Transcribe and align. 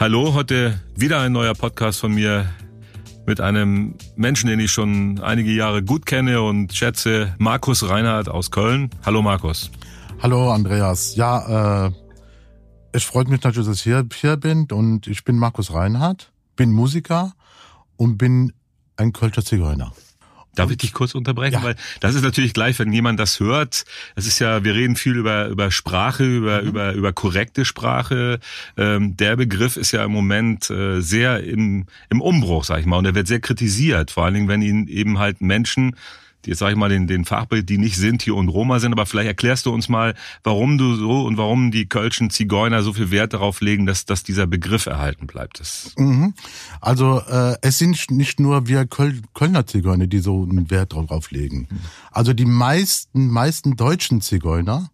Hallo, 0.00 0.32
heute 0.32 0.80
wieder 0.94 1.20
ein 1.22 1.32
neuer 1.32 1.54
Podcast 1.54 1.98
von 1.98 2.14
mir 2.14 2.48
mit 3.26 3.40
einem 3.40 3.96
Menschen, 4.14 4.48
den 4.48 4.60
ich 4.60 4.70
schon 4.70 5.18
einige 5.20 5.50
Jahre 5.50 5.82
gut 5.82 6.06
kenne 6.06 6.40
und 6.40 6.72
schätze, 6.72 7.34
Markus 7.38 7.88
Reinhardt 7.88 8.28
aus 8.28 8.52
Köln. 8.52 8.90
Hallo 9.04 9.22
Markus. 9.22 9.72
Hallo 10.22 10.52
Andreas. 10.52 11.16
Ja, 11.16 11.86
äh, 11.86 11.90
es 12.92 13.02
freut 13.02 13.26
mich 13.26 13.42
natürlich, 13.42 13.66
dass 13.66 13.78
ich 13.78 13.82
hier, 13.82 14.06
hier 14.14 14.36
bin 14.36 14.68
und 14.70 15.08
ich 15.08 15.24
bin 15.24 15.36
Markus 15.36 15.74
Reinhardt, 15.74 16.30
bin 16.54 16.70
Musiker 16.70 17.32
und 17.96 18.18
bin 18.18 18.52
ein 18.96 19.12
Kölscher 19.12 19.44
Zigeuner. 19.44 19.92
Darf 20.58 20.70
ich 20.70 20.78
dich 20.78 20.92
kurz 20.92 21.14
unterbrechen? 21.14 21.54
Ja. 21.54 21.62
Weil 21.62 21.76
das 22.00 22.14
ist 22.14 22.22
natürlich 22.22 22.54
gleich, 22.54 22.78
wenn 22.78 22.92
jemand 22.92 23.20
das 23.20 23.40
hört. 23.40 23.84
Es 24.16 24.26
ist 24.26 24.38
ja, 24.38 24.64
wir 24.64 24.74
reden 24.74 24.96
viel 24.96 25.16
über, 25.16 25.48
über 25.48 25.70
Sprache, 25.70 26.24
über, 26.24 26.62
mhm. 26.62 26.68
über, 26.68 26.92
über 26.92 27.12
korrekte 27.12 27.64
Sprache. 27.64 28.40
Ähm, 28.76 29.16
der 29.16 29.36
Begriff 29.36 29.76
ist 29.76 29.92
ja 29.92 30.04
im 30.04 30.12
Moment 30.12 30.70
äh, 30.70 31.00
sehr 31.00 31.42
im, 31.44 31.86
im 32.10 32.20
Umbruch, 32.20 32.64
sag 32.64 32.80
ich 32.80 32.86
mal. 32.86 32.96
Und 32.96 33.06
er 33.06 33.14
wird 33.14 33.28
sehr 33.28 33.40
kritisiert. 33.40 34.10
Vor 34.10 34.24
allen 34.24 34.34
Dingen, 34.34 34.48
wenn 34.48 34.62
ihn 34.62 34.88
eben 34.88 35.18
halt 35.18 35.40
Menschen 35.40 35.96
jetzt 36.48 36.58
sage 36.58 36.72
ich 36.72 36.78
mal 36.78 36.88
den, 36.88 37.06
den 37.06 37.24
Fachbild, 37.24 37.68
die 37.68 37.78
nicht 37.78 37.96
Sinti 37.96 38.30
und 38.30 38.48
Roma 38.48 38.80
sind, 38.80 38.92
aber 38.92 39.06
vielleicht 39.06 39.28
erklärst 39.28 39.66
du 39.66 39.72
uns 39.72 39.88
mal, 39.88 40.14
warum 40.42 40.78
du 40.78 40.96
so 40.96 41.22
und 41.22 41.36
warum 41.36 41.70
die 41.70 41.86
Kölschen 41.86 42.30
Zigeuner 42.30 42.82
so 42.82 42.92
viel 42.92 43.10
Wert 43.10 43.34
darauf 43.34 43.60
legen, 43.60 43.86
dass, 43.86 44.06
dass 44.06 44.22
dieser 44.22 44.46
Begriff 44.46 44.86
erhalten 44.86 45.26
bleibt. 45.26 45.60
Das 45.60 45.92
mhm. 45.96 46.34
Also 46.80 47.20
äh, 47.20 47.56
es 47.62 47.78
sind 47.78 48.10
nicht 48.10 48.40
nur 48.40 48.66
wir 48.66 48.86
Köl 48.86 49.20
Kölner 49.34 49.66
Zigeuner, 49.66 50.06
die 50.06 50.20
so 50.20 50.42
einen 50.42 50.70
Wert 50.70 50.94
darauf 50.94 51.30
legen. 51.30 51.68
Mhm. 51.70 51.78
Also 52.10 52.32
die 52.32 52.46
meisten, 52.46 53.28
meisten 53.28 53.76
deutschen 53.76 54.20
Zigeuner 54.20 54.90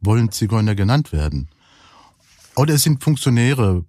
wollen 0.00 0.30
Zigeuner 0.30 0.74
genannt 0.74 1.12
werden. 1.12 1.48
Oder 2.56 2.74
es 2.74 2.82
sind 2.82 3.02
Funktionäre, 3.02 3.84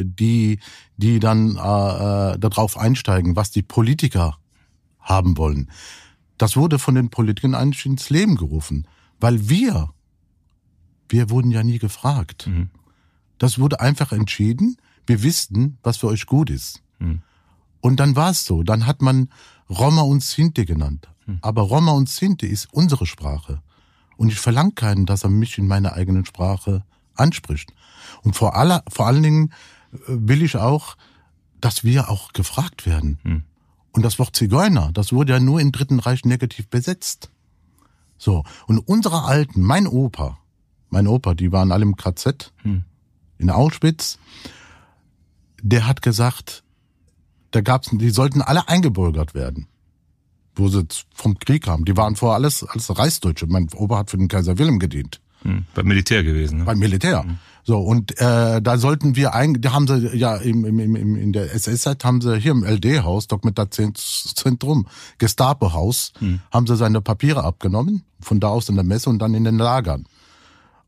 äh, 0.00 0.04
die, 0.04 0.58
die 0.96 1.18
dann 1.20 1.56
äh, 1.56 2.34
äh 2.34 2.38
darauf 2.38 2.76
einsteigen, 2.76 3.36
was 3.36 3.50
die 3.50 3.62
Politiker 3.62 4.38
haben 5.02 5.36
wollen. 5.36 5.70
Das 6.38 6.56
wurde 6.56 6.78
von 6.78 6.94
den 6.94 7.10
Politikern 7.10 7.54
eigentlich 7.54 7.86
ins 7.86 8.10
Leben 8.10 8.36
gerufen, 8.36 8.86
weil 9.20 9.48
wir, 9.48 9.90
wir 11.08 11.30
wurden 11.30 11.50
ja 11.50 11.62
nie 11.62 11.78
gefragt. 11.78 12.46
Mhm. 12.46 12.70
Das 13.38 13.58
wurde 13.58 13.80
einfach 13.80 14.12
entschieden. 14.12 14.76
Wir 15.06 15.22
wussten, 15.22 15.78
was 15.82 15.98
für 15.98 16.08
euch 16.08 16.26
gut 16.26 16.50
ist. 16.50 16.82
Mhm. 16.98 17.22
Und 17.80 18.00
dann 18.00 18.16
war 18.16 18.30
es 18.30 18.44
so. 18.44 18.62
Dann 18.62 18.86
hat 18.86 19.02
man 19.02 19.28
Roma 19.68 20.02
und 20.02 20.22
Sinti 20.22 20.64
genannt. 20.64 21.08
Mhm. 21.26 21.38
Aber 21.42 21.62
Roma 21.62 21.92
und 21.92 22.08
Sinti 22.08 22.46
ist 22.46 22.72
unsere 22.72 23.06
Sprache. 23.06 23.60
Und 24.16 24.28
ich 24.28 24.38
verlange 24.38 24.72
keinen, 24.72 25.06
dass 25.06 25.24
er 25.24 25.30
mich 25.30 25.58
in 25.58 25.66
meiner 25.66 25.94
eigenen 25.94 26.24
Sprache 26.24 26.84
anspricht. 27.14 27.72
Und 28.22 28.36
vor, 28.36 28.56
aller, 28.56 28.82
vor 28.88 29.06
allen 29.06 29.22
Dingen 29.22 29.52
äh, 29.92 29.96
will 30.06 30.42
ich 30.42 30.56
auch, 30.56 30.96
dass 31.60 31.84
wir 31.84 32.08
auch 32.08 32.32
gefragt 32.32 32.86
werden. 32.86 33.18
Und 33.92 34.04
das 34.04 34.18
Wort 34.18 34.34
Zigeuner, 34.34 34.90
das 34.92 35.12
wurde 35.12 35.34
ja 35.34 35.40
nur 35.40 35.60
im 35.60 35.70
Dritten 35.70 36.00
Reich 36.00 36.24
negativ 36.24 36.68
besetzt. 36.68 37.30
So. 38.16 38.44
Und 38.66 38.78
unsere 38.78 39.24
Alten, 39.24 39.62
mein 39.62 39.86
Opa, 39.86 40.38
mein 40.88 41.06
Opa, 41.06 41.34
die 41.34 41.52
waren 41.52 41.72
alle 41.72 41.82
im 41.82 41.96
KZ, 41.96 42.52
hm. 42.62 42.84
in 43.38 43.50
Auschwitz, 43.50 44.18
der 45.62 45.86
hat 45.86 46.02
gesagt, 46.02 46.62
da 47.50 47.60
gab's, 47.60 47.90
die 47.92 48.10
sollten 48.10 48.42
alle 48.42 48.68
eingebürgert 48.68 49.34
werden. 49.34 49.68
Wo 50.54 50.68
sie 50.68 50.86
vom 51.14 51.38
Krieg 51.38 51.64
kamen. 51.64 51.86
Die 51.86 51.96
waren 51.96 52.14
vorher 52.14 52.34
alles, 52.34 52.62
alles 52.62 52.96
Reichsdeutsche. 52.98 53.46
Mein 53.46 53.68
Opa 53.74 53.98
hat 53.98 54.10
für 54.10 54.18
den 54.18 54.28
Kaiser 54.28 54.58
Wilhelm 54.58 54.78
gedient. 54.78 55.20
Hm. 55.42 55.64
Beim 55.74 55.86
Militär 55.86 56.22
gewesen, 56.22 56.58
ne? 56.58 56.64
Beim 56.64 56.78
Militär. 56.78 57.22
Hm. 57.22 57.38
So, 57.64 57.78
und 57.78 58.18
äh, 58.18 58.60
da 58.60 58.76
sollten 58.76 59.14
wir 59.14 59.34
eigentlich, 59.34 59.62
da 59.62 59.72
haben 59.72 59.86
sie 59.86 60.16
ja 60.16 60.36
im, 60.36 60.64
im, 60.64 60.80
im, 60.80 61.16
in 61.16 61.32
der 61.32 61.54
SS-Zeit 61.54 62.04
haben 62.04 62.20
sie 62.20 62.36
hier 62.38 62.50
im 62.50 62.64
LD-Haus, 62.64 63.28
Dokumentationszentrum, 63.28 64.88
Gestapo-Haus, 65.18 66.12
hm. 66.18 66.40
haben 66.50 66.66
sie 66.66 66.76
seine 66.76 67.00
Papiere 67.00 67.44
abgenommen, 67.44 68.02
von 68.20 68.40
da 68.40 68.48
aus 68.48 68.68
in 68.68 68.74
der 68.74 68.84
Messe 68.84 69.10
und 69.10 69.20
dann 69.20 69.34
in 69.34 69.44
den 69.44 69.58
Lagern. 69.58 70.06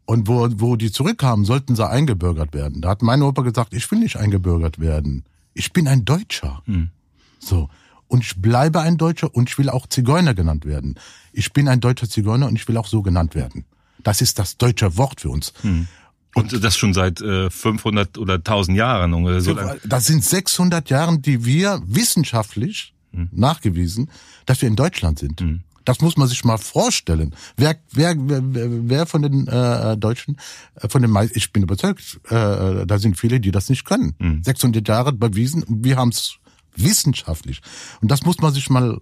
Und 0.04 0.26
wo, 0.26 0.48
wo 0.56 0.76
die 0.76 0.90
zurückkamen, 0.90 1.44
sollten 1.44 1.76
sie 1.76 1.88
eingebürgert 1.88 2.52
werden. 2.52 2.82
Da 2.82 2.90
hat 2.90 3.02
mein 3.02 3.22
Opa 3.22 3.42
gesagt, 3.42 3.72
ich 3.72 3.88
will 3.90 4.00
nicht 4.00 4.16
eingebürgert 4.16 4.80
werden. 4.80 5.24
Ich 5.54 5.72
bin 5.72 5.86
ein 5.86 6.04
Deutscher. 6.04 6.62
Hm. 6.66 6.90
So. 7.38 7.68
Und 8.08 8.24
ich 8.24 8.42
bleibe 8.42 8.80
ein 8.80 8.98
Deutscher 8.98 9.34
und 9.34 9.48
ich 9.48 9.58
will 9.58 9.70
auch 9.70 9.86
Zigeuner 9.86 10.34
genannt 10.34 10.66
werden. 10.66 10.96
Ich 11.32 11.52
bin 11.52 11.68
ein 11.68 11.80
deutscher 11.80 12.08
Zigeuner 12.08 12.48
und 12.48 12.56
ich 12.56 12.66
will 12.68 12.76
auch 12.76 12.86
so 12.86 13.00
genannt 13.00 13.34
werden. 13.34 13.64
Das 14.02 14.20
ist 14.20 14.38
das 14.38 14.58
deutsche 14.58 14.96
Wort 14.96 15.22
für 15.22 15.30
uns. 15.30 15.54
Hm. 15.62 15.88
Und 16.34 16.64
das 16.64 16.76
schon 16.76 16.94
seit 16.94 17.20
äh, 17.20 17.50
500 17.50 18.18
oder 18.18 18.34
1000 18.34 18.76
Jahren 18.76 19.14
ungefähr. 19.14 19.40
So 19.40 19.54
das 19.84 20.06
sind 20.06 20.24
600 20.24 20.90
Jahre, 20.90 21.18
die 21.18 21.44
wir 21.44 21.80
wissenschaftlich 21.86 22.94
hm. 23.12 23.28
nachgewiesen, 23.32 24.10
dass 24.46 24.60
wir 24.60 24.68
in 24.68 24.76
Deutschland 24.76 25.18
sind. 25.18 25.40
Hm. 25.40 25.62
Das 25.84 26.00
muss 26.00 26.16
man 26.16 26.28
sich 26.28 26.44
mal 26.44 26.56
vorstellen. 26.56 27.34
Wer, 27.56 27.76
wer, 27.92 28.14
wer, 28.16 28.42
wer 28.42 29.06
von 29.06 29.22
den 29.22 29.46
äh, 29.46 29.96
Deutschen, 29.96 30.38
äh, 30.76 30.88
von 30.88 31.02
den 31.02 31.10
meisten, 31.10 31.36
ich 31.36 31.52
bin 31.52 31.62
überzeugt, 31.62 32.20
äh, 32.30 32.86
da 32.86 32.98
sind 32.98 33.18
viele, 33.18 33.38
die 33.38 33.50
das 33.50 33.68
nicht 33.68 33.84
können. 33.84 34.14
Mhm. 34.18 34.42
600 34.42 34.86
Jahre 34.88 35.12
bewiesen, 35.12 35.64
wir 35.68 35.96
haben 35.96 36.08
es 36.08 36.36
wissenschaftlich. 36.74 37.60
Und 38.00 38.10
das 38.10 38.22
muss 38.22 38.38
man 38.38 38.52
sich 38.52 38.70
mal 38.70 39.00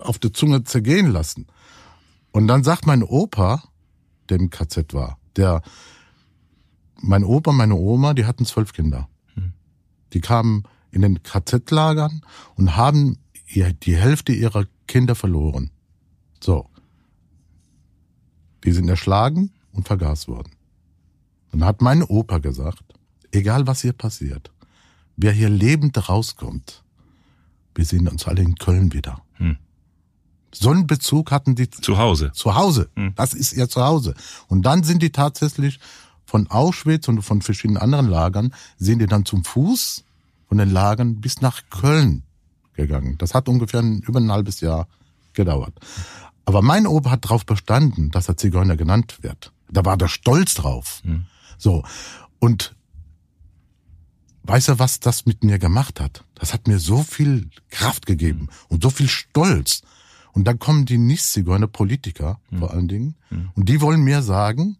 auf 0.00 0.18
der 0.18 0.32
Zunge 0.32 0.64
zergehen 0.64 1.10
lassen. 1.10 1.46
Und 2.30 2.46
dann 2.46 2.62
sagt 2.62 2.86
mein 2.86 3.02
Opa, 3.02 3.62
der 4.28 4.38
im 4.38 4.50
KZ 4.50 4.92
war, 4.94 5.18
der, 5.36 5.62
mein 7.00 7.24
Opa, 7.24 7.52
meine 7.52 7.74
Oma, 7.74 8.14
die 8.14 8.24
hatten 8.24 8.44
zwölf 8.44 8.72
Kinder. 8.72 9.08
Hm. 9.34 9.52
Die 10.12 10.20
kamen 10.20 10.64
in 10.90 11.02
den 11.02 11.22
KZ-Lagern 11.22 12.22
und 12.56 12.76
haben 12.76 13.18
die 13.54 13.96
Hälfte 13.96 14.32
ihrer 14.32 14.66
Kinder 14.86 15.14
verloren. 15.14 15.70
So. 16.40 16.68
Die 18.64 18.72
sind 18.72 18.88
erschlagen 18.88 19.50
und 19.72 19.86
vergast 19.86 20.28
worden. 20.28 20.52
Dann 21.50 21.64
hat 21.64 21.82
mein 21.82 22.02
Opa 22.02 22.38
gesagt, 22.38 22.82
egal 23.30 23.66
was 23.66 23.82
hier 23.82 23.92
passiert, 23.92 24.50
wer 25.16 25.32
hier 25.32 25.48
lebend 25.48 26.08
rauskommt, 26.08 26.82
wir 27.74 27.84
sehen 27.84 28.08
uns 28.08 28.26
alle 28.26 28.42
in 28.42 28.54
Köln 28.54 28.92
wieder. 28.92 29.22
Hm. 29.34 29.56
So 30.54 30.70
einen 30.70 30.86
Bezug 30.86 31.30
hatten 31.30 31.54
die 31.54 31.70
zu 31.70 31.98
Hause. 31.98 32.32
Zu 32.32 32.54
Hause. 32.54 32.90
Hm. 32.96 33.14
Das 33.16 33.34
ist 33.34 33.52
ihr 33.52 33.68
Zuhause. 33.68 34.14
Und 34.48 34.62
dann 34.62 34.82
sind 34.84 35.02
die 35.02 35.10
tatsächlich 35.10 35.80
von 36.26 36.46
Auschwitz 36.48 37.08
und 37.08 37.22
von 37.22 37.42
verschiedenen 37.42 37.80
anderen 37.80 38.08
Lagern 38.08 38.54
sind 38.76 39.00
die 39.00 39.06
dann 39.06 39.24
zum 39.24 39.44
Fuß 39.44 40.04
von 40.48 40.58
den 40.58 40.70
Lagern 40.70 41.20
bis 41.20 41.40
nach 41.40 41.62
Köln 41.70 42.22
gegangen. 42.74 43.16
Das 43.18 43.34
hat 43.34 43.48
ungefähr 43.48 43.80
ein, 43.80 44.00
über 44.00 44.20
ein 44.20 44.30
halbes 44.30 44.60
Jahr 44.60 44.86
gedauert. 45.32 45.74
Aber 46.44 46.62
mein 46.62 46.86
Opa 46.86 47.10
hat 47.10 47.24
darauf 47.24 47.46
bestanden, 47.46 48.10
dass 48.10 48.28
er 48.28 48.36
Zigeuner 48.36 48.76
genannt 48.76 49.18
wird. 49.22 49.52
Da 49.70 49.84
war 49.84 49.96
der 49.96 50.08
stolz 50.08 50.54
drauf. 50.54 51.00
Hm. 51.04 51.26
So. 51.56 51.84
Und 52.38 52.74
weißt 54.42 54.68
du, 54.68 54.78
was 54.78 55.00
das 55.00 55.24
mit 55.24 55.44
mir 55.44 55.58
gemacht 55.58 56.00
hat? 56.00 56.24
Das 56.34 56.52
hat 56.52 56.66
mir 56.66 56.78
so 56.78 57.02
viel 57.02 57.48
Kraft 57.70 58.06
gegeben 58.06 58.48
und 58.68 58.82
so 58.82 58.90
viel 58.90 59.08
Stolz. 59.08 59.82
Und 60.32 60.44
dann 60.44 60.58
kommen 60.58 60.86
die 60.86 60.98
Nicht-Zigeuner, 60.98 61.66
Politiker 61.66 62.40
mhm. 62.50 62.58
vor 62.58 62.70
allen 62.72 62.88
Dingen, 62.88 63.14
mhm. 63.30 63.50
und 63.54 63.68
die 63.68 63.80
wollen 63.80 64.02
mir 64.02 64.22
sagen, 64.22 64.78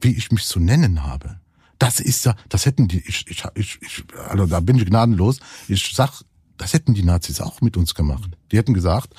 wie 0.00 0.12
ich 0.12 0.30
mich 0.30 0.44
zu 0.44 0.60
nennen 0.60 1.04
habe. 1.04 1.40
Das 1.78 1.98
ist 1.98 2.26
ja, 2.26 2.36
das 2.48 2.66
hätten 2.66 2.88
die, 2.88 3.02
ich, 3.06 3.26
ich, 3.28 3.42
ich, 3.54 3.78
ich 3.80 4.04
also 4.28 4.46
da 4.46 4.60
bin 4.60 4.76
ich 4.76 4.84
gnadenlos. 4.84 5.40
Ich 5.66 5.92
sag, 5.94 6.22
das 6.58 6.74
hätten 6.74 6.92
die 6.92 7.02
Nazis 7.02 7.40
auch 7.40 7.62
mit 7.62 7.78
uns 7.78 7.94
gemacht. 7.94 8.30
Die 8.52 8.58
hätten 8.58 8.74
gesagt, 8.74 9.14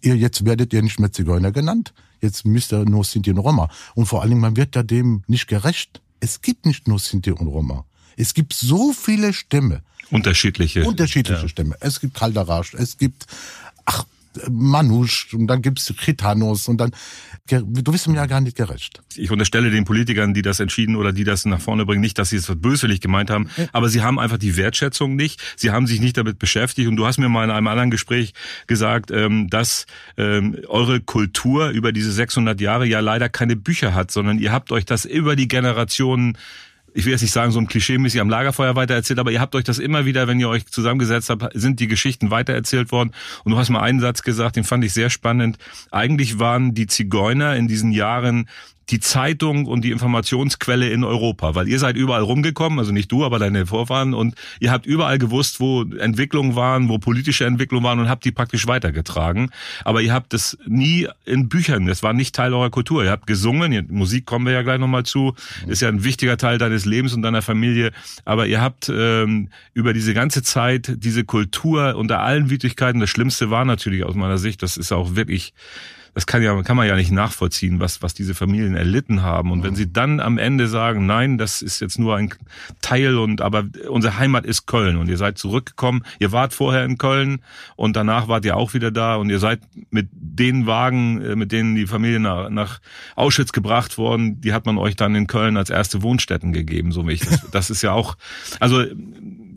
ihr 0.00 0.16
jetzt 0.16 0.44
werdet 0.46 0.72
ihr 0.72 0.82
nicht 0.82 0.98
mehr 0.98 1.12
Zigeuner 1.12 1.52
genannt. 1.52 1.92
Jetzt 2.20 2.46
müsst 2.46 2.72
ihr 2.72 2.84
nur 2.84 3.04
Sinti 3.04 3.30
und 3.30 3.38
Roma. 3.38 3.68
Und 3.94 4.06
vor 4.06 4.22
allen 4.22 4.30
Dingen, 4.30 4.40
man 4.40 4.56
wird 4.56 4.74
ja 4.74 4.82
dem 4.82 5.22
nicht 5.26 5.48
gerecht. 5.48 6.00
Es 6.20 6.40
gibt 6.40 6.64
nicht 6.64 6.88
nur 6.88 6.98
Sinti 6.98 7.30
und 7.30 7.46
Roma. 7.46 7.84
Es 8.16 8.32
gibt 8.34 8.54
so 8.54 8.92
viele 8.92 9.32
Stämme. 9.32 9.82
Unterschiedliche. 10.10 10.84
Unterschiedliche 10.84 11.42
ja. 11.42 11.48
Stämme. 11.48 11.76
Es 11.80 12.00
gibt 12.00 12.14
Kaldarasch, 12.14 12.74
es 12.74 12.96
gibt, 12.96 13.26
ach, 13.84 14.04
Manusch 14.50 15.34
und 15.34 15.46
dann 15.46 15.62
gibt's 15.62 15.92
Chitanos 15.98 16.68
und 16.68 16.78
dann, 16.78 16.90
du 17.48 17.92
bist 17.92 18.06
ihm 18.06 18.14
ja 18.14 18.26
gar 18.26 18.40
nicht 18.40 18.56
gerecht. 18.56 19.00
Ich 19.16 19.30
unterstelle 19.30 19.70
den 19.70 19.84
Politikern, 19.84 20.34
die 20.34 20.42
das 20.42 20.60
entschieden 20.60 20.96
oder 20.96 21.12
die 21.12 21.24
das 21.24 21.44
nach 21.44 21.60
vorne 21.60 21.86
bringen, 21.86 22.00
nicht, 22.00 22.18
dass 22.18 22.30
sie 22.30 22.36
es 22.36 22.46
böswillig 22.46 23.00
gemeint 23.00 23.30
haben, 23.30 23.48
aber 23.72 23.88
sie 23.88 24.02
haben 24.02 24.18
einfach 24.18 24.38
die 24.38 24.56
Wertschätzung 24.56 25.16
nicht, 25.16 25.40
sie 25.56 25.70
haben 25.70 25.86
sich 25.86 26.00
nicht 26.00 26.16
damit 26.16 26.38
beschäftigt. 26.38 26.88
Und 26.88 26.96
du 26.96 27.06
hast 27.06 27.18
mir 27.18 27.28
mal 27.28 27.44
in 27.44 27.50
einem 27.50 27.66
anderen 27.66 27.90
Gespräch 27.90 28.34
gesagt, 28.66 29.10
ähm, 29.10 29.48
dass 29.48 29.86
ähm, 30.16 30.58
eure 30.68 31.00
Kultur 31.00 31.70
über 31.70 31.92
diese 31.92 32.12
600 32.12 32.60
Jahre 32.60 32.86
ja 32.86 33.00
leider 33.00 33.28
keine 33.28 33.56
Bücher 33.56 33.94
hat, 33.94 34.10
sondern 34.10 34.38
ihr 34.38 34.52
habt 34.52 34.72
euch 34.72 34.84
das 34.84 35.04
über 35.04 35.36
die 35.36 35.48
Generationen 35.48 36.36
ich 36.94 37.04
will 37.04 37.12
jetzt 37.12 37.22
nicht 37.22 37.32
sagen, 37.32 37.52
so 37.52 37.60
ein 37.60 37.68
Klischee-mäßig 37.68 38.20
am 38.20 38.30
Lagerfeuer 38.30 38.76
weitererzählt, 38.76 39.18
aber 39.18 39.30
ihr 39.30 39.40
habt 39.40 39.54
euch 39.54 39.64
das 39.64 39.78
immer 39.78 40.04
wieder, 40.04 40.26
wenn 40.26 40.40
ihr 40.40 40.48
euch 40.48 40.66
zusammengesetzt 40.66 41.30
habt, 41.30 41.50
sind 41.54 41.80
die 41.80 41.88
Geschichten 41.88 42.30
weitererzählt 42.30 42.92
worden. 42.92 43.12
Und 43.44 43.52
du 43.52 43.58
hast 43.58 43.70
mal 43.70 43.80
einen 43.80 44.00
Satz 44.00 44.22
gesagt, 44.22 44.56
den 44.56 44.64
fand 44.64 44.84
ich 44.84 44.92
sehr 44.92 45.10
spannend. 45.10 45.58
Eigentlich 45.90 46.38
waren 46.38 46.74
die 46.74 46.86
Zigeuner 46.86 47.56
in 47.56 47.68
diesen 47.68 47.92
Jahren 47.92 48.48
die 48.90 49.00
Zeitung 49.00 49.66
und 49.66 49.82
die 49.84 49.90
Informationsquelle 49.90 50.88
in 50.88 51.04
Europa, 51.04 51.54
weil 51.54 51.68
ihr 51.68 51.78
seid 51.78 51.96
überall 51.96 52.22
rumgekommen, 52.22 52.78
also 52.78 52.92
nicht 52.92 53.12
du, 53.12 53.24
aber 53.24 53.38
deine 53.38 53.66
Vorfahren 53.66 54.14
und 54.14 54.34
ihr 54.60 54.70
habt 54.70 54.86
überall 54.86 55.18
gewusst, 55.18 55.60
wo 55.60 55.82
Entwicklungen 55.82 56.56
waren, 56.56 56.88
wo 56.88 56.98
politische 56.98 57.44
Entwicklungen 57.44 57.84
waren 57.84 57.98
und 57.98 58.08
habt 58.08 58.24
die 58.24 58.32
praktisch 58.32 58.66
weitergetragen. 58.66 59.50
Aber 59.84 60.00
ihr 60.00 60.12
habt 60.12 60.32
es 60.32 60.56
nie 60.66 61.06
in 61.26 61.48
Büchern, 61.48 61.86
das 61.86 62.02
war 62.02 62.12
nicht 62.12 62.34
Teil 62.34 62.54
eurer 62.54 62.70
Kultur. 62.70 63.04
Ihr 63.04 63.10
habt 63.10 63.26
gesungen, 63.26 63.86
Musik 63.90 64.24
kommen 64.24 64.46
wir 64.46 64.52
ja 64.52 64.62
gleich 64.62 64.78
nochmal 64.78 65.04
zu, 65.04 65.34
ist 65.66 65.82
ja 65.82 65.88
ein 65.88 66.04
wichtiger 66.04 66.36
Teil 66.38 66.58
deines 66.58 66.84
Lebens 66.84 67.12
und 67.12 67.22
deiner 67.22 67.42
Familie, 67.42 67.92
aber 68.24 68.46
ihr 68.46 68.60
habt 68.60 68.90
ähm, 68.94 69.48
über 69.74 69.92
diese 69.92 70.14
ganze 70.14 70.42
Zeit 70.42 70.92
diese 70.96 71.24
Kultur 71.24 71.96
unter 71.96 72.20
allen 72.20 72.48
Widrigkeiten, 72.50 73.00
das 73.00 73.10
Schlimmste 73.10 73.50
war 73.50 73.64
natürlich 73.64 74.04
aus 74.04 74.14
meiner 74.14 74.38
Sicht, 74.38 74.62
das 74.62 74.76
ist 74.76 74.92
auch 74.92 75.14
wirklich 75.14 75.52
das 76.18 76.26
kann 76.26 76.42
ja 76.42 76.60
kann 76.64 76.76
man 76.76 76.88
ja 76.88 76.96
nicht 76.96 77.12
nachvollziehen, 77.12 77.78
was 77.78 78.02
was 78.02 78.12
diese 78.12 78.34
Familien 78.34 78.74
erlitten 78.74 79.22
haben. 79.22 79.52
Und 79.52 79.62
wenn 79.62 79.76
sie 79.76 79.92
dann 79.92 80.18
am 80.18 80.36
Ende 80.36 80.66
sagen, 80.66 81.06
nein, 81.06 81.38
das 81.38 81.62
ist 81.62 81.78
jetzt 81.78 81.96
nur 81.96 82.16
ein 82.16 82.34
Teil 82.82 83.18
und 83.18 83.40
aber 83.40 83.62
unsere 83.88 84.18
Heimat 84.18 84.44
ist 84.44 84.66
Köln 84.66 84.96
und 84.96 85.08
ihr 85.08 85.16
seid 85.16 85.38
zurückgekommen. 85.38 86.02
Ihr 86.18 86.32
wart 86.32 86.54
vorher 86.54 86.84
in 86.84 86.98
Köln 86.98 87.38
und 87.76 87.94
danach 87.94 88.26
wart 88.26 88.44
ihr 88.44 88.56
auch 88.56 88.74
wieder 88.74 88.90
da 88.90 89.14
und 89.14 89.30
ihr 89.30 89.38
seid 89.38 89.60
mit 89.90 90.08
den 90.12 90.66
Wagen, 90.66 91.22
äh, 91.22 91.36
mit 91.36 91.52
denen 91.52 91.76
die 91.76 91.86
Familie 91.86 92.18
nach, 92.18 92.50
nach 92.50 92.80
Auschwitz 93.14 93.52
gebracht 93.52 93.96
worden, 93.96 94.40
die 94.40 94.52
hat 94.52 94.66
man 94.66 94.76
euch 94.76 94.96
dann 94.96 95.14
in 95.14 95.28
Köln 95.28 95.56
als 95.56 95.70
erste 95.70 96.02
Wohnstätten 96.02 96.52
gegeben, 96.52 96.90
so 96.90 97.06
wie 97.06 97.12
ich 97.12 97.20
das. 97.20 97.48
Das 97.52 97.70
ist 97.70 97.82
ja 97.82 97.92
auch, 97.92 98.16
also 98.58 98.84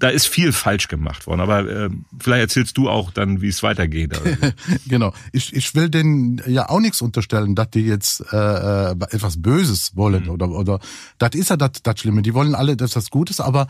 da 0.01 0.09
ist 0.09 0.27
viel 0.27 0.51
falsch 0.51 0.88
gemacht 0.88 1.27
worden. 1.27 1.42
Aber 1.42 1.69
äh, 1.69 1.89
vielleicht 2.19 2.42
erzählst 2.42 2.77
du 2.77 2.89
auch 2.89 3.12
dann, 3.12 3.42
wie 3.42 3.50
es 3.50 3.62
weitergeht. 3.62 4.19
genau. 4.88 5.13
Ich, 5.31 5.53
ich 5.53 5.74
will 5.75 5.89
denen 5.89 6.42
ja 6.48 6.69
auch 6.69 6.80
nichts 6.80 7.01
unterstellen, 7.01 7.56
dass 7.56 7.69
die 7.69 7.81
jetzt 7.81 8.21
äh, 8.33 8.36
äh 8.36 8.92
etwas 9.12 9.42
Böses 9.42 9.95
wollen 9.95 10.24
mhm. 10.24 10.30
oder 10.31 10.50
oder 10.50 10.80
das 11.19 11.36
ist 11.36 11.50
ja 11.50 11.57
das, 11.57 11.83
das 11.83 12.00
Schlimme. 12.00 12.24
Die 12.24 12.33
wollen 12.33 12.56
alle, 12.56 12.75
dass 12.75 12.92
das 12.92 13.12
Gutes, 13.12 13.39
aber 13.39 13.68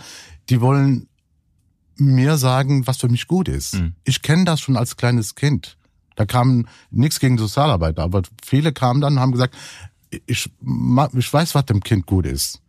die 0.50 0.62
wollen 0.62 1.08
mir 1.98 2.38
sagen, 2.38 2.88
was 2.88 2.98
für 2.98 3.10
mich 3.10 3.28
gut 3.28 3.50
ist. 3.50 3.76
Mhm. 3.76 3.94
Ich 4.06 4.22
kenne 4.22 4.46
das 4.46 4.62
schon 4.62 4.78
als 4.78 4.96
kleines 4.96 5.36
Kind. 5.36 5.78
Da 6.16 6.26
kam 6.26 6.68
nichts 6.92 7.20
gegen 7.20 7.38
Sozialarbeiter, 7.38 8.04
aber 8.04 8.22
viele 8.44 8.72
kamen 8.72 9.02
dann 9.02 9.14
und 9.14 9.20
haben 9.20 9.32
gesagt, 9.34 9.56
ich, 10.26 10.50
ich 11.18 11.34
weiß, 11.34 11.56
was 11.56 11.66
dem 11.66 11.82
Kind 11.82 12.06
gut 12.06 12.26
ist. 12.26 12.62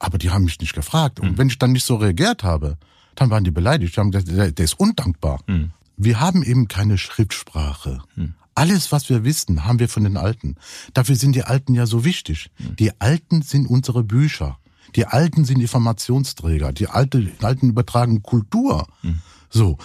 Aber 0.00 0.18
die 0.18 0.30
haben 0.30 0.44
mich 0.44 0.58
nicht 0.58 0.74
gefragt. 0.74 1.20
Und 1.20 1.32
mhm. 1.32 1.38
wenn 1.38 1.48
ich 1.48 1.58
dann 1.58 1.72
nicht 1.72 1.84
so 1.84 1.96
reagiert 1.96 2.42
habe, 2.42 2.78
dann 3.14 3.30
waren 3.30 3.44
die 3.44 3.52
beleidigt. 3.52 3.94
Die 3.94 4.00
haben 4.00 4.10
gesagt, 4.10 4.28
der, 4.28 4.50
der 4.50 4.64
ist 4.64 4.80
undankbar. 4.80 5.40
Mhm. 5.46 5.70
Wir 5.96 6.18
haben 6.18 6.42
eben 6.42 6.66
keine 6.66 6.98
Schriftsprache. 6.98 8.02
Mhm. 8.16 8.34
Alles, 8.54 8.90
was 8.90 9.08
wir 9.08 9.22
wissen, 9.22 9.64
haben 9.64 9.78
wir 9.78 9.88
von 9.88 10.02
den 10.02 10.16
Alten. 10.16 10.56
Dafür 10.94 11.14
sind 11.14 11.36
die 11.36 11.44
Alten 11.44 11.74
ja 11.74 11.86
so 11.86 12.04
wichtig. 12.04 12.50
Mhm. 12.58 12.76
Die 12.76 13.00
Alten 13.00 13.42
sind 13.42 13.66
unsere 13.66 14.02
Bücher. 14.02 14.58
Die 14.96 15.06
Alten 15.06 15.44
sind 15.44 15.60
Informationsträger. 15.60 16.72
Die 16.72 16.88
Alten, 16.88 17.30
Alten 17.42 17.68
übertragen 17.70 18.22
Kultur. 18.22 18.88
Mhm. 19.02 19.20
So. 19.50 19.78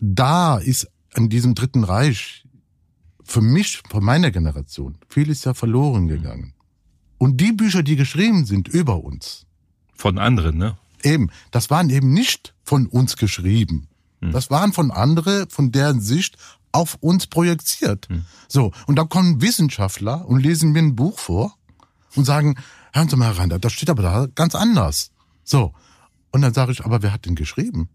Da 0.00 0.58
ist 0.58 0.88
an 1.14 1.28
diesem 1.28 1.54
Dritten 1.54 1.84
Reich 1.84 2.44
für 3.22 3.42
mich, 3.42 3.82
für 3.88 4.00
meine 4.00 4.32
Generation, 4.32 4.96
vieles 5.08 5.44
ja 5.44 5.52
verloren 5.52 6.08
gegangen. 6.08 6.54
Und 7.18 7.40
die 7.40 7.52
Bücher, 7.52 7.82
die 7.82 7.96
geschrieben 7.96 8.46
sind 8.46 8.68
über 8.68 9.04
uns, 9.04 9.46
von 9.98 10.16
anderen, 10.18 10.56
ne? 10.56 10.78
Eben, 11.02 11.30
das 11.50 11.70
waren 11.70 11.90
eben 11.90 12.12
nicht 12.12 12.54
von 12.64 12.86
uns 12.86 13.16
geschrieben. 13.16 13.88
Hm. 14.20 14.32
Das 14.32 14.50
waren 14.50 14.72
von 14.72 14.90
anderen, 14.90 15.50
von 15.50 15.70
deren 15.70 16.00
Sicht 16.00 16.36
auf 16.72 16.96
uns 17.00 17.26
projiziert. 17.26 18.08
Hm. 18.08 18.24
So, 18.48 18.72
und 18.86 18.96
dann 18.96 19.08
kommen 19.08 19.42
Wissenschaftler 19.42 20.26
und 20.26 20.40
lesen 20.40 20.72
mir 20.72 20.80
ein 20.80 20.96
Buch 20.96 21.18
vor 21.18 21.54
und 22.14 22.24
sagen, 22.24 22.56
hören 22.92 23.08
Sie 23.08 23.16
mal 23.16 23.32
rein, 23.32 23.50
das 23.60 23.72
steht 23.72 23.90
aber 23.90 24.02
da 24.02 24.26
ganz 24.34 24.54
anders. 24.54 25.10
So, 25.44 25.74
und 26.30 26.42
dann 26.42 26.54
sage 26.54 26.72
ich, 26.72 26.84
aber 26.84 27.02
wer 27.02 27.12
hat 27.12 27.26
denn 27.26 27.34
geschrieben? 27.34 27.88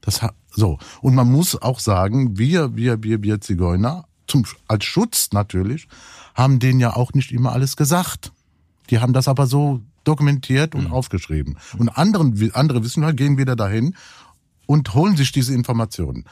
Das 0.00 0.22
hat, 0.22 0.34
so, 0.50 0.78
und 1.00 1.14
man 1.14 1.30
muss 1.30 1.60
auch 1.60 1.80
sagen, 1.80 2.38
wir, 2.38 2.76
wir, 2.76 3.02
wir, 3.02 3.22
wir 3.22 3.40
Zigeuner, 3.40 4.06
zum, 4.26 4.44
als 4.68 4.84
Schutz 4.84 5.30
natürlich, 5.32 5.88
haben 6.34 6.58
denen 6.58 6.80
ja 6.80 6.94
auch 6.94 7.12
nicht 7.12 7.32
immer 7.32 7.52
alles 7.52 7.76
gesagt. 7.76 8.32
Die 8.90 8.98
haben 8.98 9.12
das 9.12 9.28
aber 9.28 9.46
so 9.46 9.82
dokumentiert 10.04 10.74
und 10.74 10.88
mhm. 10.88 10.92
aufgeschrieben. 10.92 11.58
Und 11.78 11.88
anderen, 11.88 12.52
andere 12.54 12.84
Wissenschaftler 12.84 13.14
gehen 13.14 13.38
wieder 13.38 13.56
dahin 13.56 13.94
und 14.66 14.94
holen 14.94 15.16
sich 15.16 15.32
diese 15.32 15.54
Informationen. 15.54 16.24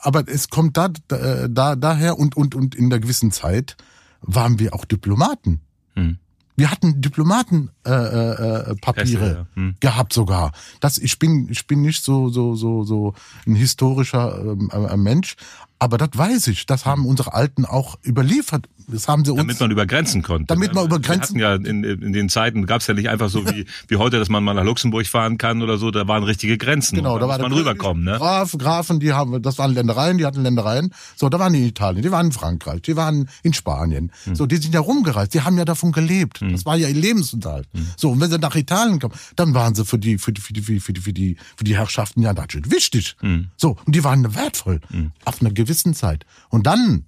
Aber 0.00 0.28
es 0.28 0.48
kommt 0.48 0.76
da, 0.76 0.88
da, 1.08 1.76
daher 1.76 2.18
und, 2.18 2.36
und, 2.36 2.54
und 2.54 2.74
in 2.74 2.90
der 2.90 3.00
gewissen 3.00 3.32
Zeit 3.32 3.76
waren 4.20 4.58
wir 4.58 4.74
auch 4.74 4.84
Diplomaten. 4.84 5.60
Mhm. 5.94 6.18
Wir 6.56 6.70
hatten 6.70 7.00
Diplomaten 7.00 7.70
äh, 7.92 8.70
äh, 8.70 8.74
Papiere 8.76 9.46
ja. 9.54 9.62
hm. 9.62 9.74
gehabt 9.80 10.12
sogar. 10.12 10.52
Das 10.80 10.98
ich 10.98 11.18
bin 11.18 11.48
ich 11.50 11.66
bin 11.66 11.82
nicht 11.82 12.02
so 12.02 12.28
so 12.28 12.54
so 12.54 12.84
so 12.84 13.14
ein 13.46 13.54
historischer 13.54 14.38
ähm, 14.40 14.70
äh, 14.72 14.96
Mensch, 14.96 15.36
aber 15.78 15.98
das 15.98 16.10
weiß 16.14 16.48
ich. 16.48 16.66
Das 16.66 16.86
haben 16.86 17.06
unsere 17.06 17.34
Alten 17.34 17.64
auch 17.64 17.98
überliefert 18.04 18.68
das 18.90 19.06
haben 19.06 19.24
sie 19.24 19.32
uns. 19.32 19.38
Damit 19.40 19.60
man 19.60 19.70
über 19.70 19.86
Grenzen 19.86 20.22
konnte. 20.22 20.46
Damit 20.46 20.74
man 20.74 20.86
über 20.86 20.98
Grenzen. 20.98 21.36
Wir 21.36 21.48
hatten 21.48 21.64
ja 21.64 21.70
in, 21.70 21.84
in 21.84 22.12
den 22.12 22.28
Zeiten 22.30 22.64
gab 22.64 22.80
es 22.80 22.86
ja 22.86 22.94
nicht 22.94 23.08
einfach 23.08 23.28
so 23.28 23.44
wie, 23.46 23.66
wie 23.88 23.96
heute, 23.96 24.18
dass 24.18 24.30
man 24.30 24.42
mal 24.42 24.54
nach 24.54 24.64
Luxemburg 24.64 25.06
fahren 25.06 25.36
kann 25.36 25.62
oder 25.62 25.76
so. 25.76 25.90
Da 25.90 26.08
waren 26.08 26.22
richtige 26.24 26.56
Grenzen. 26.56 26.96
Genau, 26.96 27.18
da, 27.18 27.28
war 27.28 27.38
man 27.38 27.52
rüberkommen. 27.52 28.04
Ne? 28.04 28.16
Graf, 28.16 28.56
Grafen, 28.56 28.98
die 28.98 29.12
haben, 29.12 29.42
das 29.42 29.58
waren 29.58 29.74
Ländereien, 29.74 30.16
die 30.16 30.24
hatten 30.24 30.42
Ländereien. 30.42 30.94
So, 31.16 31.28
da 31.28 31.38
waren 31.38 31.52
die 31.52 31.60
in 31.60 31.66
Italien, 31.66 32.02
die 32.02 32.10
waren 32.10 32.26
in 32.26 32.32
Frankreich, 32.32 32.80
die 32.82 32.96
waren 32.96 33.28
in 33.42 33.52
Spanien. 33.52 34.10
Hm. 34.24 34.34
So, 34.34 34.46
die 34.46 34.56
sind 34.56 34.72
ja 34.72 34.80
rumgereist. 34.80 35.34
Die 35.34 35.42
haben 35.42 35.58
ja 35.58 35.66
davon 35.66 35.92
gelebt. 35.92 36.40
Hm. 36.40 36.52
Das 36.52 36.64
war 36.64 36.76
ja 36.76 36.88
ihr 36.88 36.94
Lebensunterhalt. 36.94 37.68
So, 37.96 38.10
und 38.10 38.20
wenn 38.20 38.30
sie 38.30 38.38
nach 38.38 38.56
Italien 38.56 38.98
kommen, 38.98 39.14
dann 39.36 39.54
waren 39.54 39.74
sie 39.74 39.84
für 39.84 39.98
die, 39.98 40.18
für 40.18 40.32
die, 40.32 40.40
für 40.40 40.52
die, 40.52 40.62
für 40.62 40.72
die, 40.72 40.80
für 40.80 40.92
die, 40.92 41.00
für 41.00 41.12
die, 41.12 41.36
für 41.56 41.64
die 41.64 41.76
Herrschaften 41.76 42.22
ja 42.22 42.32
natürlich 42.32 42.70
wichtig. 42.70 43.16
Hm. 43.20 43.48
So, 43.56 43.76
und 43.84 43.94
die 43.94 44.04
waren 44.04 44.34
wertvoll. 44.34 44.80
Hm. 44.90 45.12
Auf 45.24 45.40
einer 45.40 45.50
gewissen 45.50 45.94
Zeit. 45.94 46.24
Und 46.48 46.66
dann 46.66 47.04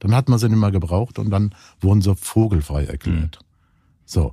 dann 0.00 0.14
hat 0.14 0.28
man 0.28 0.38
sie 0.38 0.48
nicht 0.48 0.58
mehr 0.58 0.72
gebraucht 0.72 1.18
und 1.18 1.30
dann 1.30 1.54
wurden 1.80 2.00
sie 2.00 2.16
vogelfrei 2.16 2.84
erklärt. 2.84 3.38
Mhm. 3.40 3.46
So. 4.06 4.32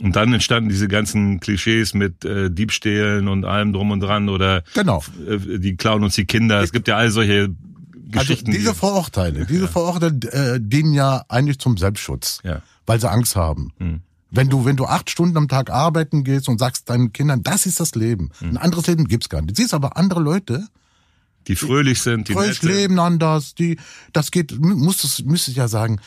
Und 0.00 0.14
dann 0.14 0.32
entstanden 0.32 0.68
diese 0.68 0.88
ganzen 0.88 1.40
Klischees 1.40 1.94
mit 1.94 2.24
äh, 2.24 2.50
Diebstählen 2.50 3.28
und 3.28 3.44
allem 3.44 3.72
drum 3.72 3.90
und 3.90 4.00
dran 4.00 4.28
oder 4.28 4.62
genau. 4.74 5.02
äh, 5.26 5.58
die 5.58 5.76
klauen 5.76 6.04
uns 6.04 6.14
die 6.14 6.26
Kinder. 6.26 6.60
Es 6.60 6.72
gibt 6.72 6.86
ja 6.88 6.96
all 6.96 7.10
solche 7.10 7.42
also 7.42 7.54
Geschichten. 8.10 8.48
Also 8.48 8.58
diese 8.58 8.74
Vorurteile, 8.74 9.46
diese 9.46 9.62
ja. 9.62 9.68
Vorurteile 9.68 10.14
äh, 10.32 10.60
dienen 10.60 10.92
ja 10.92 11.24
eigentlich 11.28 11.58
zum 11.58 11.76
Selbstschutz, 11.76 12.40
ja. 12.44 12.60
weil 12.86 13.00
sie 13.00 13.10
Angst 13.10 13.36
haben. 13.36 13.72
Mhm. 13.78 14.00
Wenn 14.34 14.48
du, 14.48 14.64
wenn 14.64 14.76
du 14.76 14.86
acht 14.86 15.10
Stunden 15.10 15.36
am 15.36 15.48
Tag 15.48 15.70
arbeiten 15.70 16.24
gehst 16.24 16.48
und 16.48 16.58
sagst 16.58 16.90
deinen 16.90 17.12
Kindern, 17.12 17.42
das 17.42 17.66
ist 17.66 17.80
das 17.80 17.94
Leben. 17.94 18.30
Mhm. 18.40 18.50
Ein 18.50 18.56
anderes 18.56 18.86
Leben 18.86 19.06
gibt's 19.06 19.28
gar 19.28 19.40
nicht. 19.40 19.56
Du 19.56 19.62
siehst 19.62 19.74
aber 19.74 19.96
andere 19.96 20.20
Leute, 20.20 20.66
die 21.46 21.56
fröhlich 21.56 22.00
sind, 22.00 22.28
die 22.28 22.32
fröhlich 22.32 22.62
leben 22.62 22.98
anders, 22.98 23.54
die, 23.54 23.78
das 24.12 24.30
geht, 24.30 24.58
muss 24.58 25.04
es, 25.04 25.24
müsste 25.24 25.50
ich 25.50 25.58
ja 25.58 25.68
sagen, 25.68 26.00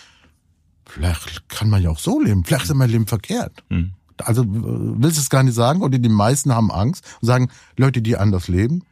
vielleicht 0.86 1.48
kann 1.48 1.70
man 1.70 1.82
ja 1.82 1.90
auch 1.90 2.00
so 2.00 2.20
leben, 2.20 2.44
vielleicht 2.44 2.66
ist 2.66 2.74
mein 2.74 2.90
Leben 2.90 3.08
verkehrt. 3.08 3.64
Hm. 3.70 3.92
Also 4.18 4.44
willst 4.48 5.18
du 5.18 5.22
es 5.22 5.30
gar 5.30 5.44
nicht 5.44 5.54
sagen, 5.54 5.82
oder 5.82 6.00
die 6.00 6.10
meisten 6.10 6.54
haben 6.54 6.72
Angst 6.72 7.06
und 7.22 7.28
sagen, 7.28 7.50
Leute, 7.78 8.02
die 8.02 8.18
anders 8.18 8.48
leben, 8.48 8.84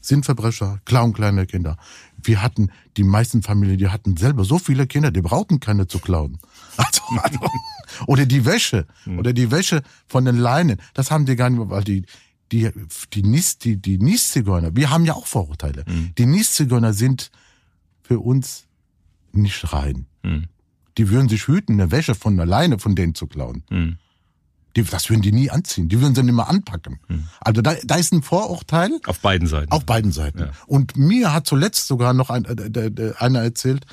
sind 0.00 0.24
Verbrecher, 0.24 0.80
klauen 0.84 1.12
kleine 1.12 1.46
Kinder. 1.46 1.76
Wir 2.22 2.42
hatten, 2.42 2.70
die 2.96 3.04
meisten 3.04 3.42
Familien, 3.42 3.78
die 3.78 3.88
hatten 3.88 4.16
selber 4.16 4.44
so 4.44 4.58
viele 4.58 4.86
Kinder, 4.86 5.10
die 5.10 5.22
brauchten 5.22 5.60
keine 5.60 5.86
zu 5.86 5.98
klauen. 5.98 6.38
Also, 6.76 7.02
also, 7.20 7.38
oder 8.06 8.24
die 8.24 8.46
Wäsche, 8.46 8.86
hm. 9.04 9.18
oder 9.18 9.32
die 9.34 9.50
Wäsche 9.50 9.82
von 10.06 10.24
den 10.24 10.36
Leinen, 10.36 10.78
das 10.94 11.10
haben 11.10 11.26
die 11.26 11.36
gar 11.36 11.50
nicht, 11.50 11.68
weil 11.68 11.84
die, 11.84 12.06
die, 12.52 12.70
die 13.12 13.22
Nis, 13.22 13.58
die, 13.58 13.76
die 13.76 13.98
Nieszigeuner, 13.98 14.74
wir 14.74 14.90
haben 14.90 15.04
ja 15.04 15.14
auch 15.14 15.26
Vorurteile. 15.26 15.84
Mhm. 15.86 16.12
Die 16.16 16.26
Nieszigeuner 16.26 16.92
sind 16.92 17.30
für 18.02 18.18
uns 18.18 18.66
nicht 19.32 19.72
rein. 19.72 20.06
Mhm. 20.22 20.46
Die 20.98 21.10
würden 21.10 21.28
sich 21.28 21.46
hüten, 21.46 21.80
eine 21.80 21.90
Wäsche 21.90 22.14
von 22.14 22.38
alleine 22.40 22.78
von 22.78 22.96
denen 22.96 23.14
zu 23.14 23.26
klauen. 23.26 23.62
Mhm. 23.70 23.98
Die, 24.76 24.82
das 24.84 25.10
würden 25.10 25.22
die 25.22 25.32
nie 25.32 25.50
anziehen. 25.50 25.88
Die 25.88 26.00
würden 26.00 26.14
sie 26.14 26.22
nicht 26.22 26.34
mehr 26.34 26.48
anpacken. 26.48 27.00
Mhm. 27.08 27.24
Also 27.40 27.62
da, 27.62 27.74
da 27.84 27.96
ist 27.96 28.12
ein 28.12 28.22
Vorurteil. 28.22 28.90
Auf 29.06 29.18
beiden 29.20 29.48
Seiten. 29.48 29.72
Auf 29.72 29.84
beiden 29.84 30.12
Seiten. 30.12 30.38
Ja. 30.40 30.50
Und 30.66 30.96
mir 30.96 31.32
hat 31.32 31.46
zuletzt 31.46 31.86
sogar 31.86 32.12
noch 32.14 32.30
ein, 32.30 32.44
äh, 32.44 32.86
äh, 32.86 33.14
einer 33.16 33.42
erzählt, 33.42 33.84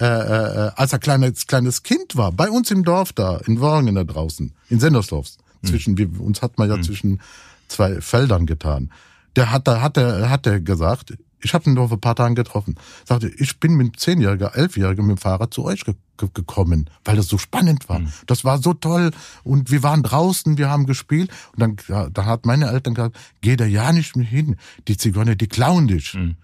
äh, 0.00 0.04
äh, 0.04 0.70
als 0.74 0.92
er 0.92 0.98
kleines, 0.98 1.46
kleines 1.46 1.82
Kind 1.82 2.16
war, 2.16 2.32
bei 2.32 2.50
uns 2.50 2.70
im 2.70 2.84
Dorf 2.84 3.12
da, 3.12 3.38
in 3.46 3.60
Worringen 3.60 3.94
da 3.94 4.04
draußen, 4.04 4.52
in 4.68 4.80
Sendersdorf. 4.80 5.28
Mhm. 5.62 5.66
Zwischen, 5.68 5.98
wir, 5.98 6.20
uns 6.20 6.42
hat 6.42 6.58
man 6.58 6.68
ja 6.68 6.76
mhm. 6.76 6.82
zwischen 6.82 7.20
zwei 7.68 8.00
Feldern 8.00 8.46
getan. 8.46 8.90
Der 9.36 9.50
hat, 9.52 9.66
da 9.68 9.80
hat 9.80 9.96
er, 9.96 10.28
hat 10.28 10.46
er 10.46 10.60
gesagt, 10.60 11.14
ich 11.40 11.54
habe 11.54 11.68
ihn 11.68 11.74
nur 11.74 11.88
vor 11.88 11.98
ein 11.98 12.00
paar 12.00 12.16
Tagen 12.16 12.34
getroffen. 12.34 12.76
Sagte, 13.04 13.28
ich 13.28 13.60
bin 13.60 13.74
mit 13.74 14.00
zehnjähriger, 14.00 14.56
elfjähriger 14.56 15.02
mit 15.02 15.16
dem 15.16 15.20
Fahrrad 15.20 15.52
zu 15.52 15.64
euch 15.64 15.84
ge 15.84 15.94
gekommen, 16.32 16.88
weil 17.04 17.16
das 17.16 17.28
so 17.28 17.36
spannend 17.36 17.90
war. 17.90 17.98
Mhm. 17.98 18.12
Das 18.26 18.42
war 18.42 18.56
so 18.56 18.72
toll 18.72 19.10
und 19.44 19.70
wir 19.70 19.82
waren 19.82 20.02
draußen, 20.02 20.56
wir 20.56 20.70
haben 20.70 20.86
gespielt 20.86 21.30
und 21.52 21.60
dann, 21.60 21.76
ja, 21.88 22.08
da 22.08 22.24
hat 22.24 22.46
meine 22.46 22.70
Eltern 22.70 22.94
gesagt, 22.94 23.18
geh 23.42 23.54
da 23.54 23.66
ja 23.66 23.92
nicht 23.92 24.16
mehr 24.16 24.24
hin. 24.24 24.56
Die 24.88 24.96
Zigeuner, 24.96 25.36
die 25.36 25.46
klauen 25.46 25.88
dich. 25.88 26.14
Mhm. 26.14 26.36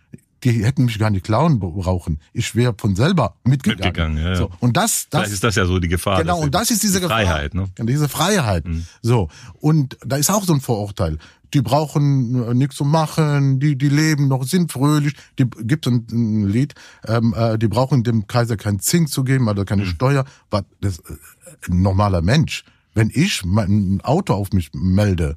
Die 0.44 0.64
hätten 0.64 0.86
mich 0.86 0.98
gar 0.98 1.10
nicht 1.10 1.24
klauen 1.24 1.60
brauchen. 1.60 2.18
Ich 2.32 2.54
wäre 2.54 2.74
von 2.76 2.96
selber 2.96 3.36
mitgegangen. 3.44 3.84
mitgegangen 3.84 4.18
ja, 4.18 4.30
ja. 4.30 4.36
So, 4.36 4.50
und 4.60 4.76
das, 4.76 5.08
das 5.08 5.20
Vielleicht 5.20 5.34
ist 5.34 5.44
das 5.44 5.54
ja 5.54 5.66
so 5.66 5.78
die 5.78 5.88
Gefahr. 5.88 6.18
Genau, 6.18 6.40
und 6.40 6.54
das 6.54 6.70
ist 6.70 6.82
diese 6.82 7.00
die 7.00 7.06
Freiheit, 7.06 7.52
Gefahr, 7.52 7.68
ne? 7.78 7.86
Diese 7.86 8.08
Freiheit. 8.08 8.66
Mhm. 8.66 8.86
So. 9.02 9.28
Und 9.60 9.96
da 10.04 10.16
ist 10.16 10.30
auch 10.30 10.44
so 10.44 10.52
ein 10.52 10.60
Vorurteil. 10.60 11.18
Die 11.54 11.60
brauchen 11.60 12.50
äh, 12.50 12.54
nichts 12.54 12.76
zu 12.76 12.84
machen, 12.84 13.60
die, 13.60 13.76
die 13.76 13.88
leben 13.88 14.28
noch, 14.28 14.44
sind 14.44 14.72
fröhlich. 14.72 15.14
Die 15.38 15.44
gibt 15.44 15.86
ein, 15.86 16.06
ein 16.10 16.48
Lied, 16.48 16.74
ähm, 17.06 17.34
äh, 17.36 17.58
die 17.58 17.68
brauchen 17.68 18.02
dem 18.02 18.26
Kaiser 18.26 18.56
kein 18.56 18.80
Zink 18.80 19.10
zu 19.10 19.22
geben, 19.22 19.48
also 19.48 19.64
keine 19.64 19.84
mhm. 19.84 19.88
Steuer. 19.88 20.24
Was, 20.50 20.64
das, 20.80 20.98
äh, 20.98 21.70
ein 21.70 21.82
normaler 21.82 22.22
Mensch. 22.22 22.64
Wenn 22.94 23.10
ich 23.12 23.44
mein 23.44 24.00
Auto 24.02 24.34
auf 24.34 24.52
mich 24.52 24.70
melde, 24.74 25.36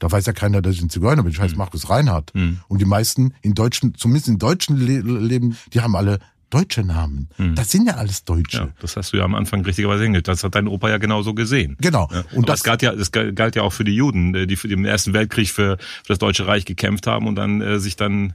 da 0.00 0.10
weiß 0.10 0.26
ja 0.26 0.32
keiner, 0.32 0.60
dass 0.60 0.74
ich 0.74 0.82
ein 0.82 0.90
Zigeuner 0.90 1.22
bin. 1.22 1.30
Ich 1.30 1.38
heiße 1.38 1.54
mhm. 1.54 1.58
Markus 1.58 1.88
Reinhardt. 1.88 2.34
Mhm. 2.34 2.60
Und 2.66 2.80
die 2.80 2.86
meisten 2.86 3.34
in 3.42 3.54
deutschen, 3.54 3.94
zumindest 3.94 4.28
in 4.28 4.38
deutschen 4.38 4.76
Le 4.76 5.00
Leben, 5.00 5.56
die 5.72 5.80
haben 5.80 5.94
alle 5.94 6.18
deutsche 6.48 6.82
Namen. 6.82 7.28
Mhm. 7.38 7.54
Das 7.54 7.70
sind 7.70 7.86
ja 7.86 7.94
alles 7.94 8.24
Deutsche. 8.24 8.56
Ja, 8.56 8.68
das 8.80 8.96
hast 8.96 9.12
du 9.12 9.18
ja 9.18 9.24
am 9.24 9.34
Anfang 9.34 9.64
richtigerweise 9.64 10.02
hingekriegt. 10.02 10.26
Das 10.28 10.42
hat 10.42 10.54
dein 10.54 10.66
Opa 10.66 10.88
ja 10.88 10.98
genauso 10.98 11.32
gesehen. 11.34 11.76
Genau. 11.80 12.08
Ja, 12.12 12.24
und 12.32 12.48
das, 12.48 12.60
das 12.60 12.64
galt 12.64 12.82
ja, 12.82 12.94
das 12.94 13.12
galt 13.12 13.54
ja 13.54 13.62
auch 13.62 13.72
für 13.72 13.84
die 13.84 13.94
Juden, 13.94 14.34
äh, 14.34 14.46
die 14.46 14.56
für 14.56 14.68
den 14.68 14.84
Ersten 14.84 15.12
Weltkrieg 15.12 15.50
für, 15.50 15.78
für 15.78 16.08
das 16.08 16.18
Deutsche 16.18 16.46
Reich 16.46 16.64
gekämpft 16.64 17.06
haben 17.06 17.28
und 17.28 17.36
dann 17.36 17.60
äh, 17.60 17.78
sich 17.78 17.96
dann 17.96 18.34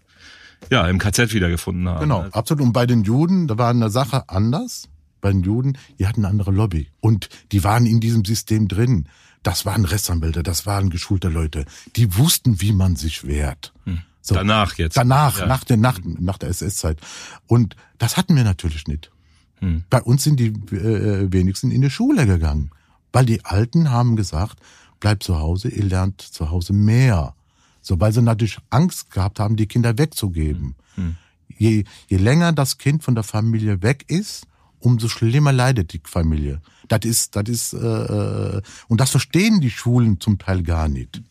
ja 0.69 0.87
im 0.87 0.97
KZ 0.97 1.33
wiedergefunden 1.33 1.89
haben. 1.89 2.01
Genau, 2.01 2.25
absolut. 2.31 2.63
Und 2.63 2.73
bei 2.73 2.85
den 2.85 3.03
Juden, 3.03 3.47
da 3.47 3.57
war 3.57 3.69
eine 3.69 3.89
Sache 3.89 4.29
anders. 4.29 4.87
Bei 5.19 5.31
den 5.31 5.41
Juden, 5.41 5.77
die 5.97 6.05
hatten 6.05 6.23
eine 6.23 6.29
andere 6.29 6.51
Lobby 6.51 6.89
und 6.99 7.29
die 7.51 7.63
waren 7.63 7.87
in 7.87 7.99
diesem 7.99 8.23
System 8.23 8.67
drin. 8.67 9.07
Das 9.45 9.63
waren 9.63 9.85
Rechtsanwälte, 9.85 10.41
das 10.41 10.65
waren 10.65 10.89
geschulte 10.89 11.29
Leute. 11.29 11.65
Die 11.95 12.17
wussten, 12.17 12.61
wie 12.61 12.73
man 12.73 12.95
sich 12.95 13.27
wehrt. 13.27 13.73
Hm. 13.83 13.99
So. 14.19 14.33
Danach 14.33 14.73
jetzt. 14.79 14.97
Danach, 14.97 15.37
ja. 15.37 15.45
nach 15.45 15.63
der, 15.63 15.77
nach, 15.77 15.99
nach 16.03 16.39
der 16.39 16.49
SS-Zeit. 16.49 16.99
Und 17.45 17.75
das 17.99 18.17
hatten 18.17 18.35
wir 18.35 18.43
natürlich 18.43 18.87
nicht. 18.87 19.11
Hm. 19.59 19.83
Bei 19.91 20.01
uns 20.01 20.23
sind 20.23 20.39
die 20.39 20.47
äh, 20.47 21.31
wenigsten 21.31 21.69
in 21.69 21.83
die 21.83 21.91
Schule 21.91 22.25
gegangen. 22.25 22.71
Weil 23.13 23.27
die 23.27 23.45
Alten 23.45 23.91
haben 23.91 24.15
gesagt, 24.15 24.57
bleibt 24.99 25.21
zu 25.21 25.37
Hause, 25.37 25.69
ihr 25.69 25.83
lernt 25.83 26.23
zu 26.23 26.49
Hause 26.49 26.73
mehr. 26.73 27.35
So, 27.83 27.99
weil 27.99 28.13
sie 28.13 28.23
natürlich 28.23 28.57
Angst 28.71 29.11
gehabt 29.11 29.39
haben, 29.39 29.57
die 29.57 29.67
Kinder 29.67 29.99
wegzugeben. 29.99 30.73
Hm. 30.95 31.03
hm. 31.03 31.15
Je, 31.55 31.83
je 32.07 32.17
länger 32.17 32.51
das 32.51 32.79
Kind 32.79 33.03
von 33.03 33.13
der 33.13 33.23
Familie 33.23 33.83
weg 33.83 34.05
ist, 34.07 34.47
umso 34.79 35.07
schlimmer 35.07 35.51
leidet 35.51 35.93
die 35.93 36.01
Familie. 36.03 36.61
Das 36.87 36.99
ist, 37.03 37.35
das 37.35 37.49
ist, 37.49 37.73
äh, 37.73 38.61
und 38.87 39.01
das 39.01 39.11
verstehen 39.11 39.61
die 39.61 39.69
Schulen 39.69 40.19
zum 40.19 40.37
Teil 40.37 40.63
gar 40.63 40.87
nicht. 40.87 41.21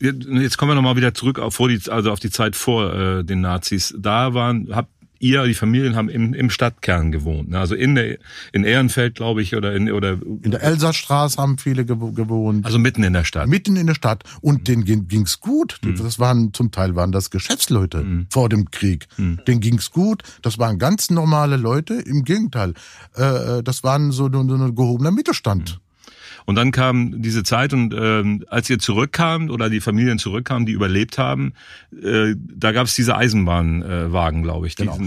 Jetzt 0.00 0.58
kommen 0.58 0.72
wir 0.72 0.74
nochmal 0.74 0.96
wieder 0.96 1.14
zurück 1.14 1.38
auf, 1.38 1.54
vor 1.54 1.68
die, 1.68 1.80
also 1.88 2.10
auf 2.10 2.20
die 2.20 2.30
Zeit 2.30 2.56
vor 2.56 2.92
äh, 2.92 3.24
den 3.24 3.40
Nazis. 3.40 3.94
Da 3.96 4.34
waren, 4.34 4.68
habt 4.74 4.90
ihr, 5.24 5.42
die 5.44 5.54
Familien 5.54 5.96
haben 5.96 6.10
im, 6.10 6.34
im 6.34 6.50
Stadtkern 6.50 7.10
gewohnt. 7.10 7.48
Ne? 7.48 7.58
Also 7.58 7.74
in 7.74 7.94
der 7.94 8.18
in 8.52 8.64
Ehrenfeld, 8.64 9.14
glaube 9.14 9.40
ich, 9.40 9.56
oder 9.56 9.74
in 9.74 9.90
oder 9.90 10.18
in 10.42 10.50
der 10.50 10.62
Elsastraße 10.62 11.40
haben 11.40 11.56
viele 11.56 11.86
gewohnt. 11.86 12.66
Also 12.66 12.78
mitten 12.78 13.02
in 13.02 13.14
der 13.14 13.24
Stadt. 13.24 13.48
Mitten 13.48 13.76
in 13.76 13.86
der 13.86 13.94
Stadt 13.94 14.24
und 14.42 14.68
mhm. 14.68 14.84
denen 14.84 15.08
ging's 15.08 15.40
gut. 15.40 15.80
Mhm. 15.82 15.96
Das 15.96 16.18
waren 16.18 16.52
zum 16.52 16.70
Teil 16.70 16.94
waren 16.94 17.10
das 17.10 17.30
Geschäftsleute 17.30 18.04
mhm. 18.04 18.26
vor 18.30 18.50
dem 18.50 18.70
Krieg. 18.70 19.06
Mhm. 19.16 19.40
Denen 19.48 19.60
ging's 19.60 19.90
gut. 19.90 20.22
Das 20.42 20.58
waren 20.58 20.78
ganz 20.78 21.08
normale 21.10 21.56
Leute. 21.56 21.94
Im 21.94 22.24
Gegenteil, 22.24 22.74
äh, 23.14 23.62
das 23.62 23.82
waren 23.82 24.12
so, 24.12 24.30
so 24.30 24.40
ein 24.40 24.74
gehobener 24.74 25.10
Mittelstand. 25.10 25.80
Mhm. 26.06 26.42
Und 26.46 26.54
dann 26.56 26.72
kam 26.72 27.22
diese 27.22 27.42
Zeit 27.42 27.72
und 27.72 27.94
ähm, 27.96 28.44
als 28.48 28.68
ihr 28.70 28.78
zurückkamt 28.78 29.50
oder 29.50 29.70
die 29.70 29.80
Familien 29.80 30.18
zurückkamen, 30.18 30.66
die 30.66 30.72
überlebt 30.72 31.18
haben, 31.18 31.52
äh, 31.92 32.34
da 32.36 32.72
gab 32.72 32.86
es 32.86 32.94
diese 32.94 33.16
Eisenbahnwagen, 33.16 34.40
äh, 34.40 34.42
glaube 34.42 34.66
ich. 34.66 34.76
Genau. 34.76 34.98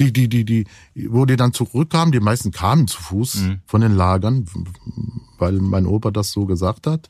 Die, 0.00 0.12
die, 0.12 0.28
die, 0.28 0.44
die, 0.44 0.66
wo 0.94 1.26
die 1.26 1.36
dann 1.36 1.52
zurückkamen, 1.52 2.12
die 2.12 2.20
meisten 2.20 2.50
kamen 2.50 2.88
zu 2.88 3.00
Fuß 3.00 3.34
mhm. 3.42 3.58
von 3.66 3.82
den 3.82 3.94
Lagern, 3.94 4.46
weil 5.38 5.52
mein 5.52 5.86
Opa 5.86 6.10
das 6.10 6.32
so 6.32 6.46
gesagt 6.46 6.86
hat. 6.86 7.08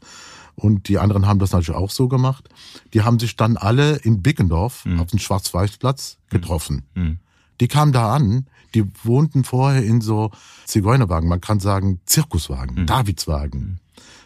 Und 0.54 0.88
die 0.88 0.98
anderen 0.98 1.26
haben 1.26 1.38
das 1.38 1.52
natürlich 1.52 1.78
auch 1.78 1.90
so 1.90 2.08
gemacht. 2.08 2.48
Die 2.92 3.02
haben 3.02 3.18
sich 3.18 3.36
dann 3.36 3.56
alle 3.56 3.96
in 3.96 4.22
Bickendorf 4.22 4.84
mhm. 4.84 5.00
auf 5.00 5.06
dem 5.06 5.18
Schwarz-Weiß-Platz 5.18 6.18
getroffen. 6.28 6.82
Mhm. 6.94 7.18
Die 7.60 7.68
kamen 7.68 7.92
da 7.92 8.14
an, 8.14 8.46
die 8.74 8.84
wohnten 9.04 9.44
vorher 9.44 9.82
in 9.82 10.00
so 10.00 10.30
Zigeunerwagen, 10.66 11.28
man 11.28 11.40
kann 11.40 11.60
sagen 11.60 12.00
Zirkuswagen, 12.06 12.82
mhm. 12.82 12.86
Davidswagen, 12.86 13.60
mhm. 13.60 13.78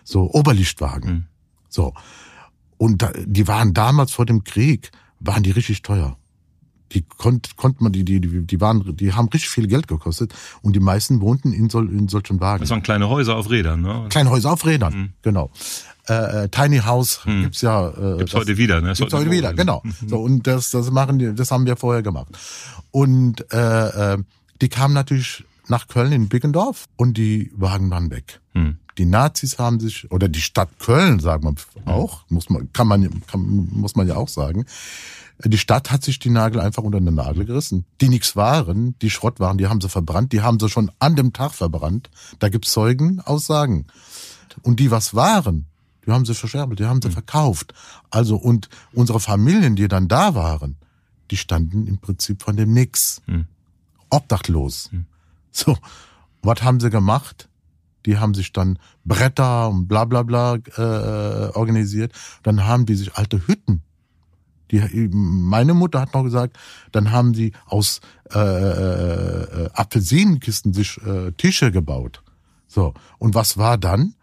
so 0.05 0.31
Oberlichtwagen. 0.33 1.11
Mhm. 1.11 1.25
So. 1.69 1.95
Und 2.79 3.03
da, 3.03 3.13
die 3.25 3.49
waren 3.49 3.75
damals 3.75 4.13
vor 4.13 4.27
dem 4.27 4.45
Krieg, 4.45 4.91
waren 5.21 5.43
die 5.43 5.51
richtig 5.51 5.83
teuer. 5.83 6.17
Die 6.93 7.03
konnte, 7.03 7.51
konnte 7.57 7.83
man, 7.83 7.93
die, 7.93 8.05
die, 8.05 8.21
die 8.21 8.61
waren, 8.61 8.97
die 8.97 9.13
haben 9.13 9.29
richtig 9.29 9.51
viel 9.51 9.67
Geld 9.67 9.89
gekostet 9.89 10.33
und 10.63 10.77
die 10.77 10.81
meisten 10.81 11.21
wohnten 11.21 11.53
in, 11.53 11.69
sol, 11.69 11.91
in 11.91 12.07
solchen 12.07 12.41
Wagen. 12.41 12.61
Das 12.61 12.71
waren 12.71 12.83
kleine 12.83 13.09
Häuser 13.09 13.37
auf 13.37 13.51
Rädern, 13.51 13.81
ne? 13.83 14.07
Kleine 14.09 14.31
Häuser 14.31 14.53
auf 14.53 14.65
Rädern, 14.65 14.95
mhm. 14.95 15.13
genau. 15.23 15.51
Äh, 16.09 16.45
äh, 16.45 16.49
Tiny 16.49 16.79
House 16.79 17.25
hm. 17.25 17.43
gibt's 17.43 17.63
ja. 17.63 17.89
Äh, 17.89 18.19
gibt's 18.19 18.33
das, 18.33 18.41
heute 18.41 18.57
wieder, 18.57 18.81
ne? 18.81 18.93
Gibt's 18.93 19.13
heute 19.13 19.31
wieder, 19.31 19.53
genau. 19.55 19.83
So 20.07 20.21
und 20.21 20.47
das, 20.47 20.71
das 20.71 20.93
machen 20.93 21.19
die, 21.19 21.35
das 21.35 21.51
haben 21.51 21.67
wir 21.67 21.77
vorher 21.77 22.03
gemacht. 22.03 22.29
Und 22.93 23.53
äh, 23.53 24.15
äh, 24.15 24.19
die 24.61 24.69
kamen 24.69 24.95
natürlich 24.95 25.45
nach 25.69 25.89
Köln 25.89 26.13
in 26.13 26.29
Biggendorf 26.29 26.87
und 26.97 27.17
die 27.17 27.51
Wagen 27.55 27.91
waren 27.91 28.11
weg. 28.11 28.41
Hm. 28.53 28.79
Die 28.99 29.07
Nazis 29.07 29.59
haben 29.59 29.79
sich, 29.79 30.11
oder 30.11 30.29
die 30.29 30.41
Stadt 30.41 30.79
Köln, 30.79 31.21
sagt 31.21 31.45
man 31.45 31.57
auch, 31.85 32.25
muss 32.29 32.49
man, 32.49 32.73
kann 32.73 32.89
man, 32.89 33.27
kann, 33.27 33.69
muss 33.73 33.95
man 33.95 34.09
ja 34.09 34.17
auch 34.17 34.29
sagen. 34.29 34.65
Die 35.45 35.59
Stadt 35.59 35.91
hat 35.91 36.03
sich 36.03 36.19
die 36.19 36.31
Nagel 36.31 36.61
einfach 36.61 36.83
unter 36.83 36.99
den 36.99 37.15
Nagel 37.15 37.45
gerissen. 37.45 37.85
Die 38.01 38.09
nichts 38.09 38.37
waren, 38.37 38.99
die 39.01 39.11
Schrott 39.11 39.39
waren, 39.39 39.59
die 39.59 39.67
haben 39.67 39.83
sie 39.83 39.91
verbrannt, 39.91 40.33
die 40.33 40.41
haben 40.41 40.59
sie 40.59 40.71
schon 40.71 40.91
an 40.99 41.15
dem 41.15 41.35
Tag 41.35 41.53
verbrannt. 41.53 42.09
Da 42.39 42.49
gibt's 42.49 42.73
Zeugenaussagen. 42.73 43.87
Und 44.63 44.81
die 44.81 44.91
was 44.91 45.15
waren, 45.15 45.67
die 46.07 46.13
haben 46.13 46.25
sie 46.25 46.35
verscherbelt, 46.35 46.79
die 46.79 46.87
haben 46.87 47.03
sie 47.03 47.09
hm. 47.09 47.15
verkauft. 47.15 47.75
Also, 48.11 48.37
und 48.37 48.71
unsere 48.95 49.21
Familien, 49.21 49.77
die 49.77 49.89
dann 49.89 50.09
da 50.09 50.35
waren, 50.35 50.77
die 51.31 51.37
standen 51.37 51.87
im 51.87 51.99
Prinzip 51.99 52.43
von 52.43 52.57
dem 52.57 52.73
Nix. 52.73 53.21
Hm 53.27 53.47
obdachlos. 54.11 54.91
Hm. 54.91 55.07
So, 55.51 55.77
was 56.43 56.63
haben 56.63 56.81
sie 56.81 56.91
gemacht? 56.91 57.49
Die 58.05 58.19
haben 58.19 58.35
sich 58.35 58.53
dann 58.53 58.79
Bretter 59.05 59.69
und 59.69 59.89
bla 59.89 60.05
bla 60.05 60.23
bla 60.23 60.55
äh, 60.55 61.51
organisiert. 61.55 62.13
Dann 62.43 62.65
haben 62.65 62.87
die 62.87 62.95
sich 62.95 63.17
alte 63.17 63.47
Hütten. 63.47 63.83
Die, 64.71 65.09
meine 65.13 65.75
Mutter 65.75 66.01
hat 66.01 66.15
noch 66.15 66.25
gesagt, 66.25 66.57
dann 66.93 67.11
haben 67.13 67.33
die 67.33 67.53
aus 67.67 68.01
äh, 68.33 68.39
äh, 68.39 69.71
Apfelsinenkisten 69.73 70.73
sich 70.73 70.99
äh, 71.03 71.33
Tische 71.33 71.71
gebaut. 71.71 72.23
So 72.67 72.95
und 73.19 73.35
was 73.35 73.59
war 73.59 73.79
dann? 73.79 74.15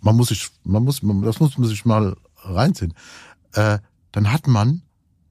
Man 0.00 0.16
muss 0.16 0.28
sich, 0.28 0.50
man 0.64 0.84
muss, 0.84 1.00
das 1.00 1.40
muss 1.40 1.56
man 1.56 1.68
sich 1.68 1.84
mal 1.84 2.16
reinziehen. 2.42 2.92
Äh, 3.52 3.78
dann 4.12 4.32
hat 4.32 4.46
man 4.46 4.82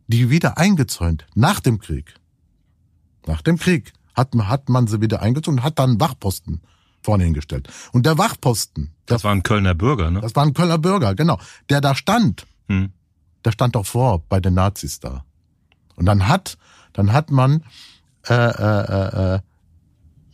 die 0.07 0.29
wieder 0.29 0.57
eingezäunt 0.57 1.25
nach 1.35 1.59
dem 1.59 1.79
Krieg. 1.79 2.15
Nach 3.27 3.41
dem 3.41 3.57
Krieg 3.57 3.93
hat, 4.13 4.33
hat 4.35 4.69
man 4.69 4.87
sie 4.87 5.01
wieder 5.01 5.21
eingezogen 5.21 5.59
und 5.59 5.63
hat 5.63 5.79
dann 5.79 5.91
einen 5.91 5.99
Wachposten 5.99 6.61
vorne 7.01 7.25
hingestellt. 7.25 7.67
Und 7.91 8.05
der 8.05 8.17
Wachposten. 8.17 8.91
Das, 9.05 9.17
das 9.17 9.23
war 9.25 9.31
ein 9.33 9.43
Kölner 9.43 9.75
Bürger, 9.75 10.09
ne? 10.09 10.21
Das 10.21 10.35
war 10.35 10.43
ein 10.43 10.53
Kölner 10.53 10.77
Bürger, 10.77 11.15
genau. 11.15 11.39
Der 11.69 11.81
da 11.81 11.95
stand, 11.95 12.45
hm. 12.67 12.91
der 13.43 13.51
stand 13.51 13.75
doch 13.75 13.85
vor 13.85 14.23
bei 14.29 14.39
den 14.39 14.53
Nazis 14.53 14.99
da. 14.99 15.25
Und 15.95 16.05
dann 16.05 16.27
hat, 16.27 16.57
dann 16.93 17.11
hat 17.11 17.29
man, 17.29 17.63
äh, 18.27 18.33
äh, 18.33 19.35
äh, 19.35 19.39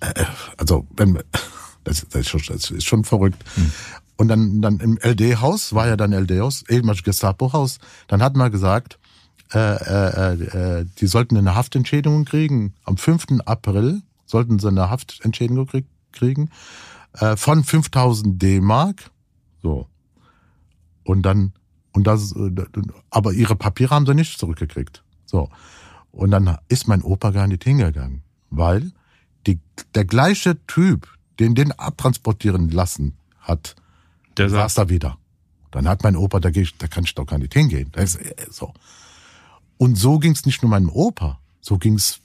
äh, 0.02 0.26
also 0.58 0.88
wenn, 0.96 1.16
das, 1.84 2.06
das, 2.10 2.22
ist, 2.22 2.30
schon, 2.30 2.42
das 2.56 2.72
ist 2.72 2.86
schon 2.86 3.04
verrückt. 3.04 3.44
Hm. 3.56 3.72
Und 4.18 4.28
dann, 4.28 4.62
dann 4.62 4.80
im 4.80 5.00
LD-Haus, 5.02 5.74
war 5.74 5.88
ja 5.88 5.96
dann 5.96 6.12
LD-Haus, 6.12 6.66
ehemals 6.68 7.04
Gestapo-Haus, 7.04 7.80
dann 8.08 8.22
hat 8.22 8.36
man 8.36 8.52
gesagt, 8.52 9.00
äh, 9.54 9.58
äh, 9.60 10.80
äh, 10.80 10.86
die 11.00 11.08
sollten 11.08 11.38
eine 11.38 11.56
Haftentschädigung 11.56 12.26
kriegen. 12.26 12.76
Am 12.84 12.98
5. 12.98 13.42
April 13.46 14.02
sollten 14.26 14.60
sie 14.60 14.68
eine 14.68 14.90
Haftentschädigung 14.90 15.68
kriegen 16.12 16.50
äh, 17.14 17.36
von 17.36 17.64
5000 17.64 18.42
D-Mark. 18.42 19.12
So. 19.62 19.88
Und 21.04 21.24
dann, 21.24 21.54
und 21.94 22.06
das, 22.06 22.36
äh, 22.36 22.52
aber 23.10 23.34
ihre 23.34 23.56
Papiere 23.56 23.96
haben 23.96 24.06
sie 24.06 24.14
nicht 24.14 24.38
zurückgekriegt. 24.38 25.04
So. 25.26 25.50
Und 26.12 26.32
dann 26.32 26.58
ist 26.68 26.88
mein 26.88 27.02
Opa 27.02 27.32
gar 27.32 27.48
nicht 27.48 27.64
hingegangen, 27.64 28.22
weil 28.50 28.92
die, 29.48 29.60
der 29.96 30.06
gleiche 30.06 30.58
Typ, 30.68 31.08
den 31.40 31.56
den 31.56 31.72
abtransportieren 31.72 32.70
lassen 32.70 33.18
hat, 33.40 33.76
der 34.38 34.50
saß 34.50 34.74
da 34.76 34.90
wieder. 34.90 35.18
Dann 35.72 35.88
hat 35.88 36.04
mein 36.04 36.16
Opa, 36.16 36.40
da, 36.40 36.50
geh 36.50 36.62
ich, 36.62 36.78
da 36.78 36.88
kann 36.88 37.04
ich 37.04 37.16
doch 37.16 37.26
gar 37.26 37.38
nicht 37.38 37.54
hingehen. 37.54 37.90
Das 37.92 38.16
ist, 38.16 38.22
äh, 38.22 38.48
so. 38.50 38.74
Und 39.80 39.98
so 39.98 40.20
ging 40.20 40.34
es 40.34 40.46
nicht 40.46 40.62
nur 40.62 40.70
meinem 40.70 40.90
Opa, 40.90 41.40
so 41.62 41.78
ging 41.78 41.94
es 41.94 42.20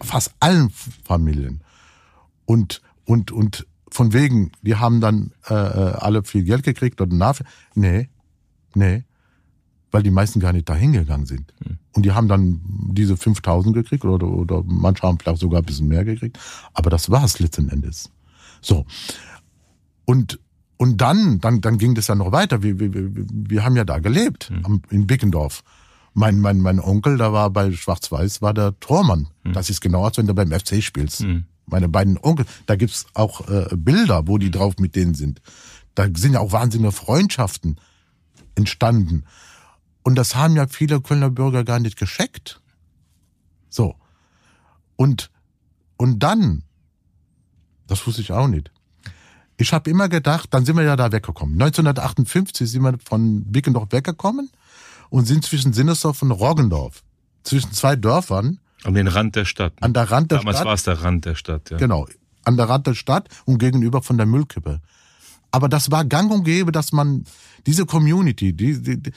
fast 0.00 0.34
allen 0.40 0.70
Familien. 1.04 1.62
Und, 2.44 2.82
und, 3.04 3.30
und 3.30 3.68
von 3.88 4.12
wegen, 4.12 4.50
die 4.62 4.74
haben 4.74 5.00
dann 5.00 5.30
äh, 5.48 5.54
äh 5.54 5.92
alle 5.92 6.24
viel 6.24 6.42
Geld 6.42 6.64
gekriegt 6.64 7.00
oder 7.00 7.14
nach. 7.14 7.40
Nee, 7.76 8.08
nee. 8.74 9.04
weil 9.92 10.02
die 10.02 10.10
meisten 10.10 10.40
gar 10.40 10.52
nicht 10.52 10.68
dahin 10.68 10.92
gegangen 10.92 11.26
sind. 11.26 11.54
Mhm. 11.60 11.78
Und 11.92 12.04
die 12.04 12.10
haben 12.10 12.26
dann 12.26 12.60
diese 12.90 13.16
5000 13.16 13.72
gekriegt 13.72 14.04
oder, 14.04 14.26
oder 14.26 14.64
manche 14.66 15.06
haben 15.06 15.20
vielleicht 15.20 15.38
sogar 15.38 15.62
ein 15.62 15.66
bisschen 15.66 15.86
mehr 15.86 16.04
gekriegt. 16.04 16.36
Aber 16.74 16.90
das 16.90 17.10
war 17.10 17.22
es 17.22 17.38
letzten 17.38 17.68
Endes. 17.68 18.10
So. 18.60 18.86
Und, 20.04 20.40
und 20.78 21.00
dann, 21.00 21.38
dann, 21.38 21.60
dann 21.60 21.78
ging 21.78 21.94
das 21.94 22.08
ja 22.08 22.16
noch 22.16 22.32
weiter. 22.32 22.64
Wir, 22.64 22.80
wir, 22.80 22.92
wir, 22.92 23.08
wir 23.30 23.64
haben 23.64 23.76
ja 23.76 23.84
da 23.84 24.00
gelebt, 24.00 24.50
mhm. 24.50 24.82
in 24.90 25.06
Bickendorf. 25.06 25.62
Mein, 26.14 26.40
mein, 26.40 26.58
mein 26.58 26.78
Onkel, 26.78 27.16
da 27.16 27.32
war 27.32 27.50
bei 27.50 27.72
Schwarz-Weiß, 27.72 28.42
war 28.42 28.52
der 28.52 28.78
Tormann. 28.80 29.28
Mhm. 29.44 29.52
Das 29.54 29.70
ist 29.70 29.80
genau, 29.80 30.04
als 30.04 30.18
wenn 30.18 30.26
du 30.26 30.34
beim 30.34 30.52
FC 30.52 30.82
spielst. 30.82 31.22
Mhm. 31.22 31.44
Meine 31.66 31.88
beiden 31.88 32.18
Onkel, 32.18 32.44
da 32.66 32.76
gibt's 32.76 33.06
auch 33.14 33.48
äh, 33.48 33.68
Bilder, 33.74 34.26
wo 34.26 34.36
die 34.36 34.50
drauf 34.50 34.74
mit 34.78 34.94
denen 34.94 35.14
sind. 35.14 35.40
Da 35.94 36.06
sind 36.14 36.34
ja 36.34 36.40
auch 36.40 36.52
wahnsinnige 36.52 36.92
Freundschaften 36.92 37.76
entstanden. 38.54 39.24
Und 40.02 40.16
das 40.16 40.34
haben 40.34 40.56
ja 40.56 40.66
viele 40.66 41.00
Kölner 41.00 41.30
Bürger 41.30 41.64
gar 41.64 41.78
nicht 41.78 41.96
gescheckt. 41.96 42.60
So. 43.70 43.94
Und, 44.96 45.30
und 45.96 46.18
dann, 46.18 46.64
das 47.86 48.06
wusste 48.06 48.20
ich 48.20 48.32
auch 48.32 48.48
nicht. 48.48 48.70
Ich 49.56 49.72
habe 49.72 49.88
immer 49.88 50.08
gedacht, 50.08 50.52
dann 50.52 50.64
sind 50.64 50.76
wir 50.76 50.82
ja 50.82 50.96
da 50.96 51.12
weggekommen. 51.12 51.54
1958 51.54 52.68
sind 52.68 52.82
wir 52.82 52.98
von 53.04 53.44
Bickendorf 53.44 53.92
weggekommen 53.92 54.50
und 55.12 55.26
sind 55.26 55.44
zwischen 55.44 55.74
Sinnesdorf 55.74 56.22
und 56.22 56.30
Roggendorf, 56.30 57.02
zwischen 57.44 57.70
zwei 57.72 57.96
Dörfern. 57.96 58.58
An 58.82 58.94
den 58.94 59.08
Rand 59.08 59.36
der 59.36 59.44
Stadt. 59.44 59.74
An 59.80 59.92
der 59.92 60.10
Rand 60.10 60.30
der 60.30 60.38
Damals 60.38 60.56
Stadt. 60.56 60.64
Damals 60.64 60.86
war 60.86 60.94
es 60.94 60.98
der 60.98 61.04
Rand 61.04 61.24
der 61.26 61.34
Stadt, 61.34 61.70
ja. 61.70 61.76
Genau. 61.76 62.08
An 62.44 62.56
der 62.56 62.70
Rand 62.70 62.86
der 62.86 62.94
Stadt 62.94 63.28
und 63.44 63.58
gegenüber 63.58 64.00
von 64.00 64.16
der 64.16 64.24
Müllkippe. 64.24 64.80
Aber 65.50 65.68
das 65.68 65.90
war 65.90 66.06
gang 66.06 66.32
und 66.32 66.44
gäbe, 66.44 66.72
dass 66.72 66.92
man 66.92 67.26
diese 67.66 67.84
Community, 67.84 68.54
die, 68.54 68.82
die, 68.82 69.02
die 69.02 69.12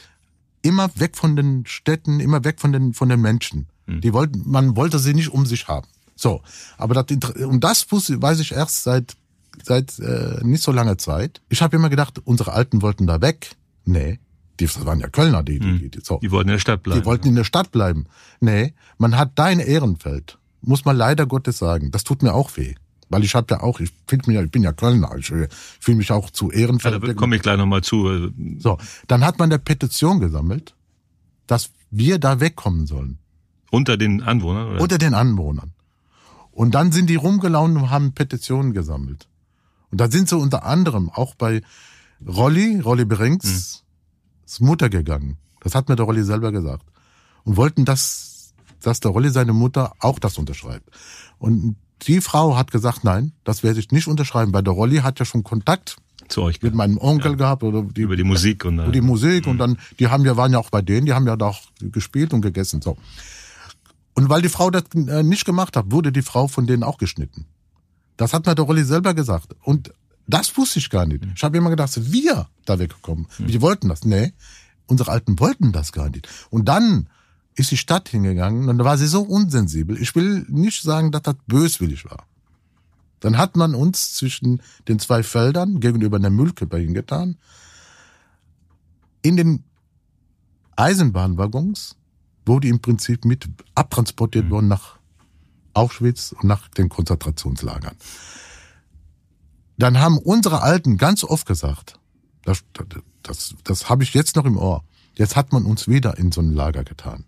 immer 0.61 0.89
weg 0.95 1.15
von 1.15 1.37
den 1.37 1.65
Städten, 1.65 2.19
immer 2.19 2.43
weg 2.43 2.59
von 2.59 2.73
den, 2.73 2.93
von 2.93 3.07
den 3.07 3.21
Menschen. 3.21 3.67
Hm. 3.87 4.01
Die 4.01 4.11
wollten, 4.11 4.43
man 4.45 4.75
wollte 4.75 4.99
sie 4.99 5.13
nicht 5.13 5.29
um 5.29 5.45
sich 5.45 5.69
haben. 5.69 5.87
So. 6.17 6.41
Aber 6.77 6.93
das, 6.93 7.05
und 7.37 7.63
das 7.63 7.89
weiß 7.89 8.41
ich 8.41 8.51
erst 8.51 8.83
seit, 8.83 9.15
seit 9.63 9.97
äh, 9.99 10.41
nicht 10.43 10.61
so 10.61 10.73
langer 10.73 10.97
Zeit. 10.97 11.41
Ich 11.47 11.61
habe 11.61 11.77
immer 11.77 11.89
gedacht, 11.89 12.19
unsere 12.25 12.51
Alten 12.51 12.81
wollten 12.81 13.07
da 13.07 13.21
weg. 13.21 13.55
Nee. 13.85 14.19
Die 14.59 14.65
das 14.65 14.85
waren 14.85 14.99
ja 14.99 15.09
Kölner, 15.09 15.43
die, 15.43 15.59
die, 15.59 15.79
die, 15.79 15.89
die, 15.89 15.99
so. 16.01 16.19
die 16.19 16.31
wollten 16.31 16.49
in 16.49 16.53
der 16.53 16.59
Stadt 16.59 16.83
bleiben. 16.83 17.01
Die 17.01 17.05
wollten 17.05 17.27
in 17.27 17.35
der 17.35 17.43
Stadt 17.43 17.71
bleiben. 17.71 18.05
Nee, 18.39 18.73
man 18.97 19.17
hat 19.17 19.31
da 19.35 19.49
in 19.49 19.59
Ehrenfeld, 19.59 20.37
muss 20.61 20.85
man 20.85 20.95
leider 20.95 21.25
Gottes 21.25 21.57
sagen. 21.57 21.91
Das 21.91 22.03
tut 22.03 22.23
mir 22.23 22.33
auch 22.33 22.55
weh. 22.55 22.75
Weil 23.09 23.23
ich 23.23 23.35
habe 23.35 23.47
ja 23.53 23.61
auch, 23.61 23.79
ich 23.79 23.91
finde 24.07 24.27
mich 24.27 24.35
ja, 24.35 24.43
ich 24.43 24.51
bin 24.51 24.63
ja 24.63 24.71
Kölner, 24.71 25.15
ich 25.17 25.31
äh, 25.31 25.47
fühle 25.79 25.97
mich 25.97 26.11
auch 26.11 26.29
zu 26.31 26.51
Ehrenfeld. 26.51 26.95
Ja, 26.95 26.99
da 26.99 27.13
komme 27.13 27.35
ich 27.35 27.41
gleich 27.41 27.57
nochmal 27.57 27.81
zu. 27.81 28.07
Also, 28.07 28.29
so, 28.57 28.77
dann 29.07 29.23
hat 29.23 29.37
man 29.37 29.51
eine 29.51 29.59
Petition 29.59 30.19
gesammelt, 30.19 30.73
dass 31.45 31.69
wir 31.91 32.17
da 32.17 32.39
wegkommen 32.39 32.87
sollen. 32.87 33.19
Unter 33.69 33.97
den 33.97 34.23
Anwohnern? 34.23 34.69
Oder? 34.69 34.81
Unter 34.81 34.97
den 34.97 35.13
Anwohnern. 35.13 35.73
Und 36.51 36.73
dann 36.73 36.91
sind 36.91 37.09
die 37.09 37.15
rumgelaufen 37.15 37.77
und 37.77 37.89
haben 37.89 38.13
Petitionen 38.13 38.73
gesammelt. 38.73 39.27
Und 39.91 40.01
da 40.01 40.09
sind 40.09 40.29
sie 40.29 40.37
unter 40.37 40.65
anderem 40.65 41.09
auch 41.09 41.35
bei 41.35 41.61
Rolli, 42.25 42.79
Rolli 42.79 43.05
Brinks, 43.05 43.83
hm. 44.47 44.67
Mutter 44.67 44.89
gegangen. 44.89 45.37
Das 45.61 45.75
hat 45.75 45.89
mir 45.89 45.95
der 45.95 46.05
Rolli 46.05 46.23
selber 46.23 46.51
gesagt. 46.51 46.85
Und 47.43 47.57
wollten, 47.57 47.85
dass, 47.85 48.53
dass 48.81 48.99
der 48.99 49.11
Rolli 49.11 49.29
seine 49.29 49.53
Mutter 49.53 49.93
auch 49.99 50.19
das 50.19 50.37
unterschreibt. 50.37 50.89
Und 51.39 51.75
die 52.03 52.21
Frau 52.21 52.55
hat 52.55 52.71
gesagt, 52.71 53.03
nein, 53.03 53.33
das 53.43 53.63
werde 53.63 53.79
ich 53.79 53.91
nicht 53.91 54.07
unterschreiben, 54.07 54.53
weil 54.53 54.63
der 54.63 54.73
Rolli 54.73 54.97
hat 54.97 55.19
ja 55.19 55.25
schon 55.25 55.43
Kontakt 55.43 55.97
zu 56.27 56.41
euch 56.41 56.61
mit 56.61 56.73
meinem 56.73 56.97
Onkel 56.97 57.31
ja. 57.31 57.37
gehabt 57.37 57.63
oder 57.63 57.83
die, 57.83 58.01
über 58.01 58.15
die 58.15 58.23
Musik 58.23 58.65
und 58.65 58.77
dann, 58.77 58.91
die 58.91 59.01
Musik 59.01 59.45
mhm. 59.45 59.51
und 59.51 59.57
dann 59.59 59.77
die 59.99 60.07
haben 60.07 60.25
ja 60.25 60.35
waren 60.37 60.51
ja 60.51 60.59
auch 60.59 60.69
bei 60.69 60.81
denen, 60.81 61.05
die 61.05 61.13
haben 61.13 61.27
ja 61.27 61.35
da 61.35 61.47
auch 61.47 61.61
gespielt 61.79 62.33
und 62.33 62.41
gegessen 62.41 62.81
so. 62.81 62.97
Und 64.13 64.29
weil 64.29 64.41
die 64.41 64.49
Frau 64.49 64.71
das 64.71 64.83
äh, 64.95 65.23
nicht 65.23 65.45
gemacht 65.45 65.75
hat, 65.75 65.91
wurde 65.91 66.11
die 66.11 66.21
Frau 66.21 66.47
von 66.47 66.65
denen 66.65 66.83
auch 66.83 66.97
geschnitten. 66.97 67.45
Das 68.17 68.33
hat 68.33 68.45
mir 68.45 68.55
der 68.55 68.65
Rolli 68.65 68.83
selber 68.83 69.13
gesagt 69.13 69.55
und 69.63 69.91
das 70.27 70.55
wusste 70.57 70.79
ich 70.79 70.89
gar 70.89 71.05
nicht. 71.05 71.23
Ich 71.35 71.43
habe 71.43 71.57
immer 71.57 71.69
gedacht, 71.69 71.91
wir 72.11 72.47
da 72.65 72.79
weggekommen. 72.79 73.27
Mhm. 73.37 73.47
Wir 73.47 73.61
wollten 73.61 73.89
das. 73.89 74.05
Nee, 74.05 74.33
unsere 74.87 75.11
Alten 75.11 75.39
wollten 75.39 75.71
das 75.71 75.91
gar 75.91 76.09
nicht. 76.09 76.27
Und 76.49 76.65
dann 76.65 77.09
ist 77.55 77.71
die 77.71 77.77
Stadt 77.77 78.09
hingegangen 78.09 78.67
und 78.67 78.77
da 78.77 78.85
war 78.85 78.97
sie 78.97 79.07
so 79.07 79.21
unsensibel. 79.21 79.99
Ich 80.01 80.15
will 80.15 80.45
nicht 80.49 80.81
sagen, 80.81 81.11
dass 81.11 81.21
das 81.21 81.35
böswillig 81.47 82.05
war. 82.05 82.25
Dann 83.21 83.37
hat 83.37 83.55
man 83.55 83.75
uns 83.75 84.13
zwischen 84.13 84.61
den 84.87 84.99
zwei 84.99 85.23
Feldern 85.23 85.79
gegenüber 85.79 86.19
der 86.19 86.29
Müllkippe 86.29 86.77
hingetan. 86.77 87.37
In 89.21 89.37
den 89.37 89.63
Eisenbahnwaggons 90.75 91.95
wurde 92.45 92.67
im 92.67 92.81
Prinzip 92.81 93.25
mit 93.25 93.47
abtransportiert 93.73 94.45
mhm. 94.45 94.49
worden 94.51 94.67
nach 94.67 94.97
Auschwitz 95.73 96.33
und 96.33 96.43
nach 96.43 96.67
den 96.69 96.89
Konzentrationslagern. 96.89 97.95
Dann 99.77 99.99
haben 99.99 100.17
unsere 100.17 100.61
Alten 100.61 100.97
ganz 100.97 101.23
oft 101.23 101.45
gesagt, 101.45 101.99
das, 102.43 102.63
das, 103.23 103.55
das, 103.63 103.89
habe 103.89 104.03
ich 104.03 104.13
jetzt 104.13 104.35
noch 104.35 104.45
im 104.45 104.57
Ohr, 104.57 104.83
jetzt 105.15 105.35
hat 105.35 105.51
man 105.51 105.65
uns 105.65 105.87
wieder 105.87 106.17
in 106.17 106.31
so 106.31 106.41
ein 106.41 106.53
Lager 106.53 106.83
getan. 106.83 107.25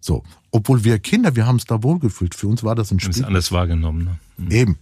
So, 0.00 0.22
obwohl 0.50 0.84
wir 0.84 0.98
Kinder, 0.98 1.36
wir 1.36 1.46
haben 1.46 1.56
es 1.56 1.64
da 1.64 1.82
wohlgefühlt. 1.82 2.34
Für 2.34 2.46
uns 2.46 2.62
war 2.62 2.74
das 2.74 2.90
ein 2.90 3.00
Spiel. 3.00 3.10
Ist 3.10 3.24
alles 3.24 3.50
wahrgenommen. 3.50 4.04
Ne? 4.04 4.18
Mhm. 4.36 4.50
Eben. 4.50 4.78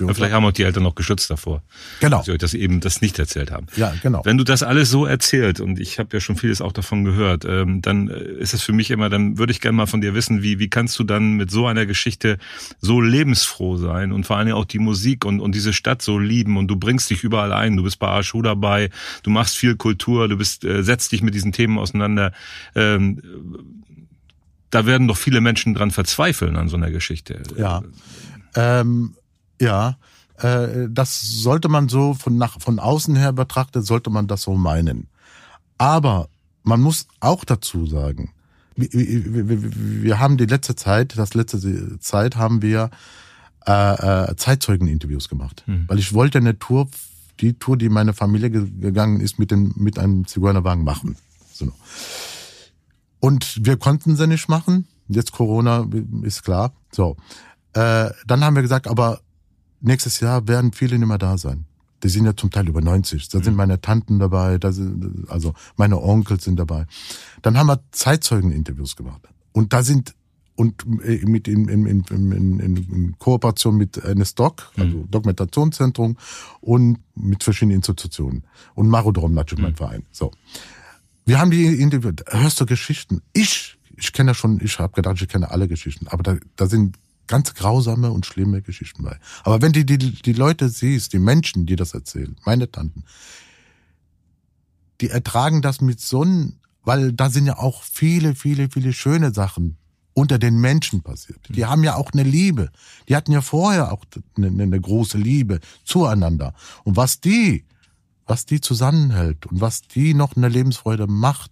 Ja, 0.00 0.14
vielleicht 0.14 0.32
haben 0.32 0.44
auch 0.44 0.52
die 0.52 0.62
Eltern 0.62 0.82
noch 0.82 0.94
geschützt 0.94 1.30
davor. 1.30 1.62
Genau. 2.00 2.18
Dass 2.18 2.26
sie 2.26 2.32
euch 2.32 2.38
das 2.38 2.54
eben 2.54 2.80
das 2.80 3.00
nicht 3.00 3.18
erzählt 3.18 3.50
haben. 3.50 3.66
Ja, 3.76 3.94
genau. 4.02 4.22
Wenn 4.24 4.38
du 4.38 4.44
das 4.44 4.62
alles 4.62 4.90
so 4.90 5.06
erzählt, 5.06 5.60
und 5.60 5.78
ich 5.78 5.98
habe 5.98 6.08
ja 6.12 6.20
schon 6.20 6.36
vieles 6.36 6.60
auch 6.60 6.72
davon 6.72 7.04
gehört, 7.04 7.44
ähm, 7.44 7.82
dann 7.82 8.08
äh, 8.08 8.14
ist 8.14 8.54
es 8.54 8.62
für 8.62 8.72
mich 8.72 8.90
immer, 8.90 9.08
dann 9.08 9.38
würde 9.38 9.52
ich 9.52 9.60
gerne 9.60 9.76
mal 9.76 9.86
von 9.86 10.00
dir 10.00 10.14
wissen, 10.14 10.42
wie, 10.42 10.58
wie 10.58 10.68
kannst 10.68 10.98
du 10.98 11.04
dann 11.04 11.34
mit 11.34 11.50
so 11.50 11.66
einer 11.66 11.86
Geschichte 11.86 12.38
so 12.80 13.00
lebensfroh 13.00 13.76
sein 13.76 14.12
und 14.12 14.24
vor 14.24 14.36
allen 14.36 14.46
Dingen 14.46 14.58
auch 14.58 14.64
die 14.64 14.78
Musik 14.78 15.24
und, 15.24 15.40
und 15.40 15.54
diese 15.54 15.72
Stadt 15.72 16.02
so 16.02 16.18
lieben 16.18 16.56
und 16.56 16.68
du 16.68 16.76
bringst 16.76 17.10
dich 17.10 17.22
überall 17.22 17.52
ein, 17.52 17.76
du 17.76 17.82
bist 17.82 17.98
bei 17.98 18.08
Arschu 18.08 18.42
dabei, 18.42 18.90
du 19.22 19.30
machst 19.30 19.56
viel 19.56 19.76
Kultur, 19.76 20.28
du 20.28 20.36
bist, 20.36 20.64
äh, 20.64 20.82
setzt 20.82 21.12
dich 21.12 21.22
mit 21.22 21.34
diesen 21.34 21.52
Themen 21.52 21.78
auseinander. 21.78 22.32
Ähm, 22.74 23.22
da 24.70 24.86
werden 24.86 25.06
doch 25.06 25.18
viele 25.18 25.42
Menschen 25.42 25.74
dran 25.74 25.90
verzweifeln 25.90 26.56
an 26.56 26.68
so 26.68 26.76
einer 26.76 26.90
Geschichte. 26.90 27.42
Ja, 27.58 27.82
ähm, 28.54 29.14
ja, 29.62 29.96
äh, 30.38 30.88
das 30.90 31.20
sollte 31.22 31.68
man 31.68 31.88
so 31.88 32.14
von 32.14 32.36
nach 32.36 32.60
von 32.60 32.78
außen 32.78 33.16
her 33.16 33.32
betrachtet, 33.32 33.86
sollte 33.86 34.10
man 34.10 34.26
das 34.26 34.42
so 34.42 34.54
meinen. 34.54 35.08
Aber 35.78 36.28
man 36.64 36.80
muss 36.80 37.06
auch 37.20 37.44
dazu 37.44 37.86
sagen, 37.86 38.32
wir, 38.74 38.88
wir, 38.92 40.02
wir 40.02 40.18
haben 40.18 40.36
die 40.36 40.46
letzte 40.46 40.74
Zeit, 40.74 41.16
das 41.16 41.34
letzte 41.34 41.98
Zeit 42.00 42.36
haben 42.36 42.62
wir 42.62 42.90
äh, 43.66 44.30
äh, 44.30 44.36
Zeitzeugeninterviews 44.36 45.28
gemacht, 45.28 45.62
hm. 45.66 45.84
weil 45.86 45.98
ich 45.98 46.12
wollte 46.12 46.38
eine 46.38 46.58
Tour, 46.58 46.88
die 47.40 47.54
Tour, 47.54 47.76
die 47.76 47.88
meine 47.88 48.12
Familie 48.12 48.50
gegangen 48.50 49.20
ist, 49.20 49.38
mit 49.38 49.50
dem 49.50 49.72
mit 49.76 49.98
einem 49.98 50.26
Zigeunerwagen 50.26 50.84
machen. 50.84 51.16
So. 51.52 51.72
Und 53.20 53.64
wir 53.64 53.76
konnten 53.76 54.16
sie 54.16 54.26
nicht 54.26 54.48
machen. 54.48 54.88
Jetzt 55.08 55.32
Corona 55.32 55.86
ist 56.22 56.42
klar. 56.42 56.72
So. 56.90 57.16
Äh, 57.74 58.10
dann 58.26 58.44
haben 58.44 58.56
wir 58.56 58.62
gesagt, 58.62 58.88
aber 58.88 59.20
nächstes 59.82 60.20
Jahr 60.20 60.48
werden 60.48 60.72
viele 60.72 60.98
nicht 60.98 61.08
mehr 61.08 61.18
da 61.18 61.36
sein. 61.38 61.66
Die 62.02 62.08
sind 62.08 62.24
ja 62.24 62.34
zum 62.34 62.50
Teil 62.50 62.68
über 62.68 62.80
90. 62.80 63.28
Da 63.28 63.38
sind 63.38 63.52
mhm. 63.52 63.58
meine 63.58 63.80
Tanten 63.80 64.18
dabei, 64.18 64.58
da 64.58 64.72
sind, 64.72 65.28
also 65.28 65.54
meine 65.76 66.00
Onkels 66.00 66.44
sind 66.44 66.58
dabei. 66.58 66.86
Dann 67.42 67.56
haben 67.56 67.68
wir 67.68 67.80
Zeitzeugeninterviews 67.92 68.96
gemacht. 68.96 69.22
Und 69.52 69.72
da 69.72 69.82
sind 69.82 70.14
und 70.54 70.84
äh, 71.04 71.24
mit 71.24 71.48
in, 71.48 71.68
in, 71.68 71.86
in, 71.86 72.04
in, 72.10 72.60
in 72.60 73.18
Kooperation 73.18 73.76
mit 73.76 74.02
NSDOC, 74.04 74.70
also 74.76 74.98
mhm. 74.98 75.10
Dokumentationszentrum 75.10 76.16
und 76.60 76.98
mit 77.14 77.42
verschiedenen 77.42 77.76
Institutionen 77.76 78.44
und 78.74 78.88
Marodrom 78.88 79.32
natürlich 79.34 79.60
mhm. 79.60 79.68
mein 79.68 79.76
Verein. 79.76 80.02
So. 80.10 80.30
Wir 81.24 81.38
haben 81.38 81.50
die 81.50 81.66
interviewt. 81.66 82.24
Hörst 82.28 82.60
du 82.60 82.66
Geschichten? 82.66 83.22
Ich, 83.32 83.78
ich 83.96 84.12
kenne 84.12 84.30
ja 84.30 84.34
schon, 84.34 84.60
ich 84.62 84.78
habe 84.78 84.92
gedacht, 84.92 85.20
ich 85.22 85.28
kenne 85.28 85.50
alle 85.50 85.68
Geschichten, 85.68 86.08
aber 86.08 86.22
da, 86.22 86.36
da 86.56 86.66
sind 86.66 86.96
ganz 87.32 87.54
grausame 87.54 88.12
und 88.12 88.26
schlimme 88.26 88.60
Geschichten 88.62 89.02
bei. 89.02 89.18
Aber 89.42 89.62
wenn 89.62 89.72
du 89.72 89.84
die, 89.84 89.98
die 89.98 90.32
Leute 90.32 90.68
siehst, 90.68 91.12
die 91.14 91.18
Menschen, 91.18 91.64
die 91.66 91.76
das 91.76 91.94
erzählen, 91.94 92.36
meine 92.44 92.70
Tanten, 92.70 93.04
die 95.00 95.08
ertragen 95.08 95.62
das 95.62 95.80
mit 95.80 96.00
so 96.00 96.22
einem, 96.22 96.56
weil 96.84 97.12
da 97.12 97.30
sind 97.30 97.46
ja 97.46 97.58
auch 97.58 97.82
viele, 97.82 98.34
viele, 98.34 98.68
viele 98.68 98.92
schöne 98.92 99.32
Sachen 99.32 99.78
unter 100.14 100.38
den 100.38 100.60
Menschen 100.60 101.00
passiert. 101.00 101.40
Die 101.48 101.64
haben 101.64 101.82
ja 101.84 101.94
auch 101.94 102.12
eine 102.12 102.22
Liebe. 102.22 102.70
Die 103.08 103.16
hatten 103.16 103.32
ja 103.32 103.40
vorher 103.40 103.92
auch 103.92 104.04
eine, 104.36 104.48
eine 104.48 104.80
große 104.80 105.16
Liebe 105.16 105.60
zueinander. 105.84 106.52
Und 106.84 106.96
was 106.96 107.20
die 107.20 107.64
was 108.26 108.46
die 108.46 108.60
zusammenhält 108.60 109.46
und 109.46 109.60
was 109.60 109.82
die 109.82 110.14
noch 110.14 110.36
eine 110.36 110.48
Lebensfreude 110.48 111.06
macht, 111.06 111.50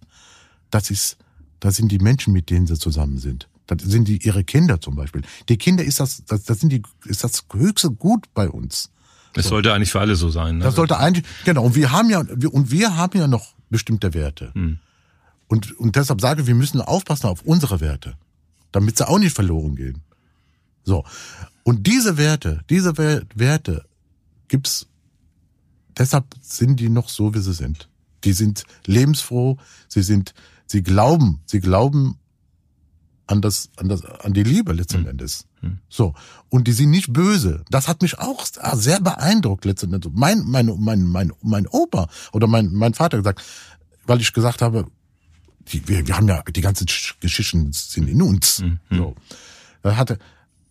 das 0.69 0.89
ist, 0.89 1.17
das 1.59 1.75
sind 1.75 1.91
die 1.91 1.99
Menschen, 1.99 2.33
mit 2.33 2.49
denen 2.49 2.67
sie 2.67 2.77
zusammen 2.77 3.17
sind. 3.17 3.49
Das 3.77 3.87
sind 3.87 4.07
die 4.07 4.17
ihre 4.25 4.43
Kinder 4.43 4.81
zum 4.81 4.95
Beispiel. 4.95 5.21
Die 5.47 5.57
Kinder 5.57 5.83
ist 5.83 5.99
das, 5.99 6.23
das, 6.25 6.43
das 6.43 6.59
sind 6.59 6.71
die, 6.71 6.81
ist 7.05 7.23
das 7.23 7.45
höchste 7.53 7.89
Gut 7.89 8.25
bei 8.33 8.49
uns. 8.49 8.91
Es 9.35 9.45
so. 9.45 9.51
sollte 9.51 9.73
eigentlich 9.73 9.91
für 9.91 10.01
alle 10.01 10.15
so 10.15 10.29
sein. 10.29 10.57
Ne? 10.57 10.63
Das 10.65 10.75
sollte 10.75 10.97
eigentlich, 10.97 11.25
genau. 11.45 11.63
Und 11.63 11.75
wir 11.75 11.91
haben 11.91 12.09
ja, 12.09 12.19
und 12.19 12.71
wir 12.71 12.97
haben 12.97 13.17
ja 13.17 13.27
noch 13.27 13.53
bestimmte 13.69 14.13
Werte. 14.13 14.51
Hm. 14.53 14.79
Und, 15.47 15.77
und 15.79 15.95
deshalb 15.95 16.19
sage 16.21 16.41
ich, 16.41 16.47
wir 16.47 16.55
müssen 16.55 16.81
aufpassen 16.81 17.27
auf 17.27 17.43
unsere 17.43 17.79
Werte, 17.79 18.15
damit 18.71 18.97
sie 18.97 19.07
auch 19.07 19.19
nicht 19.19 19.35
verloren 19.35 19.75
gehen. 19.75 20.01
So. 20.83 21.05
Und 21.63 21.87
diese 21.87 22.17
Werte, 22.17 22.63
diese 22.69 22.97
Werte 22.97 23.85
gibt's, 24.47 24.87
deshalb 25.97 26.25
sind 26.41 26.79
die 26.79 26.89
noch 26.89 27.07
so, 27.07 27.33
wie 27.33 27.39
sie 27.39 27.53
sind. 27.53 27.87
Die 28.23 28.33
sind 28.33 28.63
lebensfroh, 28.85 29.57
sie 29.87 30.03
sind, 30.03 30.33
sie 30.65 30.83
glauben, 30.83 31.41
sie 31.45 31.59
glauben 31.59 32.17
an 33.31 33.41
das, 33.41 33.69
an 33.77 33.87
das, 33.87 34.03
an 34.05 34.33
die 34.33 34.43
Liebe 34.43 34.73
letzten 34.73 35.01
mhm. 35.01 35.07
Endes. 35.07 35.45
Mhm. 35.61 35.79
So. 35.89 36.13
Und 36.49 36.67
die 36.67 36.73
sind 36.73 36.89
nicht 36.89 37.13
böse. 37.13 37.63
Das 37.69 37.87
hat 37.87 38.01
mich 38.01 38.19
auch 38.19 38.45
sehr 38.73 38.99
beeindruckt 38.99 39.65
letzten 39.65 39.93
Endes. 39.93 40.11
Mein, 40.13 40.43
mein, 40.45 40.71
mein, 40.79 41.03
mein, 41.03 41.31
mein 41.41 41.67
Opa 41.67 42.09
oder 42.33 42.47
mein, 42.47 42.73
mein 42.73 42.93
Vater 42.93 43.17
gesagt, 43.17 43.41
weil 44.05 44.19
ich 44.21 44.33
gesagt 44.33 44.61
habe, 44.61 44.85
die, 45.71 45.87
wir, 45.87 46.05
wir 46.07 46.17
haben 46.17 46.27
ja 46.27 46.43
die 46.43 46.61
ganzen 46.61 46.87
Geschichten 47.19 47.71
sind 47.71 48.07
in 48.07 48.21
uns. 48.21 48.59
Mhm. 48.59 48.79
So. 48.89 49.15
Er 49.83 49.97
hatte, 49.97 50.19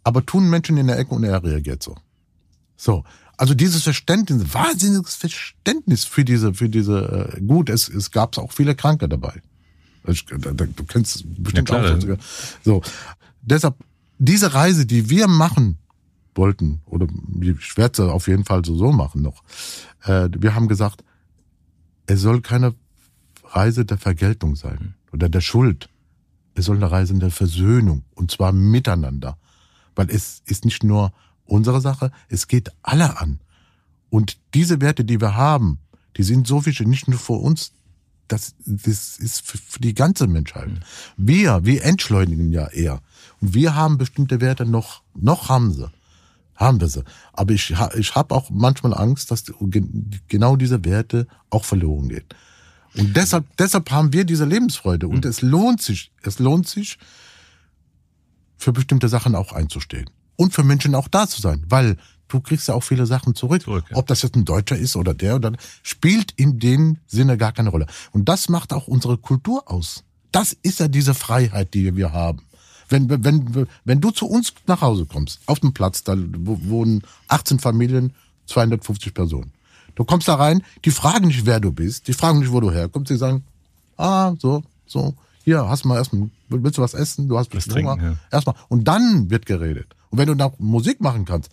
aber 0.04 0.24
tun 0.24 0.50
Menschen 0.50 0.76
in 0.76 0.86
der 0.86 0.98
Ecke 0.98 1.14
und 1.14 1.24
er 1.24 1.42
reagiert 1.42 1.82
so. 1.82 1.96
So. 2.76 3.04
Also 3.36 3.54
dieses 3.54 3.84
Verständnis, 3.84 4.52
wahnsinniges 4.52 5.14
Verständnis 5.14 6.04
für 6.04 6.26
diese, 6.26 6.52
für 6.52 6.68
diese, 6.68 7.32
äh, 7.36 7.40
gut, 7.40 7.70
es, 7.70 7.88
es 7.88 8.10
gab 8.10 8.36
auch 8.36 8.52
viele 8.52 8.74
Kranke 8.74 9.08
dabei. 9.08 9.40
Du 10.04 10.84
kennst 10.84 11.24
bestimmt 11.42 11.68
ja, 11.68 11.78
klar, 11.78 11.96
auch 11.96 12.00
so. 12.00 12.16
so. 12.64 12.82
Deshalb, 13.42 13.76
diese 14.18 14.54
Reise, 14.54 14.86
die 14.86 15.10
wir 15.10 15.28
machen 15.28 15.78
wollten, 16.34 16.80
oder 16.86 17.06
ich 17.40 17.76
werde 17.76 17.96
sie 17.96 18.12
auf 18.12 18.28
jeden 18.28 18.44
Fall 18.44 18.64
so, 18.64 18.76
so 18.76 18.92
machen 18.92 19.22
noch, 19.22 19.42
äh, 20.04 20.28
wir 20.38 20.54
haben 20.54 20.68
gesagt, 20.68 21.04
es 22.06 22.20
soll 22.20 22.40
keine 22.40 22.74
Reise 23.44 23.84
der 23.84 23.98
Vergeltung 23.98 24.56
sein 24.56 24.94
oder 25.12 25.28
der 25.28 25.40
Schuld. 25.40 25.88
Es 26.54 26.64
soll 26.66 26.76
eine 26.76 26.90
Reise 26.90 27.14
der 27.14 27.30
Versöhnung 27.30 28.04
und 28.14 28.30
zwar 28.30 28.52
miteinander. 28.52 29.38
Weil 29.94 30.10
es 30.10 30.42
ist 30.46 30.64
nicht 30.64 30.82
nur 30.82 31.12
unsere 31.44 31.80
Sache, 31.80 32.10
es 32.28 32.48
geht 32.48 32.70
alle 32.82 33.20
an. 33.20 33.40
Und 34.08 34.38
diese 34.54 34.80
Werte, 34.80 35.04
die 35.04 35.20
wir 35.20 35.36
haben, 35.36 35.78
die 36.16 36.22
sind 36.22 36.46
so 36.46 36.66
wichtig, 36.66 36.86
nicht 36.86 37.08
nur 37.08 37.18
für 37.18 37.34
uns, 37.34 37.72
das, 38.32 38.54
das 38.64 39.18
ist 39.18 39.42
für 39.42 39.80
die 39.80 39.94
ganze 39.94 40.26
Menschheit. 40.26 40.70
Wir, 41.16 41.64
wir 41.64 41.84
entschleunigen 41.84 42.52
ja 42.52 42.68
eher. 42.68 43.02
Und 43.40 43.54
wir 43.54 43.74
haben 43.74 43.98
bestimmte 43.98 44.40
Werte 44.40 44.64
noch, 44.64 45.02
noch 45.14 45.48
haben 45.48 45.72
sie. 45.72 45.90
Haben 46.54 46.80
wir 46.80 46.88
sie. 46.88 47.02
Aber 47.32 47.52
ich, 47.52 47.74
ich 47.96 48.14
habe 48.14 48.34
auch 48.34 48.50
manchmal 48.50 48.94
Angst, 48.94 49.30
dass 49.30 49.44
genau 50.28 50.56
diese 50.56 50.84
Werte 50.84 51.26
auch 51.48 51.64
verloren 51.64 52.08
gehen. 52.08 52.24
Und 52.96 53.16
deshalb, 53.16 53.44
deshalb 53.56 53.90
haben 53.90 54.12
wir 54.12 54.24
diese 54.24 54.44
Lebensfreude. 54.44 55.08
Und 55.08 55.24
mhm. 55.24 55.30
es 55.30 55.42
lohnt 55.42 55.82
sich, 55.82 56.12
es 56.22 56.38
lohnt 56.38 56.68
sich, 56.68 56.98
für 58.56 58.72
bestimmte 58.72 59.08
Sachen 59.08 59.34
auch 59.34 59.52
einzustehen. 59.52 60.08
Und 60.36 60.54
für 60.54 60.62
Menschen 60.62 60.94
auch 60.94 61.08
da 61.08 61.26
zu 61.26 61.40
sein. 61.40 61.64
Weil 61.68 61.96
du 62.30 62.40
kriegst 62.40 62.68
ja 62.68 62.74
auch 62.74 62.82
viele 62.82 63.06
Sachen 63.06 63.34
zurück. 63.34 63.62
zurück 63.62 63.84
ja. 63.90 63.96
Ob 63.96 64.06
das 64.06 64.22
jetzt 64.22 64.36
ein 64.36 64.44
Deutscher 64.44 64.76
ist 64.76 64.96
oder 64.96 65.14
der 65.14 65.36
oder 65.36 65.52
spielt 65.82 66.32
in 66.32 66.58
dem 66.58 66.98
Sinne 67.06 67.36
gar 67.36 67.52
keine 67.52 67.70
Rolle. 67.70 67.86
Und 68.12 68.28
das 68.28 68.48
macht 68.48 68.72
auch 68.72 68.88
unsere 68.88 69.18
Kultur 69.18 69.70
aus. 69.70 70.04
Das 70.32 70.56
ist 70.62 70.80
ja 70.80 70.88
diese 70.88 71.14
Freiheit, 71.14 71.74
die 71.74 71.96
wir 71.96 72.12
haben. 72.12 72.42
Wenn, 72.88 73.08
wenn, 73.08 73.68
wenn 73.84 74.00
du 74.00 74.10
zu 74.10 74.26
uns 74.26 74.52
nach 74.66 74.80
Hause 74.80 75.06
kommst, 75.06 75.40
auf 75.46 75.60
dem 75.60 75.72
Platz, 75.72 76.02
da 76.02 76.16
wohnen 76.16 77.02
18 77.28 77.60
Familien, 77.60 78.12
250 78.46 79.14
Personen. 79.14 79.52
Du 79.94 80.04
kommst 80.04 80.26
da 80.28 80.34
rein, 80.34 80.62
die 80.84 80.90
fragen 80.90 81.28
nicht, 81.28 81.46
wer 81.46 81.60
du 81.60 81.72
bist, 81.72 82.08
die 82.08 82.12
fragen 82.12 82.40
nicht, 82.40 82.50
wo 82.50 82.60
du 82.60 82.70
herkommst, 82.70 83.10
die 83.10 83.16
sagen, 83.16 83.44
ah, 83.96 84.34
so, 84.38 84.62
so, 84.86 85.14
hier, 85.44 85.68
hast 85.68 85.84
mal 85.84 85.96
erstmal, 85.96 86.30
willst 86.48 86.78
du 86.78 86.82
was 86.82 86.94
essen, 86.94 87.28
du 87.28 87.38
hast 87.38 87.54
was 87.54 87.66
Hunger, 87.66 87.96
ja. 88.02 88.16
erstmal. 88.30 88.56
Und 88.68 88.84
dann 88.84 89.30
wird 89.30 89.46
geredet. 89.46 89.94
Und 90.10 90.18
wenn 90.18 90.26
du 90.26 90.34
noch 90.34 90.58
Musik 90.58 91.00
machen 91.00 91.24
kannst, 91.24 91.50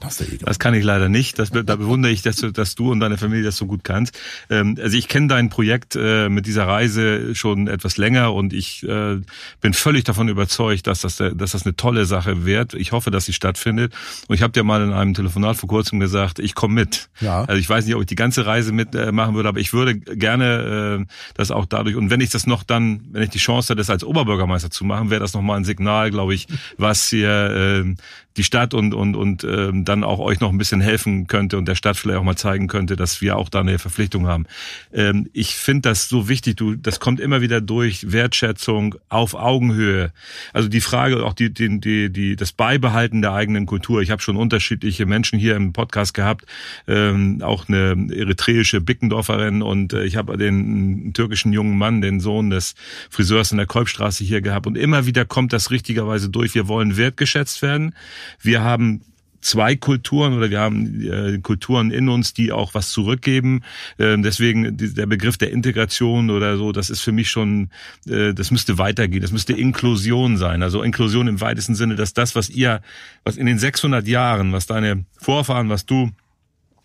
das, 0.00 0.22
das 0.40 0.58
kann 0.58 0.74
ich 0.74 0.84
leider 0.84 1.08
nicht. 1.08 1.38
Das, 1.38 1.50
da 1.50 1.76
bewundere 1.76 2.12
ich, 2.12 2.22
dass 2.22 2.36
du, 2.36 2.50
dass 2.50 2.74
du 2.74 2.90
und 2.90 3.00
deine 3.00 3.18
Familie 3.18 3.44
das 3.44 3.56
so 3.56 3.66
gut 3.66 3.84
kannst. 3.84 4.18
Ähm, 4.50 4.76
also 4.80 4.96
ich 4.96 5.08
kenne 5.08 5.28
dein 5.28 5.48
Projekt 5.48 5.96
äh, 5.96 6.28
mit 6.28 6.46
dieser 6.46 6.66
Reise 6.66 7.34
schon 7.34 7.68
etwas 7.68 7.96
länger 7.96 8.34
und 8.34 8.52
ich 8.52 8.82
äh, 8.84 9.20
bin 9.60 9.72
völlig 9.72 10.04
davon 10.04 10.28
überzeugt, 10.28 10.86
dass 10.86 11.00
das, 11.00 11.16
dass 11.16 11.52
das 11.52 11.64
eine 11.64 11.76
tolle 11.76 12.04
Sache 12.04 12.44
wird. 12.44 12.74
Ich 12.74 12.92
hoffe, 12.92 13.10
dass 13.10 13.24
sie 13.24 13.32
stattfindet. 13.32 13.92
Und 14.28 14.34
ich 14.34 14.42
habe 14.42 14.52
dir 14.52 14.64
mal 14.64 14.82
in 14.82 14.92
einem 14.92 15.14
Telefonat 15.14 15.56
vor 15.56 15.68
kurzem 15.68 16.00
gesagt, 16.00 16.38
ich 16.38 16.54
komme 16.54 16.74
mit. 16.74 17.08
Ja. 17.20 17.44
Also 17.44 17.60
ich 17.60 17.68
weiß 17.68 17.86
nicht, 17.86 17.94
ob 17.94 18.02
ich 18.02 18.06
die 18.06 18.14
ganze 18.14 18.46
Reise 18.46 18.72
mitmachen 18.72 19.34
äh, 19.34 19.36
würde, 19.36 19.48
aber 19.48 19.60
ich 19.60 19.72
würde 19.72 19.98
gerne 19.98 21.00
äh, 21.02 21.06
das 21.34 21.50
auch 21.50 21.66
dadurch. 21.66 21.96
Und 21.96 22.10
wenn 22.10 22.20
ich 22.20 22.30
das 22.30 22.46
noch 22.46 22.62
dann, 22.62 23.00
wenn 23.12 23.22
ich 23.22 23.30
die 23.30 23.38
Chance 23.38 23.68
hätte, 23.68 23.78
das 23.78 23.90
als 23.90 24.04
Oberbürgermeister 24.04 24.70
zu 24.70 24.84
machen, 24.84 25.10
wäre 25.10 25.20
das 25.20 25.34
nochmal 25.34 25.58
ein 25.58 25.64
Signal, 25.64 26.10
glaube 26.10 26.34
ich, 26.34 26.46
was 26.76 27.08
hier 27.08 27.84
äh, 27.84 27.94
die 28.36 28.44
Stadt 28.44 28.74
und 28.74 28.94
und 28.94 29.14
und 29.14 29.44
ähm, 29.44 29.84
dann 29.84 30.02
auch 30.02 30.18
euch 30.18 30.40
noch 30.40 30.50
ein 30.50 30.58
bisschen 30.58 30.80
helfen 30.80 31.26
könnte 31.28 31.56
und 31.56 31.66
der 31.66 31.76
Stadt 31.76 31.96
vielleicht 31.96 32.18
auch 32.18 32.24
mal 32.24 32.36
zeigen 32.36 32.66
könnte, 32.66 32.96
dass 32.96 33.20
wir 33.20 33.36
auch 33.36 33.48
da 33.48 33.60
eine 33.60 33.78
Verpflichtung 33.78 34.26
haben. 34.26 34.46
Ähm, 34.92 35.28
ich 35.32 35.54
finde 35.54 35.88
das 35.90 36.08
so 36.08 36.28
wichtig. 36.28 36.56
Du, 36.56 36.74
das 36.74 36.98
kommt 36.98 37.20
immer 37.20 37.40
wieder 37.40 37.60
durch 37.60 38.10
Wertschätzung 38.10 38.96
auf 39.08 39.34
Augenhöhe. 39.34 40.12
Also 40.52 40.68
die 40.68 40.80
Frage 40.80 41.24
auch 41.24 41.34
die 41.34 41.52
die 41.52 41.80
die, 41.80 42.10
die 42.10 42.36
das 42.36 42.52
Beibehalten 42.52 43.22
der 43.22 43.32
eigenen 43.32 43.66
Kultur. 43.66 44.02
Ich 44.02 44.10
habe 44.10 44.20
schon 44.20 44.36
unterschiedliche 44.36 45.06
Menschen 45.06 45.38
hier 45.38 45.54
im 45.54 45.72
Podcast 45.72 46.12
gehabt, 46.14 46.44
ähm, 46.88 47.40
auch 47.42 47.68
eine 47.68 48.08
eritreische 48.12 48.80
Bickendorferin 48.80 49.62
und 49.62 49.92
äh, 49.92 50.04
ich 50.04 50.16
habe 50.16 50.36
den 50.36 51.12
türkischen 51.14 51.52
jungen 51.52 51.78
Mann, 51.78 52.00
den 52.00 52.18
Sohn 52.18 52.50
des 52.50 52.74
Friseurs 53.10 53.52
in 53.52 53.58
der 53.58 53.66
Kolbstraße 53.66 54.24
hier 54.24 54.40
gehabt 54.40 54.66
und 54.66 54.76
immer 54.76 55.06
wieder 55.06 55.24
kommt 55.24 55.52
das 55.52 55.70
richtigerweise 55.70 56.28
durch. 56.30 56.54
Wir 56.54 56.66
wollen 56.66 56.96
wertgeschätzt 56.96 57.62
werden. 57.62 57.94
Wir 58.40 58.62
haben 58.62 59.02
zwei 59.44 59.76
Kulturen 59.76 60.32
oder 60.34 60.50
wir 60.50 60.60
haben 60.60 61.02
äh, 61.02 61.38
Kulturen 61.38 61.90
in 61.90 62.08
uns, 62.08 62.32
die 62.32 62.50
auch 62.50 62.74
was 62.74 62.90
zurückgeben. 62.90 63.62
Äh, 63.98 64.16
deswegen 64.18 64.76
der 64.76 65.06
Begriff 65.06 65.36
der 65.36 65.52
Integration 65.52 66.30
oder 66.30 66.56
so, 66.56 66.72
das 66.72 66.90
ist 66.90 67.02
für 67.02 67.12
mich 67.12 67.30
schon, 67.30 67.68
äh, 68.08 68.32
das 68.32 68.50
müsste 68.50 68.78
weitergehen. 68.78 69.20
Das 69.20 69.32
müsste 69.32 69.52
Inklusion 69.52 70.38
sein. 70.38 70.62
Also 70.62 70.82
Inklusion 70.82 71.28
im 71.28 71.40
weitesten 71.40 71.74
Sinne, 71.74 71.94
dass 71.94 72.14
das, 72.14 72.34
was 72.34 72.48
ihr, 72.48 72.80
was 73.22 73.36
in 73.36 73.46
den 73.46 73.58
600 73.58 74.08
Jahren, 74.08 74.52
was 74.52 74.66
deine 74.66 75.04
Vorfahren, 75.18 75.68
was 75.68 75.84
du 75.84 76.10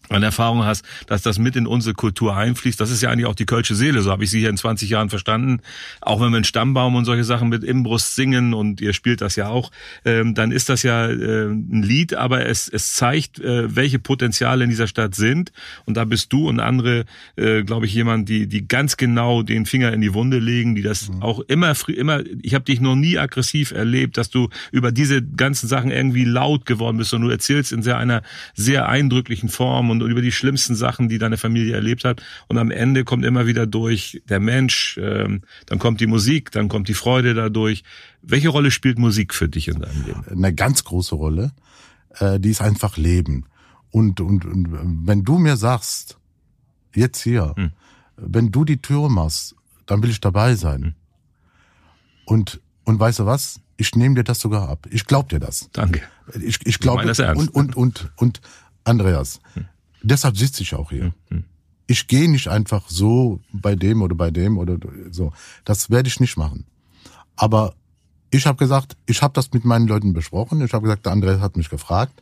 an 0.09 0.23
Erfahrung 0.23 0.65
hast, 0.65 0.83
dass 1.07 1.21
das 1.21 1.39
mit 1.39 1.55
in 1.55 1.67
unsere 1.67 1.93
Kultur 1.93 2.35
einfließt. 2.35 2.79
Das 2.79 2.91
ist 2.91 3.01
ja 3.01 3.09
eigentlich 3.09 3.27
auch 3.27 3.35
die 3.35 3.45
kölsche 3.45 3.75
Seele, 3.75 4.01
so 4.01 4.11
habe 4.11 4.23
ich 4.23 4.29
sie 4.29 4.39
hier 4.39 4.49
in 4.49 4.57
20 4.57 4.89
Jahren 4.89 5.09
verstanden. 5.09 5.61
Auch 6.01 6.19
wenn 6.19 6.31
wir 6.31 6.37
einen 6.37 6.43
Stammbaum 6.43 6.95
und 6.95 7.05
solche 7.05 7.23
Sachen 7.23 7.49
mit 7.49 7.63
Imbrust 7.63 8.15
singen 8.15 8.53
und 8.53 8.81
ihr 8.81 8.93
spielt 8.93 9.21
das 9.21 9.35
ja 9.35 9.49
auch, 9.49 9.71
ähm, 10.05 10.33
dann 10.33 10.51
ist 10.51 10.69
das 10.69 10.83
ja 10.83 11.07
äh, 11.07 11.45
ein 11.45 11.83
Lied, 11.83 12.13
aber 12.13 12.45
es, 12.45 12.67
es 12.67 12.93
zeigt, 12.93 13.39
äh, 13.39 13.75
welche 13.75 13.99
Potenziale 13.99 14.63
in 14.63 14.69
dieser 14.69 14.87
Stadt 14.87 15.15
sind. 15.15 15.51
Und 15.85 15.95
da 15.95 16.05
bist 16.05 16.33
du 16.33 16.49
und 16.49 16.59
andere, 16.59 17.05
äh, 17.35 17.63
glaube 17.63 17.85
ich, 17.85 17.93
jemand, 17.93 18.29
die, 18.29 18.47
die 18.47 18.67
ganz 18.67 18.97
genau 18.97 19.43
den 19.43 19.65
Finger 19.65 19.93
in 19.93 20.01
die 20.01 20.13
Wunde 20.13 20.39
legen, 20.39 20.75
die 20.75 20.81
das 20.81 21.09
mhm. 21.09 21.21
auch 21.21 21.39
immer, 21.41 21.73
immer, 21.87 22.23
ich 22.41 22.53
habe 22.53 22.65
dich 22.65 22.79
noch 22.79 22.95
nie 22.95 23.17
aggressiv 23.17 23.71
erlebt, 23.71 24.17
dass 24.17 24.29
du 24.29 24.49
über 24.71 24.91
diese 24.91 25.21
ganzen 25.21 25.67
Sachen 25.67 25.91
irgendwie 25.91 26.25
laut 26.25 26.65
geworden 26.65 26.97
bist, 26.97 27.11
sondern 27.11 27.29
du 27.29 27.33
erzählst 27.33 27.71
in 27.71 27.83
sehr 27.83 27.97
einer 27.97 28.23
sehr 28.55 28.89
eindrücklichen 28.89 29.49
Form 29.49 29.89
und 29.89 29.98
und 30.01 30.11
über 30.11 30.21
die 30.21 30.31
schlimmsten 30.31 30.75
Sachen, 30.75 31.09
die 31.09 31.17
deine 31.17 31.37
Familie 31.37 31.73
erlebt 31.73 32.03
hat. 32.03 32.21
Und 32.47 32.57
am 32.57 32.71
Ende 32.71 33.03
kommt 33.03 33.25
immer 33.25 33.47
wieder 33.47 33.67
durch 33.67 34.21
der 34.29 34.39
Mensch, 34.39 34.99
ähm, 35.01 35.41
dann 35.65 35.79
kommt 35.79 36.01
die 36.01 36.07
Musik, 36.07 36.51
dann 36.51 36.69
kommt 36.69 36.87
die 36.87 36.93
Freude 36.93 37.33
dadurch. 37.33 37.83
Welche 38.21 38.49
Rolle 38.49 38.71
spielt 38.71 38.99
Musik 38.99 39.33
für 39.33 39.49
dich 39.49 39.67
in 39.67 39.79
deinem 39.79 40.05
Leben? 40.05 40.23
Eine 40.29 40.53
ganz 40.53 40.83
große 40.83 41.15
Rolle. 41.15 41.51
Äh, 42.19 42.39
die 42.39 42.49
ist 42.49 42.61
einfach 42.61 42.97
Leben. 42.97 43.45
Und, 43.91 44.21
und, 44.21 44.45
und 44.45 45.07
wenn 45.07 45.23
du 45.23 45.37
mir 45.37 45.57
sagst, 45.57 46.17
jetzt 46.95 47.21
hier, 47.21 47.53
hm. 47.55 47.71
wenn 48.17 48.51
du 48.51 48.65
die 48.65 48.81
Tür 48.81 49.09
machst, 49.09 49.55
dann 49.85 50.03
will 50.03 50.09
ich 50.09 50.21
dabei 50.21 50.55
sein. 50.55 50.83
Hm. 50.83 50.93
Und, 52.25 52.61
und 52.83 52.99
weißt 52.99 53.19
du 53.19 53.25
was? 53.25 53.59
Ich 53.77 53.95
nehme 53.95 54.15
dir 54.15 54.23
das 54.23 54.39
sogar 54.39 54.69
ab. 54.69 54.87
Ich 54.91 55.05
glaub 55.05 55.29
dir 55.29 55.39
das. 55.39 55.69
Danke. 55.71 56.01
Ich, 56.39 56.59
ich 56.65 56.79
glaube 56.79 57.11
und, 57.35 57.55
und, 57.55 57.75
und, 57.75 58.11
und 58.17 58.41
Andreas, 58.83 59.39
hm. 59.53 59.65
Deshalb 60.01 60.37
sitze 60.37 60.63
ich 60.63 60.75
auch 60.75 60.89
hier. 60.89 61.13
Mhm. 61.29 61.43
Ich 61.87 62.07
gehe 62.07 62.29
nicht 62.29 62.47
einfach 62.47 62.87
so 62.87 63.39
bei 63.51 63.75
dem 63.75 64.01
oder 64.01 64.15
bei 64.15 64.31
dem 64.31 64.57
oder 64.57 64.77
so. 65.11 65.33
Das 65.65 65.89
werde 65.89 66.07
ich 66.07 66.19
nicht 66.19 66.37
machen. 66.37 66.65
Aber 67.35 67.73
ich 68.31 68.45
habe 68.45 68.57
gesagt, 68.57 68.95
ich 69.07 69.21
habe 69.21 69.33
das 69.33 69.51
mit 69.53 69.65
meinen 69.65 69.87
Leuten 69.87 70.13
besprochen. 70.13 70.61
Ich 70.61 70.73
habe 70.73 70.83
gesagt, 70.83 71.05
der 71.05 71.13
André 71.13 71.39
hat 71.39 71.57
mich 71.57 71.69
gefragt 71.69 72.21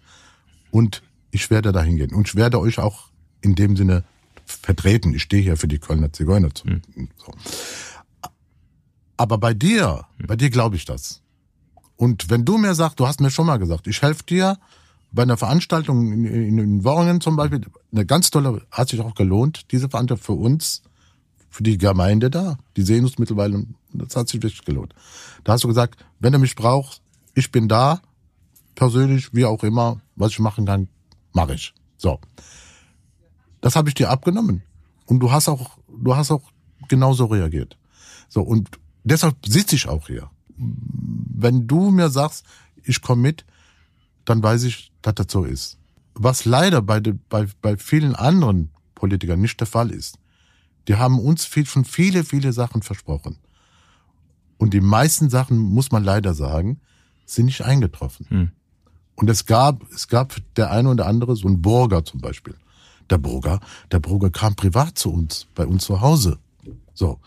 und 0.72 1.04
ich 1.32 1.50
werde 1.50 1.72
da 1.72 1.82
hingehen. 1.82 2.14
Und 2.14 2.30
ich 2.30 2.36
werde 2.36 2.60
euch 2.60 2.80
auch 2.80 3.10
in 3.42 3.56
dem 3.56 3.76
Sinne 3.76 4.04
vertreten. 4.46 5.14
Ich 5.14 5.24
stehe 5.24 5.44
hier 5.44 5.58
für 5.58 5.68
die 5.68 5.80
Kölner 5.80 6.14
Zigeuner. 6.14 6.50
Mhm. 6.64 6.82
So. 7.18 7.34
Aber 9.18 9.38
bei 9.38 9.54
dir, 9.54 10.06
mhm. 10.18 10.28
bei 10.28 10.36
dir 10.36 10.50
glaube 10.50 10.78
ich 10.78 10.86
das. 10.86 11.22
Und 11.98 12.30
wenn 12.30 12.46
du 12.46 12.58
mir 12.58 12.76
sagst, 12.76 13.00
du 13.00 13.08
hast 13.08 13.20
mir 13.20 13.32
schon 13.32 13.48
mal 13.48 13.58
gesagt, 13.58 13.88
ich 13.88 14.02
helfe 14.02 14.24
dir, 14.24 14.58
bei 15.12 15.24
einer 15.24 15.38
Veranstaltung 15.38 16.12
in, 16.12 16.26
in, 16.26 16.58
in 16.58 16.84
Worringen 16.84 17.22
zum 17.22 17.36
Beispiel, 17.36 17.62
eine 17.92 18.06
ganz 18.06 18.30
tolle, 18.30 18.62
hat 18.72 18.90
sich 18.90 19.00
auch 19.02 19.16
gelohnt, 19.16 19.72
diese 19.72 19.90
Veranstaltung 19.90 20.24
für 20.24 20.34
uns, 20.34 20.82
für 21.50 21.64
die 21.64 21.78
Gemeinde 21.78 22.30
da. 22.30 22.58
Die 22.76 22.84
sehen 22.84 23.04
uns 23.04 23.18
mittlerweile 23.18 23.66
das 23.94 24.16
hat 24.16 24.30
sich 24.30 24.42
wirklich 24.42 24.64
gelohnt. 24.64 24.94
Da 25.44 25.54
hast 25.54 25.64
du 25.64 25.68
gesagt, 25.68 25.98
wenn 26.20 26.34
du 26.34 26.40
mich 26.40 26.56
brauchst, 26.56 27.02
ich 27.34 27.52
bin 27.52 27.68
da, 27.68 28.02
persönlich, 28.76 29.34
wie 29.34 29.46
auch 29.46 29.64
immer, 29.64 30.02
was 30.16 30.32
ich 30.32 30.40
machen 30.40 30.66
kann, 30.66 30.88
mache 31.34 31.56
ich. 31.56 31.74
So. 31.98 32.20
Das 33.62 33.76
habe 33.76 33.90
ich 33.90 33.96
dir 33.96 34.10
abgenommen. 34.10 34.64
Und 35.06 35.20
du 35.20 35.32
hast 35.32 35.50
auch, 35.50 35.78
du 35.88 36.16
hast 36.16 36.32
auch 36.32 36.44
genauso 36.88 37.26
reagiert. 37.26 37.78
So, 38.30 38.42
und 38.42 38.70
deshalb 39.04 39.36
sitze 39.46 39.76
ich 39.76 39.88
auch 39.88 40.08
hier. 40.08 40.30
Wenn 40.58 41.68
du 41.68 41.92
mir 41.92 42.10
sagst, 42.10 42.46
ich 42.84 43.02
komme 43.02 43.22
mit, 43.22 43.46
dann 44.28 44.44
weiß 44.44 44.64
ich, 44.64 44.92
dass 45.02 45.16
das 45.16 45.28
so 45.30 45.46
ist. 45.46 45.78
Was 46.14 46.46
leider 46.46 46.82
bei, 46.82 47.00
de, 47.00 47.16
bei, 47.30 47.48
bei 47.62 47.78
vielen 47.78 48.14
anderen 48.14 48.70
Politikern 48.94 49.40
nicht 49.40 49.60
der 49.60 49.68
Fall 49.68 49.90
ist. 49.90 50.20
Die 50.88 50.96
haben 50.96 51.20
uns 51.20 51.46
viel, 51.46 51.66
schon 51.66 51.86
viele, 51.86 52.24
viele 52.24 52.52
Sachen 52.52 52.82
versprochen. 52.82 53.38
Und 54.58 54.74
die 54.74 54.82
meisten 54.82 55.30
Sachen, 55.30 55.58
muss 55.58 55.92
man 55.92 56.04
leider 56.04 56.34
sagen, 56.34 56.80
sind 57.26 57.46
nicht 57.46 57.62
eingetroffen. 57.62 58.26
Hm. 58.30 58.52
Und 59.16 59.30
es 59.30 59.46
gab, 59.46 59.90
es 59.94 60.08
gab 60.08 60.36
der 60.56 60.72
eine 60.72 60.90
oder 60.90 61.06
andere, 61.06 61.36
so 61.36 61.48
ein 61.48 61.62
Burger 61.62 62.04
zum 62.04 62.20
Beispiel. 62.20 62.56
Der 63.10 63.18
Burger, 63.18 63.62
der 63.92 64.00
Burger 64.00 64.30
kam 64.30 64.56
privat 64.56 64.98
zu 64.98 65.12
uns, 65.12 65.48
bei 65.56 65.66
uns 65.66 65.86
zu 65.86 66.02
Hause. 66.02 66.38
So. 66.94 67.20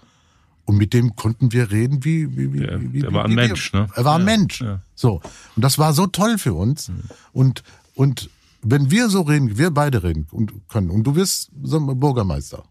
Und 0.64 0.76
mit 0.76 0.92
dem 0.92 1.16
konnten 1.16 1.52
wir 1.52 1.70
reden, 1.70 2.04
wie, 2.04 2.36
wie, 2.36 2.52
wie, 2.52 2.62
ja, 2.62 2.78
wie 2.80 3.00
Er 3.00 3.12
war 3.12 3.24
ein 3.24 3.34
Mensch, 3.34 3.72
ne? 3.72 3.88
Er 3.94 4.04
war 4.04 4.14
ein 4.16 4.20
ja, 4.20 4.36
Mensch. 4.36 4.60
Ja. 4.60 4.80
So. 4.94 5.20
Und 5.56 5.64
das 5.64 5.78
war 5.78 5.94
so 5.94 6.06
toll 6.06 6.38
für 6.38 6.54
uns. 6.54 6.88
Mhm. 6.88 7.02
Und, 7.32 7.62
und 7.94 8.30
wenn 8.62 8.90
wir 8.90 9.08
so 9.08 9.22
reden, 9.22 9.58
wir 9.58 9.70
beide 9.70 10.02
reden 10.02 10.26
und 10.30 10.52
können, 10.68 10.90
und 10.90 11.04
du 11.04 11.16
wirst 11.16 11.50
so 11.62 11.80
Bürgermeister, 11.80 12.64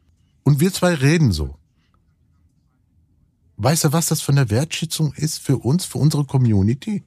und 0.43 0.60
wir 0.60 0.71
zwei 0.71 0.93
reden 0.93 1.32
so. 1.32 1.56
Weißt 3.58 3.84
du, 3.84 3.91
was 3.91 4.08
das 4.08 4.21
für 4.21 4.32
eine 4.32 4.49
Wertschätzung 4.49 5.13
ist 5.13 5.39
für 5.39 5.58
uns, 5.58 5.86
für 5.86 5.97
unsere 5.97 6.23
Community? 6.23 7.04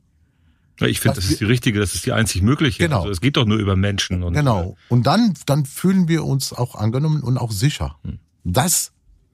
Ja, 0.78 0.86
ich 0.86 1.00
finde, 1.00 1.16
das 1.16 1.30
ist 1.30 1.40
die 1.40 1.44
richtige, 1.44 1.80
das 1.80 1.94
ist 1.94 2.04
die 2.06 2.12
einzig 2.12 2.42
mögliche. 2.42 2.82
Genau. 2.82 3.00
Also 3.00 3.10
es 3.10 3.20
geht 3.20 3.36
doch 3.36 3.46
nur 3.46 3.58
über 3.58 3.76
Menschen. 3.76 4.22
Und 4.22 4.34
genau. 4.34 4.76
Und 4.88 5.06
dann, 5.06 5.34
dann 5.46 5.64
fühlen 5.64 6.08
wir 6.08 6.24
uns 6.24 6.52
auch 6.52 6.74
angenommen 6.74 7.22
und 7.22 7.38
auch 7.38 7.52
sicher. 7.52 7.96
Hm. 8.04 8.18
Das, 8.44 8.91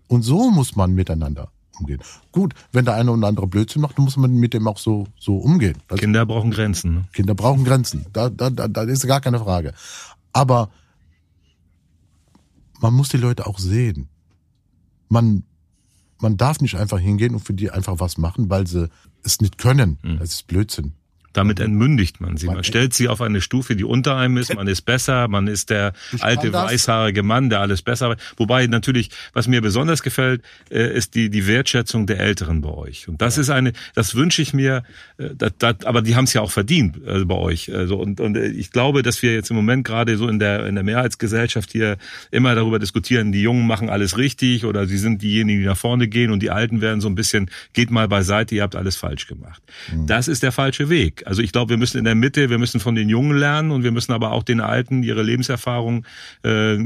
und 0.09 0.23
so 0.23 0.51
muss 0.51 0.77
man 0.77 0.95
miteinander 0.95 1.51
umgehen. 1.79 2.01
Gut, 2.33 2.55
wenn 2.73 2.85
der 2.85 2.95
eine 2.95 3.13
oder 3.13 3.29
andere 3.29 3.47
Blödsinn 3.47 3.83
macht, 3.83 3.99
dann 3.99 4.05
muss 4.05 4.17
man 4.17 4.33
mit 4.35 4.55
dem 4.55 4.67
auch 4.67 4.79
so, 4.79 5.07
so 5.19 5.37
umgehen. 5.37 5.79
Das 5.89 6.01
Kinder 6.01 6.27
brauchen 6.27 6.51
Grenzen. 6.51 6.95
Ne? 6.95 7.05
Kinder 7.13 7.35
brauchen 7.35 7.65
Grenzen. 7.65 8.07
Da, 8.13 8.29
da, 8.31 8.51
da, 8.51 8.69
da 8.69 8.83
ist 8.83 9.07
gar 9.07 9.21
keine 9.21 9.39
Frage. 9.39 9.73
Aber 10.33 10.71
man 12.81 12.95
muss 12.95 13.09
die 13.09 13.17
Leute 13.17 13.47
auch 13.47 13.59
sehen. 13.59 14.09
Man, 15.09 15.45
man 16.21 16.37
darf 16.37 16.61
nicht 16.61 16.77
einfach 16.77 16.99
hingehen 16.99 17.35
und 17.35 17.41
für 17.41 17.55
die 17.55 17.71
einfach 17.71 18.01
was 18.01 18.19
machen, 18.19 18.51
weil 18.51 18.67
sie 18.67 18.89
es 19.23 19.41
nicht 19.41 19.59
können. 19.59 19.99
Hm. 20.03 20.19
Das 20.19 20.31
ist 20.31 20.47
Blödsinn. 20.47 20.95
Damit 21.33 21.61
entmündigt 21.61 22.21
man 22.21 22.37
sie. 22.37 22.47
Man, 22.47 22.57
man 22.57 22.65
stellt 22.65 22.95
sie 22.95 23.09
auf 23.09 23.21
eine 23.21 23.41
Stufe, 23.41 23.77
die 23.77 23.85
unter 23.85 24.17
einem 24.17 24.39
ist. 24.39 24.55
Man 24.55 24.67
ist 24.67 24.83
besser. 24.83 25.29
Man 25.29 25.47
ist 25.47 25.71
der 25.71 25.93
alte 26.21 26.53
weißhaarige 26.53 27.23
Mann, 27.23 27.51
der 27.51 27.61
alles 27.61 27.83
besser. 27.83 28.17
Wobei 28.37 28.67
natürlich, 28.67 29.11
was 29.35 29.47
mir 29.47 29.61
besonders 29.61 30.03
gefällt, 30.03 30.43
äh, 30.71 30.97
ist 30.97 31.15
die 31.15 31.31
die 31.31 31.47
Wertschätzung 31.47 32.07
der 32.07 32.21
Älteren 32.21 32.63
bei 32.63 32.71
euch. 32.71 33.09
Und 33.09 33.21
das 33.21 33.37
ja. 33.37 33.43
ist 33.43 33.51
eine, 33.51 33.73
das 33.95 34.15
wünsche 34.15 34.43
ich 34.43 34.55
mir. 34.55 34.83
Äh, 35.19 35.31
das, 35.37 35.53
das, 35.59 35.85
aber 35.85 36.03
die 36.03 36.17
haben 36.17 36.25
es 36.25 36.33
ja 36.33 36.41
auch 36.41 36.51
verdient 36.51 36.97
äh, 37.07 37.25
bei 37.25 37.35
euch. 37.35 37.73
Also 37.73 37.97
und 37.97 38.21
und 38.21 38.37
ich 38.37 38.71
glaube, 38.71 39.03
dass 39.03 39.23
wir 39.23 39.35
jetzt 39.35 39.51
im 39.51 39.57
Moment 39.57 39.85
gerade 39.85 40.17
so 40.17 40.29
in 40.29 40.39
der 40.39 40.67
in 40.67 40.75
der 40.75 40.85
Mehrheitsgesellschaft 40.85 41.71
hier 41.73 41.99
immer 42.31 42.55
darüber 42.55 42.79
diskutieren. 42.79 43.33
Die 43.33 43.43
Jungen 43.43 43.67
machen 43.67 43.91
alles 43.91 44.17
richtig 44.17 44.65
oder 44.65 44.87
sie 44.87 44.99
sind 44.99 45.23
diejenigen, 45.23 45.61
die 45.61 45.67
nach 45.67 45.77
vorne 45.77 46.09
gehen 46.09 46.31
und 46.31 46.43
die 46.43 46.51
Alten 46.51 46.81
werden 46.81 47.01
so 47.01 47.09
ein 47.09 47.15
bisschen 47.15 47.51
geht 47.75 47.91
mal 47.91 48.09
beiseite. 48.09 48.55
Ihr 48.55 48.63
habt 48.63 48.77
alles 48.77 48.97
falsch 48.97 49.27
gemacht. 49.27 49.63
Mhm. 49.93 50.07
Das 50.07 50.29
ist 50.29 50.43
der 50.43 50.53
falsche 50.53 50.89
Weg. 50.89 51.18
Also 51.27 51.43
ich 51.43 51.53
glaube, 51.53 51.71
wir 51.71 51.77
müssen 51.77 51.99
in 51.99 52.05
der 52.05 52.15
Mitte, 52.15 52.51
wir 52.51 52.59
müssen 52.59 52.81
von 52.81 52.95
den 52.95 53.09
Jungen 53.09 53.37
lernen 53.37 53.71
und 53.71 53.85
wir 53.85 53.93
müssen 53.93 54.13
aber 54.13 54.33
auch 54.33 54.43
den 54.43 54.61
Alten 54.61 55.03
ihre 55.03 55.23
Lebenserfahrung. 55.23 56.07
Äh, 56.43 56.79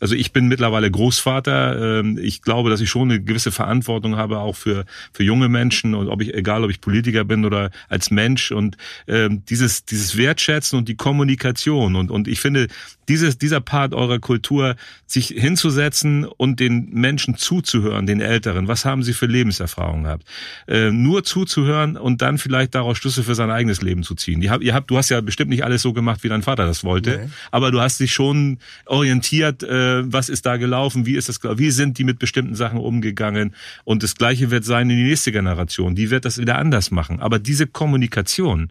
also 0.00 0.14
ich 0.14 0.32
bin 0.32 0.48
mittlerweile 0.48 0.90
Großvater. 0.90 2.02
Äh, 2.02 2.20
ich 2.20 2.42
glaube, 2.42 2.70
dass 2.70 2.80
ich 2.80 2.90
schon 2.90 3.10
eine 3.10 3.20
gewisse 3.20 3.52
Verantwortung 3.52 4.16
habe 4.16 4.38
auch 4.38 4.56
für 4.56 4.84
für 5.12 5.24
junge 5.24 5.48
Menschen 5.48 5.94
und 5.94 6.08
ob 6.08 6.22
ich 6.22 6.34
egal, 6.34 6.64
ob 6.64 6.70
ich 6.70 6.80
Politiker 6.80 7.24
bin 7.24 7.44
oder 7.44 7.70
als 7.88 8.10
Mensch 8.10 8.52
und 8.52 8.76
äh, 9.06 9.28
dieses 9.30 9.84
dieses 9.84 10.16
Wertschätzen 10.16 10.78
und 10.78 10.88
die 10.88 10.96
Kommunikation 10.96 11.96
und 11.96 12.10
und 12.10 12.28
ich 12.28 12.40
finde 12.40 12.68
dieses, 13.08 13.38
dieser 13.38 13.60
Part 13.60 13.94
eurer 13.94 14.18
Kultur, 14.18 14.76
sich 15.06 15.28
hinzusetzen 15.28 16.24
und 16.24 16.60
den 16.60 16.90
Menschen 16.92 17.36
zuzuhören, 17.36 18.06
den 18.06 18.20
Älteren. 18.20 18.68
Was 18.68 18.84
haben 18.84 19.02
sie 19.02 19.12
für 19.12 19.26
Lebenserfahrungen 19.26 20.04
gehabt? 20.04 20.24
Äh, 20.68 20.90
nur 20.90 21.24
zuzuhören 21.24 21.96
und 21.96 22.22
dann 22.22 22.38
vielleicht 22.38 22.74
daraus 22.74 22.98
Schlüsse 22.98 23.22
für 23.22 23.34
sein 23.34 23.50
eigenes 23.50 23.71
Leben 23.80 24.02
zu 24.02 24.14
ziehen. 24.14 24.42
Ihr 24.42 24.50
habt, 24.50 24.90
du 24.90 24.98
hast 24.98 25.08
ja 25.08 25.20
bestimmt 25.20 25.50
nicht 25.50 25.64
alles 25.64 25.80
so 25.80 25.92
gemacht, 25.92 26.22
wie 26.22 26.28
dein 26.28 26.42
Vater 26.42 26.66
das 26.66 26.84
wollte, 26.84 27.22
nee. 27.24 27.30
aber 27.50 27.70
du 27.70 27.80
hast 27.80 28.00
dich 28.00 28.12
schon 28.12 28.58
orientiert, 28.84 29.62
äh, 29.62 30.02
was 30.12 30.28
ist 30.28 30.44
da 30.44 30.58
gelaufen, 30.58 31.06
wie 31.06 31.14
ist 31.14 31.28
das, 31.28 31.40
wie 31.42 31.70
sind 31.70 31.98
die 31.98 32.04
mit 32.04 32.18
bestimmten 32.18 32.54
Sachen 32.54 32.78
umgegangen 32.78 33.54
und 33.84 34.02
das 34.02 34.14
Gleiche 34.16 34.50
wird 34.50 34.64
sein 34.64 34.90
in 34.90 34.96
die 34.96 35.04
nächste 35.04 35.32
Generation. 35.32 35.94
Die 35.94 36.10
wird 36.10 36.24
das 36.24 36.38
wieder 36.38 36.58
anders 36.58 36.90
machen. 36.90 37.20
Aber 37.20 37.38
diese 37.38 37.66
Kommunikation, 37.66 38.70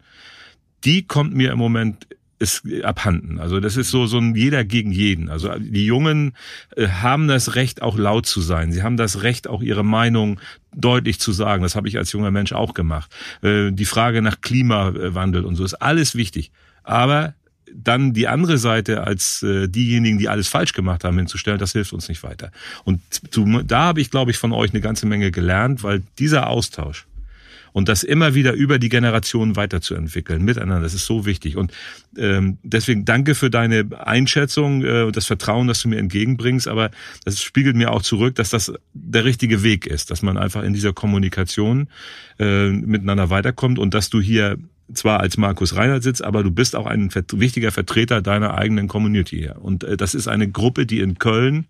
die 0.84 1.02
kommt 1.02 1.34
mir 1.34 1.52
im 1.52 1.58
Moment 1.58 2.06
ist 2.42 2.62
abhanden. 2.82 3.38
Also 3.38 3.60
das 3.60 3.76
ist 3.76 3.90
so 3.90 4.06
so 4.06 4.18
ein 4.18 4.34
jeder 4.34 4.64
gegen 4.64 4.90
jeden. 4.90 5.28
Also 5.28 5.50
die 5.58 5.86
Jungen 5.86 6.34
äh, 6.76 6.88
haben 6.88 7.28
das 7.28 7.54
Recht 7.54 7.80
auch 7.80 7.96
laut 7.96 8.26
zu 8.26 8.40
sein. 8.40 8.72
Sie 8.72 8.82
haben 8.82 8.96
das 8.96 9.22
Recht 9.22 9.46
auch 9.46 9.62
ihre 9.62 9.84
Meinung 9.84 10.40
deutlich 10.74 11.20
zu 11.20 11.32
sagen. 11.32 11.62
Das 11.62 11.76
habe 11.76 11.88
ich 11.88 11.96
als 11.96 12.12
junger 12.12 12.32
Mensch 12.32 12.52
auch 12.52 12.74
gemacht. 12.74 13.10
Äh, 13.42 13.70
die 13.70 13.84
Frage 13.84 14.22
nach 14.22 14.40
Klimawandel 14.40 15.44
und 15.44 15.54
so 15.54 15.64
ist 15.64 15.74
alles 15.74 16.14
wichtig. 16.16 16.50
Aber 16.82 17.34
dann 17.74 18.12
die 18.12 18.28
andere 18.28 18.58
Seite 18.58 19.04
als 19.04 19.42
äh, 19.42 19.68
diejenigen, 19.68 20.18
die 20.18 20.28
alles 20.28 20.48
falsch 20.48 20.72
gemacht 20.72 21.04
haben, 21.04 21.16
hinzustellen, 21.16 21.58
das 21.58 21.72
hilft 21.72 21.92
uns 21.92 22.08
nicht 22.08 22.22
weiter. 22.22 22.50
Und 22.84 23.00
da 23.66 23.84
habe 23.84 24.00
ich, 24.00 24.10
glaube 24.10 24.30
ich, 24.30 24.36
von 24.36 24.52
euch 24.52 24.72
eine 24.72 24.80
ganze 24.80 25.06
Menge 25.06 25.30
gelernt, 25.30 25.82
weil 25.82 26.02
dieser 26.18 26.48
Austausch, 26.48 27.06
und 27.72 27.88
das 27.88 28.02
immer 28.02 28.34
wieder 28.34 28.52
über 28.52 28.78
die 28.78 28.88
Generationen 28.88 29.56
weiterzuentwickeln, 29.56 30.44
miteinander, 30.44 30.80
das 30.80 30.94
ist 30.94 31.06
so 31.06 31.26
wichtig. 31.26 31.56
Und 31.56 31.72
ähm, 32.16 32.58
deswegen 32.62 33.04
danke 33.04 33.34
für 33.34 33.50
deine 33.50 33.86
Einschätzung 33.98 34.84
äh, 34.84 35.02
und 35.02 35.16
das 35.16 35.26
Vertrauen, 35.26 35.68
das 35.68 35.82
du 35.82 35.88
mir 35.88 35.98
entgegenbringst, 35.98 36.68
aber 36.68 36.90
das 37.24 37.42
spiegelt 37.42 37.76
mir 37.76 37.90
auch 37.90 38.02
zurück, 38.02 38.34
dass 38.34 38.50
das 38.50 38.72
der 38.92 39.24
richtige 39.24 39.62
Weg 39.62 39.86
ist, 39.86 40.10
dass 40.10 40.22
man 40.22 40.36
einfach 40.36 40.62
in 40.62 40.74
dieser 40.74 40.92
Kommunikation 40.92 41.88
äh, 42.38 42.68
miteinander 42.68 43.30
weiterkommt 43.30 43.78
und 43.78 43.94
dass 43.94 44.10
du 44.10 44.20
hier 44.20 44.58
zwar 44.94 45.20
als 45.20 45.36
Markus 45.36 45.76
Reinhardt 45.76 46.02
sitzt, 46.02 46.22
aber 46.22 46.42
du 46.42 46.50
bist 46.50 46.76
auch 46.76 46.86
ein 46.86 47.10
wichtiger 47.32 47.72
Vertreter 47.72 48.20
deiner 48.20 48.54
eigenen 48.54 48.88
Community 48.88 49.38
hier. 49.38 49.56
Und 49.60 49.84
äh, 49.84 49.96
das 49.96 50.14
ist 50.14 50.28
eine 50.28 50.50
Gruppe, 50.50 50.86
die 50.86 51.00
in 51.00 51.18
Köln 51.18 51.66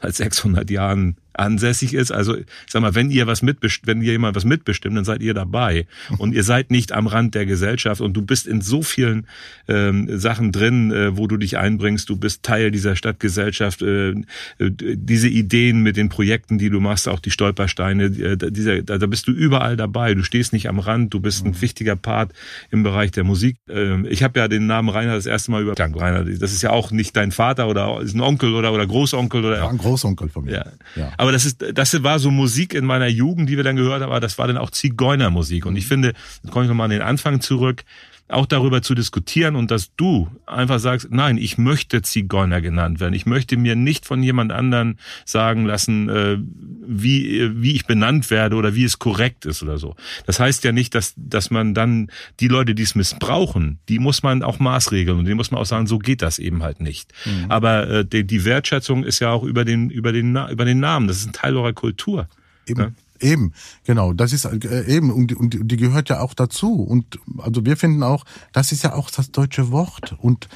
seit 0.00 0.14
600 0.14 0.70
Jahren 0.70 1.16
ansässig 1.34 1.94
ist. 1.94 2.10
Also 2.10 2.36
ich 2.36 2.46
sag 2.68 2.82
mal, 2.82 2.94
wenn 2.94 3.10
ihr 3.10 3.26
was 3.26 3.42
mitbestimmt, 3.42 3.86
wenn 3.86 4.02
ihr 4.02 4.12
jemand 4.12 4.36
was 4.36 4.44
mitbestimmt, 4.44 4.96
dann 4.96 5.04
seid 5.04 5.22
ihr 5.22 5.34
dabei 5.34 5.86
und 6.18 6.34
ihr 6.34 6.44
seid 6.44 6.70
nicht 6.70 6.92
am 6.92 7.06
Rand 7.06 7.34
der 7.34 7.46
Gesellschaft 7.46 8.00
und 8.00 8.14
du 8.14 8.22
bist 8.22 8.46
in 8.46 8.60
so 8.60 8.82
vielen 8.82 9.26
ähm, 9.68 10.18
Sachen 10.18 10.52
drin, 10.52 10.92
äh, 10.92 11.16
wo 11.16 11.26
du 11.26 11.36
dich 11.36 11.58
einbringst. 11.58 12.08
Du 12.08 12.16
bist 12.16 12.42
Teil 12.42 12.70
dieser 12.70 12.96
Stadtgesellschaft. 12.96 13.82
Äh, 13.82 14.10
äh 14.10 14.14
diese 14.58 15.28
Ideen 15.28 15.82
mit 15.82 15.96
den 15.96 16.08
Projekten, 16.08 16.58
die 16.58 16.70
du 16.70 16.80
machst, 16.80 17.08
auch 17.08 17.20
die 17.20 17.30
Stolpersteine, 17.30 18.04
äh, 18.04 18.36
dieser, 18.36 18.82
da, 18.82 18.98
da 18.98 19.06
bist 19.06 19.26
du 19.28 19.32
überall 19.32 19.76
dabei. 19.76 20.14
Du 20.14 20.22
stehst 20.22 20.52
nicht 20.52 20.68
am 20.68 20.78
Rand. 20.78 21.14
Du 21.14 21.20
bist 21.20 21.44
ein 21.44 21.52
mhm. 21.52 21.60
wichtiger 21.60 21.96
Part 21.96 22.32
im 22.70 22.82
Bereich 22.82 23.10
der 23.10 23.24
Musik. 23.24 23.56
Ähm, 23.68 24.06
ich 24.08 24.22
habe 24.22 24.38
ja 24.38 24.48
den 24.48 24.66
Namen 24.66 24.88
Rainer 24.88 25.14
das 25.14 25.26
erste 25.26 25.50
Mal 25.50 25.62
über 25.62 25.74
Dank 25.74 25.98
Rainer. 25.98 26.24
Das 26.24 26.52
ist 26.52 26.62
ja 26.62 26.70
auch 26.70 26.90
nicht 26.90 27.16
dein 27.16 27.32
Vater 27.32 27.68
oder 27.68 28.00
ist 28.00 28.14
ein 28.14 28.20
Onkel 28.20 28.54
oder 28.54 28.72
oder 28.72 28.86
Großonkel 28.86 29.44
oder 29.44 29.58
ja, 29.58 29.68
ein 29.68 29.78
Großonkel 29.78 30.28
von 30.28 30.44
mir. 30.44 30.52
Ja. 30.52 30.64
ja. 30.96 31.12
Aber 31.24 31.32
das 31.32 31.46
ist, 31.46 31.64
das 31.72 32.02
war 32.02 32.18
so 32.18 32.30
Musik 32.30 32.74
in 32.74 32.84
meiner 32.84 33.06
Jugend, 33.06 33.48
die 33.48 33.56
wir 33.56 33.64
dann 33.64 33.76
gehört 33.76 34.02
haben, 34.02 34.10
aber 34.10 34.20
das 34.20 34.36
war 34.36 34.46
dann 34.46 34.58
auch 34.58 34.68
Zigeunermusik. 34.68 35.64
Und 35.64 35.74
ich 35.74 35.86
finde, 35.86 36.12
jetzt 36.42 36.52
komme 36.52 36.66
ich 36.66 36.68
nochmal 36.68 36.84
an 36.84 36.90
den 36.90 37.00
Anfang 37.00 37.40
zurück, 37.40 37.82
auch 38.28 38.46
darüber 38.46 38.80
zu 38.80 38.94
diskutieren 38.94 39.54
und 39.54 39.70
dass 39.70 39.94
du 39.96 40.28
einfach 40.46 40.78
sagst, 40.78 41.08
nein, 41.10 41.36
ich 41.36 41.58
möchte 41.58 42.00
Zigeuner 42.00 42.62
genannt 42.62 42.98
werden. 42.98 43.12
Ich 43.12 43.26
möchte 43.26 43.58
mir 43.58 43.76
nicht 43.76 44.06
von 44.06 44.22
jemand 44.22 44.50
anderen 44.50 44.98
sagen 45.26 45.66
lassen, 45.66 46.08
äh, 46.08 46.38
wie, 46.86 47.50
wie 47.60 47.72
ich 47.72 47.86
benannt 47.86 48.30
werde 48.30 48.56
oder 48.56 48.74
wie 48.74 48.84
es 48.84 48.98
korrekt 48.98 49.44
ist 49.44 49.62
oder 49.62 49.76
so. 49.76 49.94
Das 50.26 50.40
heißt 50.40 50.64
ja 50.64 50.72
nicht, 50.72 50.94
dass, 50.94 51.12
dass 51.16 51.50
man 51.50 51.74
dann 51.74 52.10
die 52.40 52.48
Leute, 52.48 52.74
die 52.74 52.82
es 52.82 52.94
missbrauchen, 52.94 53.78
die 53.90 53.98
muss 53.98 54.22
man 54.22 54.42
auch 54.42 54.58
maßregeln 54.58 55.18
und 55.18 55.26
die 55.26 55.34
muss 55.34 55.50
man 55.50 55.60
auch 55.60 55.66
sagen, 55.66 55.86
so 55.86 55.98
geht 55.98 56.22
das 56.22 56.38
eben 56.38 56.62
halt 56.62 56.80
nicht. 56.80 57.12
Mhm. 57.26 57.50
Aber 57.50 57.88
äh, 57.88 58.04
die, 58.06 58.26
die 58.26 58.44
Wertschätzung 58.46 59.04
ist 59.04 59.20
ja 59.20 59.30
auch 59.30 59.44
über 59.44 59.66
den, 59.66 59.90
über 59.90 60.12
den, 60.12 60.34
über 60.50 60.64
den 60.64 60.80
Namen. 60.80 61.08
Das 61.08 61.18
ist 61.18 61.26
ein 61.26 61.32
Teil 61.32 61.56
eurer 61.56 61.74
Kultur. 61.74 62.28
Eben. 62.66 62.94
Eben, 63.20 63.52
genau. 63.84 64.12
Das 64.12 64.32
ist 64.32 64.44
äh, 64.44 64.84
eben 64.86 65.10
und, 65.10 65.32
und 65.34 65.70
die 65.70 65.76
gehört 65.76 66.08
ja 66.08 66.20
auch 66.20 66.34
dazu. 66.34 66.82
Und 66.82 67.18
also 67.38 67.64
wir 67.64 67.76
finden 67.76 68.02
auch, 68.02 68.24
das 68.52 68.72
ist 68.72 68.82
ja 68.82 68.94
auch 68.94 69.10
das 69.10 69.30
deutsche 69.30 69.70
Wort 69.70 70.16
und 70.18 70.48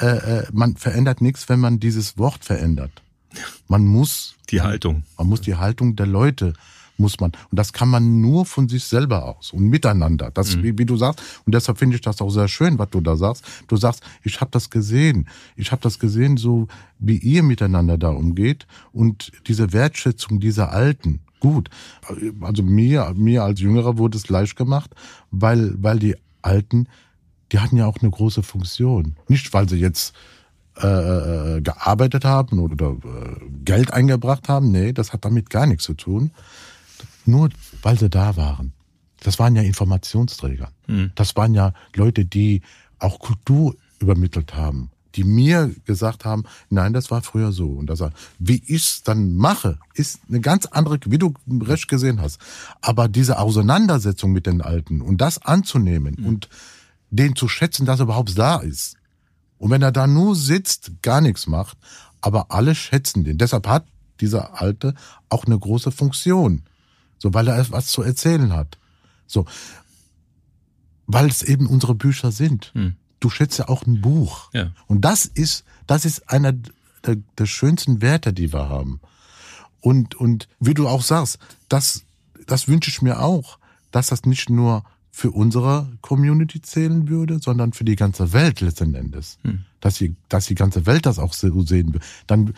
äh, 0.00 0.06
äh 0.06 0.46
man 0.52 0.76
verändert 0.76 1.20
nichts, 1.20 1.48
wenn 1.48 1.60
man 1.60 1.80
dieses 1.80 2.18
Wort 2.18 2.44
verändert. 2.44 3.02
Man 3.68 3.84
muss 3.84 4.36
die 4.50 4.62
Haltung. 4.62 5.04
Man 5.18 5.26
muss 5.28 5.42
die 5.42 5.56
Haltung 5.56 5.96
der 5.96 6.06
Leute 6.06 6.54
muss 6.98 7.20
man. 7.20 7.32
Und 7.50 7.58
das 7.58 7.72
kann 7.72 7.88
man 7.88 8.20
nur 8.20 8.44
von 8.44 8.68
sich 8.68 8.84
selber 8.84 9.24
aus 9.24 9.52
und 9.52 9.68
miteinander. 9.68 10.30
Das, 10.32 10.56
mhm. 10.56 10.62
wie, 10.62 10.78
wie, 10.78 10.84
du 10.84 10.96
sagst, 10.96 11.22
und 11.46 11.54
deshalb 11.54 11.78
finde 11.78 11.96
ich 11.96 12.02
das 12.02 12.20
auch 12.20 12.30
sehr 12.30 12.48
schön, 12.48 12.78
was 12.78 12.90
du 12.90 13.00
da 13.00 13.16
sagst. 13.16 13.44
Du 13.68 13.76
sagst, 13.76 14.02
ich 14.22 14.40
habe 14.40 14.50
das 14.50 14.68
gesehen. 14.68 15.28
Ich 15.56 15.70
habe 15.72 15.80
das 15.82 15.98
gesehen, 15.98 16.36
so 16.36 16.66
wie 16.98 17.16
ihr 17.16 17.42
miteinander 17.42 17.96
da 17.98 18.10
umgeht 18.10 18.66
und 18.92 19.32
diese 19.46 19.72
Wertschätzung 19.72 20.40
dieser 20.40 20.72
Alten. 20.72 21.20
Gut, 21.40 21.70
also 22.40 22.62
mir, 22.62 23.12
mir 23.16 23.44
als 23.44 23.60
Jüngerer 23.60 23.96
wurde 23.98 24.18
es 24.18 24.28
leicht 24.28 24.56
gemacht, 24.56 24.90
weil, 25.30 25.74
weil 25.82 25.98
die 25.98 26.16
Alten, 26.42 26.88
die 27.52 27.60
hatten 27.60 27.76
ja 27.76 27.86
auch 27.86 27.98
eine 28.00 28.10
große 28.10 28.42
Funktion. 28.42 29.16
Nicht, 29.28 29.52
weil 29.52 29.68
sie 29.68 29.76
jetzt 29.76 30.14
äh, 30.80 31.56
äh, 31.56 31.60
gearbeitet 31.60 32.24
haben 32.24 32.60
oder 32.60 32.90
äh, 32.90 32.96
Geld 33.64 33.92
eingebracht 33.92 34.48
haben. 34.48 34.70
Nee, 34.70 34.92
das 34.92 35.12
hat 35.12 35.24
damit 35.24 35.50
gar 35.50 35.66
nichts 35.66 35.84
zu 35.84 35.94
tun. 35.94 36.30
Nur 37.24 37.50
weil 37.82 37.98
sie 37.98 38.08
da 38.08 38.36
waren. 38.36 38.72
Das 39.20 39.40
waren 39.40 39.56
ja 39.56 39.62
Informationsträger. 39.62 40.70
Mhm. 40.86 41.10
Das 41.16 41.34
waren 41.34 41.54
ja 41.54 41.72
Leute, 41.96 42.24
die 42.24 42.62
auch 43.00 43.18
Kultur 43.18 43.74
übermittelt 43.98 44.54
haben. 44.54 44.90
Die 45.14 45.24
mir 45.24 45.74
gesagt 45.86 46.24
haben, 46.24 46.44
nein, 46.68 46.92
das 46.92 47.10
war 47.10 47.22
früher 47.22 47.50
so. 47.50 47.68
Und 47.68 47.86
das, 47.86 48.02
wie 48.38 48.62
ich 48.66 48.84
es 48.84 49.02
dann 49.02 49.36
mache, 49.36 49.78
ist 49.94 50.20
eine 50.28 50.40
ganz 50.40 50.66
andere, 50.66 50.98
wie 51.06 51.18
du 51.18 51.34
recht 51.62 51.88
gesehen 51.88 52.20
hast. 52.20 52.38
Aber 52.82 53.08
diese 53.08 53.38
Auseinandersetzung 53.38 54.32
mit 54.32 54.46
den 54.46 54.60
Alten 54.60 55.00
und 55.00 55.20
das 55.20 55.42
anzunehmen 55.42 56.16
mhm. 56.18 56.26
und 56.26 56.48
den 57.10 57.34
zu 57.34 57.48
schätzen, 57.48 57.86
dass 57.86 58.00
er 58.00 58.04
überhaupt 58.04 58.36
da 58.36 58.58
ist, 58.58 58.98
und 59.58 59.70
wenn 59.70 59.82
er 59.82 59.92
da 59.92 60.06
nur 60.06 60.36
sitzt, 60.36 60.92
gar 61.02 61.20
nichts 61.20 61.46
macht, 61.46 61.76
aber 62.20 62.50
alle 62.50 62.74
schätzen 62.74 63.24
den. 63.24 63.38
Deshalb 63.38 63.66
hat 63.66 63.86
dieser 64.20 64.60
Alte 64.60 64.94
auch 65.28 65.44
eine 65.44 65.58
große 65.58 65.92
Funktion. 65.92 66.62
So, 67.18 67.34
weil 67.34 67.48
er 67.48 67.70
was 67.70 67.88
zu 67.88 68.02
erzählen 68.02 68.52
hat. 68.52 68.78
So. 69.26 69.44
Weil 71.06 71.26
es 71.26 71.42
eben 71.42 71.66
unsere 71.66 71.94
Bücher 71.94 72.32
sind. 72.32 72.72
Hm. 72.74 72.96
Du 73.20 73.30
schätzt 73.30 73.58
ja 73.58 73.68
auch 73.68 73.86
ein 73.86 74.00
Buch. 74.00 74.50
Ja. 74.52 74.70
Und 74.86 75.02
das 75.02 75.24
ist, 75.26 75.64
das 75.86 76.04
ist 76.04 76.30
einer 76.30 76.52
der, 76.52 77.16
der 77.36 77.46
schönsten 77.46 78.00
Werte, 78.00 78.32
die 78.32 78.52
wir 78.52 78.68
haben. 78.68 79.00
Und, 79.80 80.14
und 80.14 80.48
wie 80.60 80.74
du 80.74 80.88
auch 80.88 81.02
sagst, 81.02 81.38
das, 81.68 82.04
das 82.46 82.68
wünsche 82.68 82.90
ich 82.90 83.02
mir 83.02 83.20
auch, 83.20 83.58
dass 83.90 84.08
das 84.08 84.24
nicht 84.24 84.50
nur 84.50 84.84
für 85.10 85.30
unsere 85.32 85.88
Community 86.00 86.62
zählen 86.62 87.08
würde, 87.08 87.40
sondern 87.40 87.72
für 87.72 87.84
die 87.84 87.96
ganze 87.96 88.32
Welt 88.32 88.60
letzten 88.60 88.94
Endes. 88.94 89.38
Hm. 89.42 89.64
Dass, 89.80 89.94
die, 89.94 90.14
dass 90.28 90.46
die 90.46 90.54
ganze 90.54 90.86
Welt 90.86 91.06
das 91.06 91.18
auch 91.18 91.32
so 91.32 91.62
sehen 91.62 91.94
will. 91.94 92.00
Dann, 92.26 92.54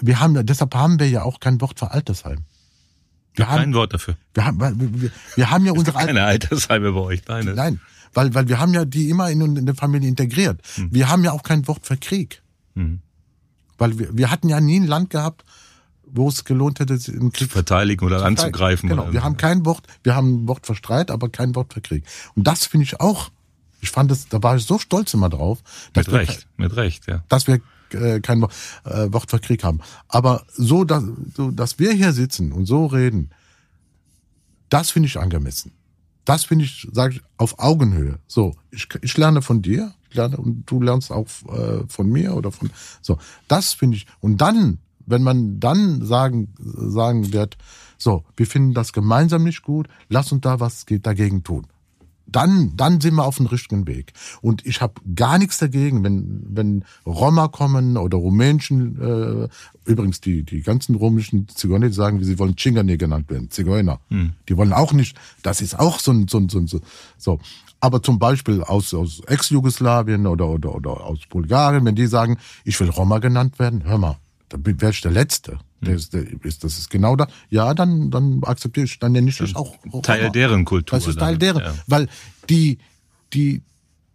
wir 0.00 0.20
haben, 0.20 0.46
deshalb 0.46 0.74
haben 0.74 1.00
wir 1.00 1.08
ja 1.08 1.22
auch 1.22 1.40
kein 1.40 1.60
Wort 1.60 1.78
für 1.78 1.90
Altersheim. 1.90 2.44
Wir 3.34 3.48
haben, 3.48 3.58
kein 3.58 3.74
Wort 3.74 3.92
dafür. 3.92 4.16
Wir 4.32 4.44
haben, 4.44 4.60
wir, 4.60 5.02
wir, 5.02 5.10
wir 5.34 5.50
haben 5.50 5.66
ja 5.66 5.72
es 5.72 5.78
unsere 5.78 5.98
keine 5.98 6.24
Altersheime 6.24 6.92
bei 6.92 7.00
euch, 7.00 7.22
nein. 7.26 7.52
Nein, 7.54 7.80
weil, 8.14 8.34
weil 8.34 8.48
wir 8.48 8.58
haben 8.58 8.72
ja 8.72 8.84
die 8.84 9.10
immer 9.10 9.30
in, 9.30 9.56
in 9.56 9.66
der 9.66 9.74
Familie 9.74 10.08
integriert. 10.08 10.60
Hm. 10.76 10.88
Wir 10.92 11.08
haben 11.08 11.24
ja 11.24 11.32
auch 11.32 11.42
kein 11.42 11.66
Wort 11.68 11.86
für 11.86 11.96
Krieg. 11.96 12.42
Hm. 12.74 13.00
Weil 13.76 13.98
wir, 13.98 14.16
wir 14.16 14.30
hatten 14.30 14.48
ja 14.48 14.60
nie 14.60 14.80
ein 14.80 14.86
Land 14.86 15.10
gehabt, 15.10 15.44
wo 16.06 16.28
es 16.28 16.44
gelohnt 16.44 16.78
hätte, 16.78 16.94
einen 16.94 17.32
Krieg 17.32 17.48
zu 17.48 17.54
verteidigen 17.54 18.04
oder 18.04 18.24
anzugreifen. 18.24 18.88
Genau, 18.88 19.12
wir 19.12 19.24
haben 19.24 19.36
kein 19.36 19.64
Wort, 19.66 19.86
wir 20.04 20.14
haben 20.14 20.44
ein 20.44 20.48
Wort 20.48 20.66
für 20.66 20.74
Streit, 20.74 21.10
aber 21.10 21.28
kein 21.28 21.54
Wort 21.54 21.74
für 21.74 21.80
Krieg. 21.80 22.04
Und 22.36 22.46
das 22.46 22.66
finde 22.66 22.84
ich 22.84 23.00
auch, 23.00 23.30
ich 23.80 23.90
fand 23.90 24.10
es, 24.12 24.28
da 24.28 24.42
war 24.42 24.56
ich 24.56 24.64
so 24.64 24.78
stolz 24.78 25.12
immer 25.12 25.28
drauf. 25.28 25.62
Mit 25.94 26.10
Recht, 26.12 26.46
wir, 26.56 26.68
mit 26.68 26.76
Recht, 26.76 27.06
ja. 27.06 27.24
Dass 27.28 27.46
wir 27.46 27.60
äh, 27.90 28.20
kein 28.20 28.40
Wort, 28.40 28.54
äh, 28.84 29.12
Wort 29.12 29.30
für 29.30 29.40
Krieg 29.40 29.64
haben. 29.64 29.80
Aber 30.08 30.44
so, 30.52 30.84
dass, 30.84 31.02
so, 31.36 31.50
dass 31.50 31.78
wir 31.78 31.92
hier 31.92 32.12
sitzen 32.12 32.52
und 32.52 32.66
so 32.66 32.86
reden, 32.86 33.30
das 34.68 34.90
finde 34.90 35.08
ich 35.08 35.18
angemessen. 35.18 35.72
Das 36.24 36.44
finde 36.44 36.64
ich, 36.64 36.88
sage 36.92 37.16
ich, 37.16 37.22
auf 37.36 37.58
Augenhöhe. 37.58 38.18
So, 38.26 38.54
ich, 38.70 38.88
ich 39.02 39.16
lerne 39.16 39.42
von 39.42 39.62
dir, 39.62 39.92
ich 40.08 40.16
lerne 40.16 40.36
und 40.36 40.64
du 40.66 40.80
lernst 40.80 41.12
auch 41.12 41.26
äh, 41.48 41.84
von 41.88 42.08
mir 42.08 42.34
oder 42.34 42.50
von 42.50 42.70
so. 43.02 43.18
Das 43.48 43.72
finde 43.72 43.96
ich. 43.96 44.06
Und 44.20 44.38
dann 44.38 44.78
wenn 45.06 45.22
man 45.22 45.60
dann 45.60 46.04
sagen, 46.04 46.54
sagen 46.58 47.32
wird, 47.32 47.56
so, 47.98 48.24
wir 48.36 48.46
finden 48.46 48.74
das 48.74 48.92
gemeinsam 48.92 49.44
nicht 49.44 49.62
gut, 49.62 49.88
lass 50.08 50.32
uns 50.32 50.42
da 50.42 50.60
was 50.60 50.84
dagegen 50.86 51.44
tun. 51.44 51.66
Dann, 52.34 52.72
dann 52.76 53.00
sind 53.00 53.14
wir 53.14 53.24
auf 53.24 53.36
dem 53.36 53.46
richtigen 53.46 53.86
Weg. 53.86 54.12
Und 54.40 54.66
ich 54.66 54.80
habe 54.80 54.94
gar 55.14 55.38
nichts 55.38 55.58
dagegen, 55.58 56.02
wenn, 56.02 56.42
wenn 56.48 56.84
Roma 57.06 57.46
kommen 57.46 57.96
oder 57.96 58.18
Rumänischen, 58.18 59.00
äh, 59.00 59.48
übrigens 59.88 60.20
die, 60.20 60.42
die 60.42 60.62
ganzen 60.62 60.96
rumänischen 60.96 61.46
Zigeuner, 61.46 61.86
die 61.86 61.92
sagen, 61.92 62.24
sie 62.24 62.38
wollen 62.40 62.56
Chingane 62.56 62.96
genannt 62.96 63.30
werden, 63.30 63.50
Zigeuner. 63.50 64.00
Hm. 64.08 64.32
Die 64.48 64.56
wollen 64.56 64.72
auch 64.72 64.92
nicht, 64.92 65.16
das 65.42 65.60
ist 65.60 65.78
auch 65.78 66.00
so 66.00 66.10
ein, 66.10 66.26
so 66.26 66.38
ein, 66.38 66.48
so 66.48 66.58
ein, 66.58 66.66
so. 67.16 67.38
Aber 67.78 68.02
zum 68.02 68.18
Beispiel 68.18 68.62
aus, 68.62 68.92
aus 68.94 69.20
Ex-Jugoslawien 69.28 70.26
oder, 70.26 70.48
oder, 70.48 70.74
oder 70.74 71.04
aus 71.04 71.20
Bulgarien, 71.28 71.84
wenn 71.84 71.94
die 71.94 72.06
sagen, 72.06 72.38
ich 72.64 72.80
will 72.80 72.90
Roma 72.90 73.18
genannt 73.18 73.60
werden, 73.60 73.84
hör 73.84 73.98
mal, 73.98 74.16
dann 74.58 74.80
wäre 74.80 74.90
ich 74.92 75.00
der 75.00 75.10
Letzte. 75.10 75.58
Der 75.80 75.94
ist, 75.94 76.12
der 76.14 76.24
ist, 76.44 76.64
das 76.64 76.78
ist 76.78 76.90
genau 76.90 77.16
da. 77.16 77.26
Ja, 77.50 77.74
dann, 77.74 78.10
dann 78.10 78.42
akzeptiere 78.42 78.86
ich, 78.86 78.98
dann 78.98 79.12
nenne 79.12 79.28
ich 79.28 79.38
das 79.38 79.54
auch. 79.54 79.76
Teil 80.02 80.20
Roma. 80.20 80.32
deren 80.32 80.64
Kultur. 80.64 80.98
Das 80.98 81.06
ist 81.06 81.18
Teil 81.18 81.36
deren. 81.36 81.62
Ja. 81.62 81.74
Weil 81.86 82.08
die, 82.48 82.78
die, 83.32 83.62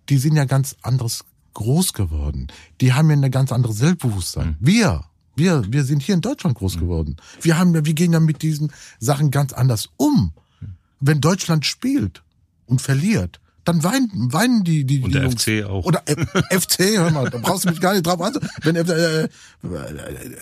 die 0.09 0.17
sind 0.17 0.35
ja 0.35 0.45
ganz 0.45 0.75
anderes 0.81 1.25
groß 1.53 1.93
geworden. 1.93 2.47
Die 2.81 2.93
haben 2.93 3.09
ja 3.09 3.15
eine 3.15 3.29
ganz 3.29 3.51
andere 3.51 3.73
Selbstbewusstsein. 3.73 4.57
Mhm. 4.59 4.67
Wir, 4.67 5.03
wir, 5.35 5.63
wir 5.67 5.83
sind 5.83 6.01
hier 6.01 6.15
in 6.15 6.21
Deutschland 6.21 6.57
groß 6.57 6.77
mhm. 6.77 6.79
geworden. 6.79 7.15
Wir 7.41 7.57
haben 7.57 7.75
ja, 7.75 7.85
wir 7.85 7.93
gehen 7.93 8.13
ja 8.13 8.19
mit 8.19 8.41
diesen 8.41 8.71
Sachen 8.99 9.31
ganz 9.31 9.53
anders 9.53 9.89
um. 9.97 10.33
Mhm. 10.61 10.75
Wenn 10.99 11.21
Deutschland 11.21 11.65
spielt 11.65 12.23
und 12.65 12.81
verliert, 12.81 13.39
dann 13.69 13.83
weinen, 13.83 14.33
weinen 14.33 14.63
die, 14.63 14.83
die, 14.83 15.01
Und 15.01 15.13
der 15.13 15.23
Jungs. 15.23 15.43
FC 15.43 15.63
auch. 15.63 15.85
Oder 15.85 16.01
äh, 16.07 16.59
FC, 16.59 16.97
hör 16.97 17.11
mal, 17.11 17.29
da 17.29 17.37
brauchst 17.37 17.65
du 17.65 17.69
mich 17.69 17.79
gar 17.79 17.93
nicht 17.93 18.05
drauf 18.05 18.19
an. 18.19 18.33
Wenn, 18.63 18.75
äh, 18.75 19.29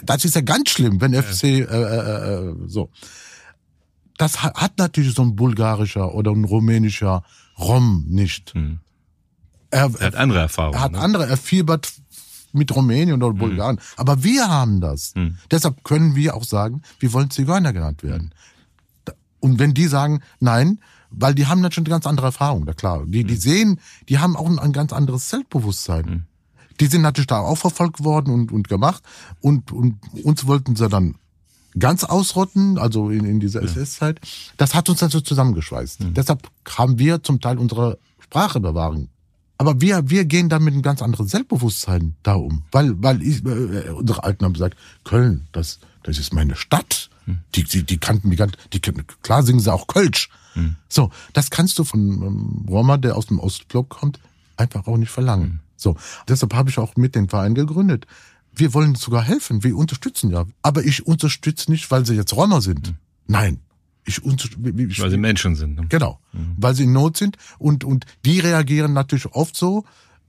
das 0.03 0.23
ist 0.23 0.35
ja 0.35 0.41
ganz 0.41 0.69
schlimm, 0.69 1.01
wenn 1.01 1.13
FC, 1.13 1.43
äh, 1.43 1.63
äh, 1.63 2.51
äh, 2.51 2.55
so. 2.67 2.89
Das 4.17 4.41
hat 4.41 4.79
natürlich 4.79 5.13
so 5.13 5.21
ein 5.21 5.35
bulgarischer 5.35 6.15
oder 6.15 6.31
ein 6.31 6.45
rumänischer 6.45 7.23
Rom 7.59 8.05
nicht. 8.07 8.53
Hm. 8.53 8.79
Er, 9.69 9.91
er, 9.99 10.07
hat 10.07 10.15
andere 10.15 10.39
Erfahrungen. 10.39 10.75
Er 10.75 10.81
hat 10.81 10.93
ne? 10.93 10.99
andere, 10.99 11.27
er 11.27 11.37
fiebert 11.37 11.91
mit 12.53 12.73
Rumänien 12.75 13.21
oder 13.21 13.33
hm. 13.33 13.37
Bulgarien. 13.37 13.77
Hm. 13.77 13.83
Aber 13.97 14.23
wir 14.23 14.47
haben 14.47 14.79
das. 14.79 15.13
Hm. 15.15 15.37
Deshalb 15.51 15.83
können 15.83 16.15
wir 16.15 16.35
auch 16.35 16.45
sagen, 16.45 16.81
wir 16.99 17.11
wollen 17.13 17.29
Zigeuner 17.29 17.73
genannt 17.73 18.03
werden. 18.03 18.33
Und 19.39 19.59
wenn 19.59 19.73
die 19.73 19.87
sagen, 19.87 20.21
nein, 20.39 20.79
weil 21.09 21.35
die 21.35 21.47
haben 21.47 21.61
natürlich 21.61 21.87
eine 21.87 21.95
ganz 21.95 22.07
andere 22.07 22.27
Erfahrung, 22.27 22.65
da 22.65 22.73
klar. 22.73 23.03
Die, 23.05 23.23
die 23.23 23.35
mhm. 23.35 23.39
sehen, 23.39 23.79
die 24.09 24.19
haben 24.19 24.35
auch 24.35 24.47
ein, 24.47 24.59
ein 24.59 24.73
ganz 24.73 24.93
anderes 24.93 25.29
Selbstbewusstsein. 25.29 26.05
Mhm. 26.05 26.23
Die 26.79 26.87
sind 26.87 27.01
natürlich 27.01 27.27
da 27.27 27.39
auch 27.39 27.57
verfolgt 27.57 28.03
worden 28.03 28.33
und, 28.33 28.51
und 28.51 28.67
gemacht. 28.67 29.03
Und, 29.41 29.71
und 29.71 29.97
uns 30.23 30.45
wollten 30.45 30.75
sie 30.75 30.87
dann 30.89 31.15
ganz 31.79 32.03
ausrotten, 32.03 32.77
also 32.77 33.09
in, 33.09 33.25
in 33.25 33.39
dieser 33.39 33.61
ja. 33.61 33.67
SS-Zeit. 33.67 34.19
Das 34.57 34.75
hat 34.75 34.89
uns 34.89 34.99
dann 34.99 35.09
so 35.09 35.21
zusammengeschweißt. 35.21 36.01
Mhm. 36.01 36.13
Deshalb 36.13 36.47
haben 36.67 36.99
wir 36.99 37.23
zum 37.23 37.39
Teil 37.39 37.57
unsere 37.57 37.97
Sprache 38.19 38.59
bewahren. 38.59 39.09
Aber 39.57 39.81
wir, 39.81 40.09
wir 40.09 40.25
gehen 40.25 40.49
dann 40.49 40.63
mit 40.63 40.73
einem 40.73 40.83
ganz 40.83 41.01
anderen 41.01 41.27
Selbstbewusstsein 41.27 42.15
da 42.21 42.35
um. 42.35 42.63
Weil, 42.71 43.01
weil 43.01 43.23
ich, 43.23 43.43
äh, 43.43 43.89
unsere 43.89 44.23
Alten 44.23 44.45
haben 44.45 44.53
gesagt, 44.53 44.77
Köln, 45.03 45.47
das, 45.51 45.79
das 46.03 46.19
ist 46.19 46.33
meine 46.33 46.55
Stadt. 46.55 47.09
Die, 47.55 47.63
die, 47.63 47.83
die 47.83 47.97
kannten 47.97 48.29
die, 48.31 48.37
die, 48.73 48.79
klar 49.21 49.43
singen 49.43 49.59
sie 49.59 49.71
auch 49.71 49.87
Kölsch. 49.87 50.29
Mhm. 50.55 50.75
So, 50.87 51.11
das 51.33 51.49
kannst 51.49 51.77
du 51.77 51.83
von 51.83 51.99
ähm, 51.99 52.65
Roma, 52.69 52.97
der 52.97 53.15
aus 53.15 53.27
dem 53.27 53.39
Ostblock 53.39 53.89
kommt, 53.89 54.19
einfach 54.55 54.87
auch 54.87 54.97
nicht 54.97 55.11
verlangen. 55.11 55.47
Mhm. 55.47 55.59
So, 55.75 55.97
deshalb 56.27 56.53
habe 56.53 56.69
ich 56.69 56.77
auch 56.77 56.95
mit 56.95 57.15
den 57.15 57.29
Verein 57.29 57.53
gegründet. 57.53 58.07
Wir 58.53 58.73
wollen 58.73 58.95
sogar 58.95 59.23
helfen, 59.23 59.63
wir 59.63 59.77
unterstützen 59.77 60.31
ja. 60.31 60.45
Aber 60.63 60.83
ich 60.83 61.05
unterstütze 61.05 61.69
nicht, 61.69 61.91
weil 61.91 62.05
sie 62.05 62.15
jetzt 62.15 62.33
Roma 62.33 62.61
sind. 62.61 62.89
Mhm. 62.89 62.95
Nein, 63.27 63.59
ich, 64.05 64.21
ich, 64.23 64.99
weil 65.01 65.11
sie 65.11 65.17
Menschen 65.17 65.55
sind. 65.55 65.75
Ne? 65.75 65.85
Genau, 65.89 66.19
mhm. 66.31 66.55
weil 66.57 66.73
sie 66.73 66.85
in 66.85 66.93
Not 66.93 67.17
sind 67.17 67.37
und 67.59 67.83
und 67.83 68.05
die 68.25 68.39
reagieren 68.39 68.93
natürlich 68.93 69.27
oft 69.27 69.55
so, 69.55 69.83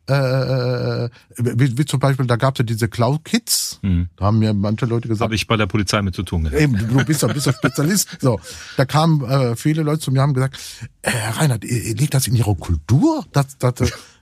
äh, 0.09 1.05
äh, 1.05 1.11
wie, 1.37 1.77
wie 1.77 1.85
zum 1.85 2.01
Beispiel, 2.01 2.27
da 2.27 2.37
gab 2.37 2.55
es 2.55 2.59
ja 2.59 2.65
diese 2.65 2.89
Cloud-Kids, 2.89 3.81
mhm. 3.83 4.09
da 4.17 4.27
haben 4.27 4.39
mir 4.39 4.55
manche 4.55 4.87
Leute 4.87 5.07
gesagt. 5.07 5.27
Habe 5.27 5.35
ich 5.35 5.47
bei 5.47 5.57
der 5.57 5.67
Polizei 5.67 6.01
mit 6.01 6.15
zu 6.15 6.23
tun 6.23 6.45
gehabt. 6.45 6.61
Eben, 6.61 6.77
du 6.77 7.05
bist 7.05 7.23
ja 7.23 7.29
bist 7.29 7.49
ein 7.49 7.55
Spezialist. 7.55 8.09
So, 8.21 8.41
da 8.77 8.85
kamen 8.85 9.23
äh, 9.25 9.55
viele 9.55 9.83
Leute 9.83 10.01
zu 10.01 10.11
mir 10.11 10.23
haben 10.23 10.35
gesagt, 10.35 10.59
äh, 11.03 11.11
Herr 11.11 11.37
Reinhard, 11.37 11.63
liegt 11.63 12.15
das 12.15 12.27
in 12.27 12.35
Ihrer 12.35 12.55
Kultur? 12.55 13.25
Das, 13.33 13.59
das, 13.59 13.81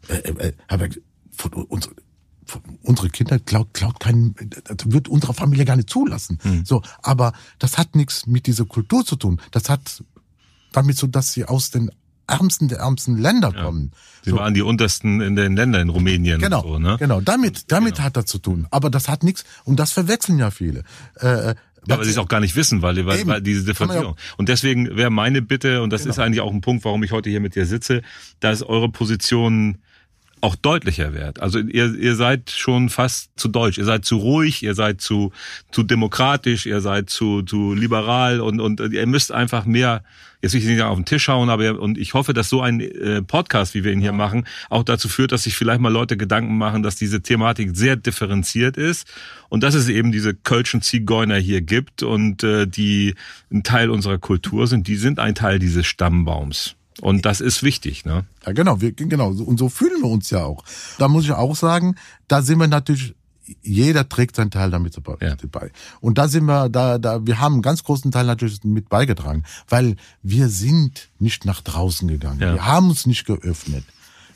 äh, 0.09 0.17
äh, 0.17 0.53
äh, 0.69 0.91
von 1.31 1.53
uns, 1.53 1.89
von 2.45 2.63
unsere 2.83 3.09
Kinder 3.09 3.39
klaut, 3.39 3.73
klaut 3.75 4.01
keinen, 4.01 4.35
das 4.65 4.91
wird 4.91 5.09
unsere 5.09 5.35
Familie 5.35 5.65
gar 5.65 5.77
nicht 5.77 5.91
zulassen. 5.91 6.39
Mhm. 6.43 6.65
So, 6.65 6.83
aber 7.03 7.33
das 7.59 7.79
hat 7.79 7.95
nichts 7.95 8.27
mit 8.27 8.47
dieser 8.47 8.65
Kultur 8.65 9.05
zu 9.05 9.17
tun. 9.17 9.41
Das 9.53 9.69
hat 9.69 10.03
damit 10.73 10.97
so, 10.97 11.07
dass 11.07 11.33
sie 11.33 11.45
aus 11.45 11.71
den 11.71 11.91
ärmsten 12.29 12.69
der 12.69 12.79
ärmsten 12.79 13.17
Länder 13.19 13.53
Ja. 13.55 13.65
kommen. 13.65 13.93
Sie 14.25 14.31
So. 14.31 14.37
waren 14.37 14.55
die 14.55 14.63
untersten 14.63 15.21
in 15.21 15.37
den 15.37 15.55
Ländern 15.57 15.83
in 15.83 15.89
Rumänien. 15.89 16.41
Genau, 16.41 16.63
so, 16.63 16.79
ne? 16.79 16.97
genau. 16.99 17.21
Damit, 17.21 17.71
damit 17.71 18.01
hat 18.01 18.17
das 18.17 18.27
zu 18.27 18.39
tun. 18.39 18.67
Aber 18.71 18.91
das 18.91 19.09
hat 19.09 19.23
nichts, 19.23 19.45
und 19.65 19.79
das 19.79 19.93
verwechseln 19.93 20.39
ja 20.39 20.51
viele. 20.51 20.83
Äh, 21.21 21.55
Ja, 21.89 21.99
weil 21.99 22.05
sie 22.05 22.11
es 22.11 22.19
auch 22.19 22.27
gar 22.27 22.41
nicht 22.41 22.57
wissen, 22.57 22.83
weil, 22.83 23.07
weil, 23.07 23.25
weil 23.29 23.41
diese 23.41 23.63
Differenzierung. 23.65 24.17
Und 24.37 24.49
deswegen 24.49 24.97
wäre 24.97 25.11
meine 25.11 25.41
Bitte, 25.41 25.83
und 25.83 25.91
das 25.93 26.03
Genau. 26.03 26.13
ist 26.15 26.19
eigentlich 26.19 26.41
auch 26.41 26.53
ein 26.53 26.61
Punkt, 26.61 26.85
warum 26.85 27.05
ich 27.05 27.13
heute 27.13 27.31
hier 27.31 27.39
mit 27.41 27.55
dir 27.55 27.65
sitze, 27.65 28.03
dass 28.41 28.65
eure 28.65 28.89
Position 28.89 29.79
auch 30.47 30.55
deutlicher 30.55 31.13
wird. 31.13 31.41
Also 31.41 31.59
ihr, 31.59 31.93
ihr 31.97 32.15
seid 32.15 32.51
schon 32.51 32.89
fast 32.89 33.31
zu 33.35 33.49
deutsch, 33.49 33.79
ihr 33.79 33.85
seid 33.85 34.05
zu 34.05 34.17
ruhig, 34.19 34.63
ihr 34.63 34.75
seid 34.75 35.01
zu, 35.01 35.33
zu 35.73 35.83
demokratisch, 35.83 36.67
ihr 36.67 36.81
seid 36.81 37.11
zu, 37.11 37.43
zu 37.43 37.75
liberal 37.75 38.41
und, 38.41 38.61
und 38.61 38.79
ihr 38.79 39.07
müsst 39.09 39.33
einfach 39.33 39.65
mehr, 39.65 40.05
jetzt 40.43 40.55
will 40.55 40.61
ich 40.61 40.67
nicht 40.69 40.81
auf 40.83 40.97
den 40.97 41.05
Tisch 41.05 41.27
hauen, 41.27 41.51
aber 41.51 41.65
ihr- 41.65 41.81
und 41.81 41.99
ich 41.99 42.15
hoffe, 42.15 42.33
dass 42.33 42.49
so 42.49 42.61
ein 42.61 42.79
äh, 42.81 43.23
Podcast, 43.23 43.75
wie 43.75 43.83
wir 43.83 43.93
ihn 43.93 44.01
hier 44.01 44.13
machen, 44.13 44.47
auch 44.71 44.85
dazu 44.85 45.09
führt, 45.09 45.33
dass 45.33 45.43
sich 45.43 45.57
vielleicht 45.57 45.81
mal 45.81 45.93
Leute 45.93 46.17
Gedanken 46.17 46.57
machen, 46.57 46.85
dass 46.85 46.95
diese 46.95 47.23
Thematik 47.23 47.77
sehr 47.77 47.97
differenziert 47.97 48.77
ist 48.77 49.09
und 49.49 49.65
dass 49.65 49.75
es 49.75 49.89
eben 49.89 50.13
diese 50.13 50.33
Kölschen 50.33 50.81
Zigeuner 50.81 51.39
hier 51.39 51.61
gibt 51.61 52.05
und 52.05 52.45
äh, 52.45 52.69
die 52.69 53.17
ein 53.51 53.65
Teil 53.65 53.91
unserer 53.91 54.19
Kultur 54.19 54.69
sind, 54.69 54.87
die 54.87 54.97
sind 54.97 55.19
ein 55.19 55.35
Teil 55.35 55.59
dieses 55.59 55.87
Stammbaums. 55.87 56.77
Und 57.01 57.27
das 57.27 57.41
ist 57.41 57.63
wichtig, 57.63 58.05
ne? 58.05 58.25
Ja, 58.47 58.53
genau, 58.53 58.81
wir, 58.81 58.93
genau. 58.93 59.33
so- 59.33 59.45
Und 59.45 59.59
so 59.59 59.69
fühlen 59.69 60.01
wir 60.03 60.09
uns 60.11 60.31
ja 60.31 60.45
auch. 60.45 60.65
Da 60.99 61.09
muss 61.09 61.25
ich 61.25 61.33
auch 61.33 61.55
sagen, 61.57 61.97
da 62.29 62.41
sind 62.43 62.59
wir 62.59 62.69
natürlich, 62.69 63.15
jeder 63.63 64.09
trägt 64.09 64.37
seinen 64.37 64.51
Teil 64.51 64.71
damit 64.71 64.97
dabei. 64.97 65.17
Ja. 65.25 65.37
Und 66.01 66.19
da 66.19 66.27
sind 66.29 66.47
wir, 66.47 66.69
da, 66.69 66.99
da, 66.99 67.25
wir 67.27 67.39
haben 67.39 67.55
einen 67.55 67.63
ganz 67.63 67.85
großen 67.85 68.11
Teil 68.11 68.25
natürlich 68.27 68.65
mit 68.65 68.89
beigetragen, 68.89 69.45
weil 69.69 69.97
wir 70.23 70.49
sind 70.49 71.09
nicht 71.19 71.45
nach 71.45 71.61
draußen 71.61 72.09
gegangen. 72.09 72.41
Ja. 72.41 72.55
Wir 72.55 72.67
haben 72.67 72.89
uns 72.89 73.07
nicht 73.07 73.25
geöffnet. 73.27 73.85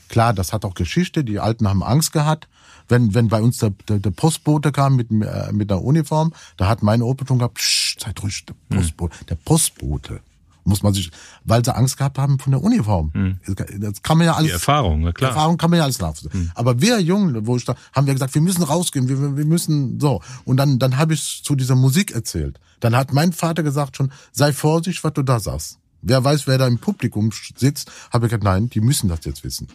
Klar, 0.07 0.33
das 0.33 0.53
hat 0.53 0.63
auch 0.65 0.75
Geschichte. 0.75 1.23
Die 1.23 1.39
Alten 1.39 1.67
haben 1.67 1.83
Angst 1.83 2.11
gehabt. 2.13 2.47
Wenn, 2.89 3.13
wenn 3.13 3.29
bei 3.29 3.41
uns 3.41 3.57
der, 3.59 3.71
der, 3.87 3.99
der 3.99 4.11
Postbote 4.11 4.71
kam 4.73 4.97
mit, 4.97 5.09
äh, 5.11 5.51
mit 5.53 5.71
einer 5.71 5.81
Uniform, 5.81 6.33
da 6.57 6.67
hat 6.67 6.83
meine 6.83 7.05
Opa 7.05 7.25
schon 7.25 7.37
gehabt, 7.39 7.55
Psst, 7.55 8.01
seid 8.01 8.21
ruhig, 8.21 8.45
der 8.45 8.55
Postbote. 8.75 9.25
Der 9.25 9.35
Postbote. 9.35 10.19
Muss 10.63 10.83
man 10.83 10.93
sich, 10.93 11.09
weil 11.43 11.65
sie 11.65 11.75
Angst 11.75 11.97
gehabt 11.97 12.17
haben 12.19 12.37
von 12.37 12.51
der 12.51 12.61
Uniform. 12.63 13.11
Das 13.79 14.01
kann 14.03 14.17
man 14.19 14.27
ja 14.27 14.33
alles. 14.35 14.49
Die 14.49 14.53
Erfahrung, 14.53 15.01
na 15.01 15.11
klar. 15.11 15.31
Erfahrung 15.31 15.57
kann 15.57 15.71
man 15.71 15.77
ja 15.77 15.83
alles 15.85 15.99
nachvollziehen. 15.99 16.51
Aber 16.53 16.79
wir 16.81 16.99
Jungen, 17.01 17.47
wo 17.47 17.57
ich 17.57 17.65
da, 17.65 17.75
haben 17.93 18.05
wir 18.05 18.13
gesagt, 18.13 18.35
wir 18.35 18.41
müssen 18.41 18.61
rausgehen, 18.63 19.07
wir, 19.09 19.37
wir- 19.37 19.45
müssen 19.45 19.99
so. 19.99 20.21
Und 20.45 20.57
dann, 20.57 20.77
dann 20.77 20.97
habe 20.97 21.13
ich 21.15 21.41
zu 21.43 21.55
dieser 21.55 21.75
Musik 21.75 22.11
erzählt. 22.11 22.59
Dann 22.79 22.95
hat 22.95 23.11
mein 23.11 23.33
Vater 23.33 23.63
gesagt 23.63 23.97
schon, 23.97 24.11
sei 24.31 24.53
vorsichtig, 24.53 25.03
was 25.03 25.13
du 25.13 25.23
da 25.23 25.39
sagst. 25.39 25.77
Wer 26.03 26.23
weiß, 26.23 26.47
wer 26.47 26.57
da 26.57 26.67
im 26.67 26.77
Publikum 26.79 27.31
sitzt, 27.55 27.91
habe 28.11 28.25
ich 28.25 28.29
gesagt, 28.29 28.43
nein, 28.43 28.69
die 28.69 28.81
müssen 28.81 29.07
das 29.09 29.19
jetzt 29.25 29.43
wissen. 29.43 29.67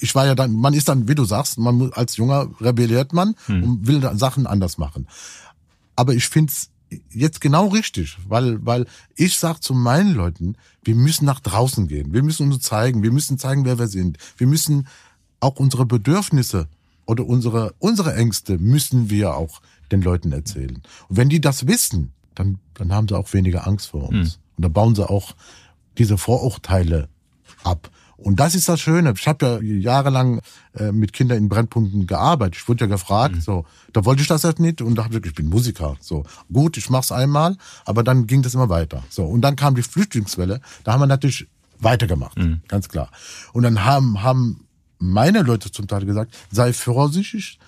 Ich 0.00 0.14
war 0.14 0.26
ja 0.26 0.34
dann, 0.34 0.52
man 0.54 0.74
ist 0.74 0.88
dann, 0.88 1.06
wie 1.08 1.14
du 1.14 1.24
sagst, 1.24 1.58
man 1.58 1.76
muss, 1.76 1.92
als 1.92 2.16
Junger 2.16 2.48
rebelliert 2.60 3.12
man 3.12 3.34
und 3.48 3.86
will 3.86 4.00
Sachen 4.16 4.46
anders 4.48 4.76
machen. 4.78 5.06
Aber 5.94 6.14
ich 6.14 6.26
find's 6.28 6.70
jetzt 7.10 7.40
genau 7.40 7.68
richtig, 7.68 8.16
weil, 8.28 8.64
weil 8.64 8.86
ich 9.16 9.38
sag 9.38 9.62
zu 9.62 9.74
meinen 9.74 10.14
Leuten, 10.14 10.56
wir 10.84 10.94
müssen 10.94 11.24
nach 11.24 11.40
draußen 11.40 11.88
gehen. 11.88 12.12
Wir 12.12 12.22
müssen 12.22 12.52
uns 12.52 12.62
zeigen. 12.62 13.02
Wir 13.02 13.12
müssen 13.12 13.38
zeigen, 13.38 13.64
wer 13.64 13.78
wir 13.78 13.88
sind. 13.88 14.18
Wir 14.36 14.46
müssen 14.46 14.86
auch 15.40 15.56
unsere 15.56 15.86
Bedürfnisse 15.86 16.68
oder 17.06 17.26
unsere, 17.26 17.74
unsere 17.78 18.14
Ängste 18.14 18.58
müssen 18.58 19.10
wir 19.10 19.36
auch 19.36 19.60
den 19.90 20.02
Leuten 20.02 20.32
erzählen. 20.32 20.82
Und 21.08 21.16
wenn 21.16 21.28
die 21.28 21.40
das 21.40 21.66
wissen, 21.66 22.12
dann, 22.34 22.58
dann 22.74 22.92
haben 22.92 23.08
sie 23.08 23.16
auch 23.16 23.32
weniger 23.32 23.66
Angst 23.66 23.88
vor 23.88 24.08
uns. 24.08 24.38
Und 24.56 24.64
dann 24.64 24.72
bauen 24.72 24.94
sie 24.94 25.08
auch 25.08 25.34
diese 25.98 26.18
Vorurteile 26.18 27.08
ab. 27.64 27.90
Und 28.22 28.40
das 28.40 28.54
ist 28.54 28.68
das 28.68 28.80
Schöne. 28.80 29.12
Ich 29.16 29.26
habe 29.26 29.46
ja 29.46 29.60
jahrelang 29.60 30.40
äh, 30.74 30.92
mit 30.92 31.12
Kindern 31.12 31.38
in 31.38 31.48
Brennpunkten 31.48 32.06
gearbeitet. 32.06 32.56
Ich 32.56 32.68
wurde 32.68 32.84
ja 32.84 32.88
gefragt, 32.88 33.42
so, 33.42 33.64
da 33.92 34.04
wollte 34.04 34.22
ich 34.22 34.28
das 34.28 34.42
jetzt 34.42 34.60
nicht 34.60 34.80
und 34.80 34.94
da 34.94 35.04
habe 35.04 35.14
ich 35.14 35.22
gesagt, 35.22 35.38
ich 35.38 35.44
bin 35.44 35.50
Musiker. 35.50 35.96
So, 36.00 36.24
gut, 36.52 36.76
ich 36.76 36.88
mach's 36.88 37.12
einmal, 37.12 37.56
aber 37.84 38.02
dann 38.02 38.26
ging 38.26 38.42
das 38.42 38.54
immer 38.54 38.68
weiter. 38.68 39.02
So, 39.10 39.24
und 39.24 39.42
dann 39.42 39.56
kam 39.56 39.74
die 39.74 39.82
Flüchtlingswelle, 39.82 40.60
da 40.84 40.92
haben 40.92 41.00
wir 41.00 41.06
natürlich 41.06 41.48
weitergemacht, 41.78 42.38
ganz 42.68 42.88
klar. 42.88 43.10
Und 43.52 43.64
dann 43.64 43.84
haben, 43.84 44.22
haben 44.22 44.66
meine 44.98 45.42
Leute 45.42 45.72
zum 45.72 45.88
Teil 45.88 46.06
gesagt, 46.06 46.34
sei 46.50 46.72
vorsichtig, 46.72 47.58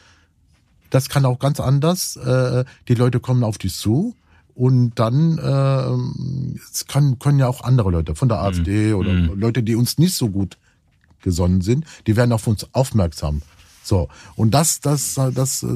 das 0.91 1.09
kann 1.09 1.25
auch 1.25 1.41
ganz 1.41 1.59
anders. 1.59 2.17
Äh, 2.17 2.65
die 2.87 2.95
Leute 2.95 3.19
kommen 3.19 3.43
auf 3.43 3.59
dich 3.59 3.75
zu 3.75 4.15
und 4.55 4.93
dann 4.95 5.39
äh, 5.39 6.59
es 6.73 6.87
kann, 6.87 7.19
können 7.19 7.39
ja 7.39 7.49
auch 7.49 7.63
andere 7.63 7.91
Leute 7.91 8.15
von 8.15 8.29
der 8.29 8.41
AfD 8.41 8.93
oder 8.93 9.13
Leute, 9.13 9.63
die 9.63 9.75
uns 9.75 9.99
nicht 9.99 10.15
so 10.15 10.29
gut 10.29 10.57
gesonnen 11.23 11.61
sind, 11.61 11.85
die 12.07 12.17
werden 12.17 12.33
auf 12.33 12.47
uns 12.47 12.69
aufmerksam. 12.73 13.43
So 13.85 14.09
und 14.35 14.53
das, 14.55 14.81
das, 14.81 15.15
das. 15.35 15.63
Äh, 15.63 15.67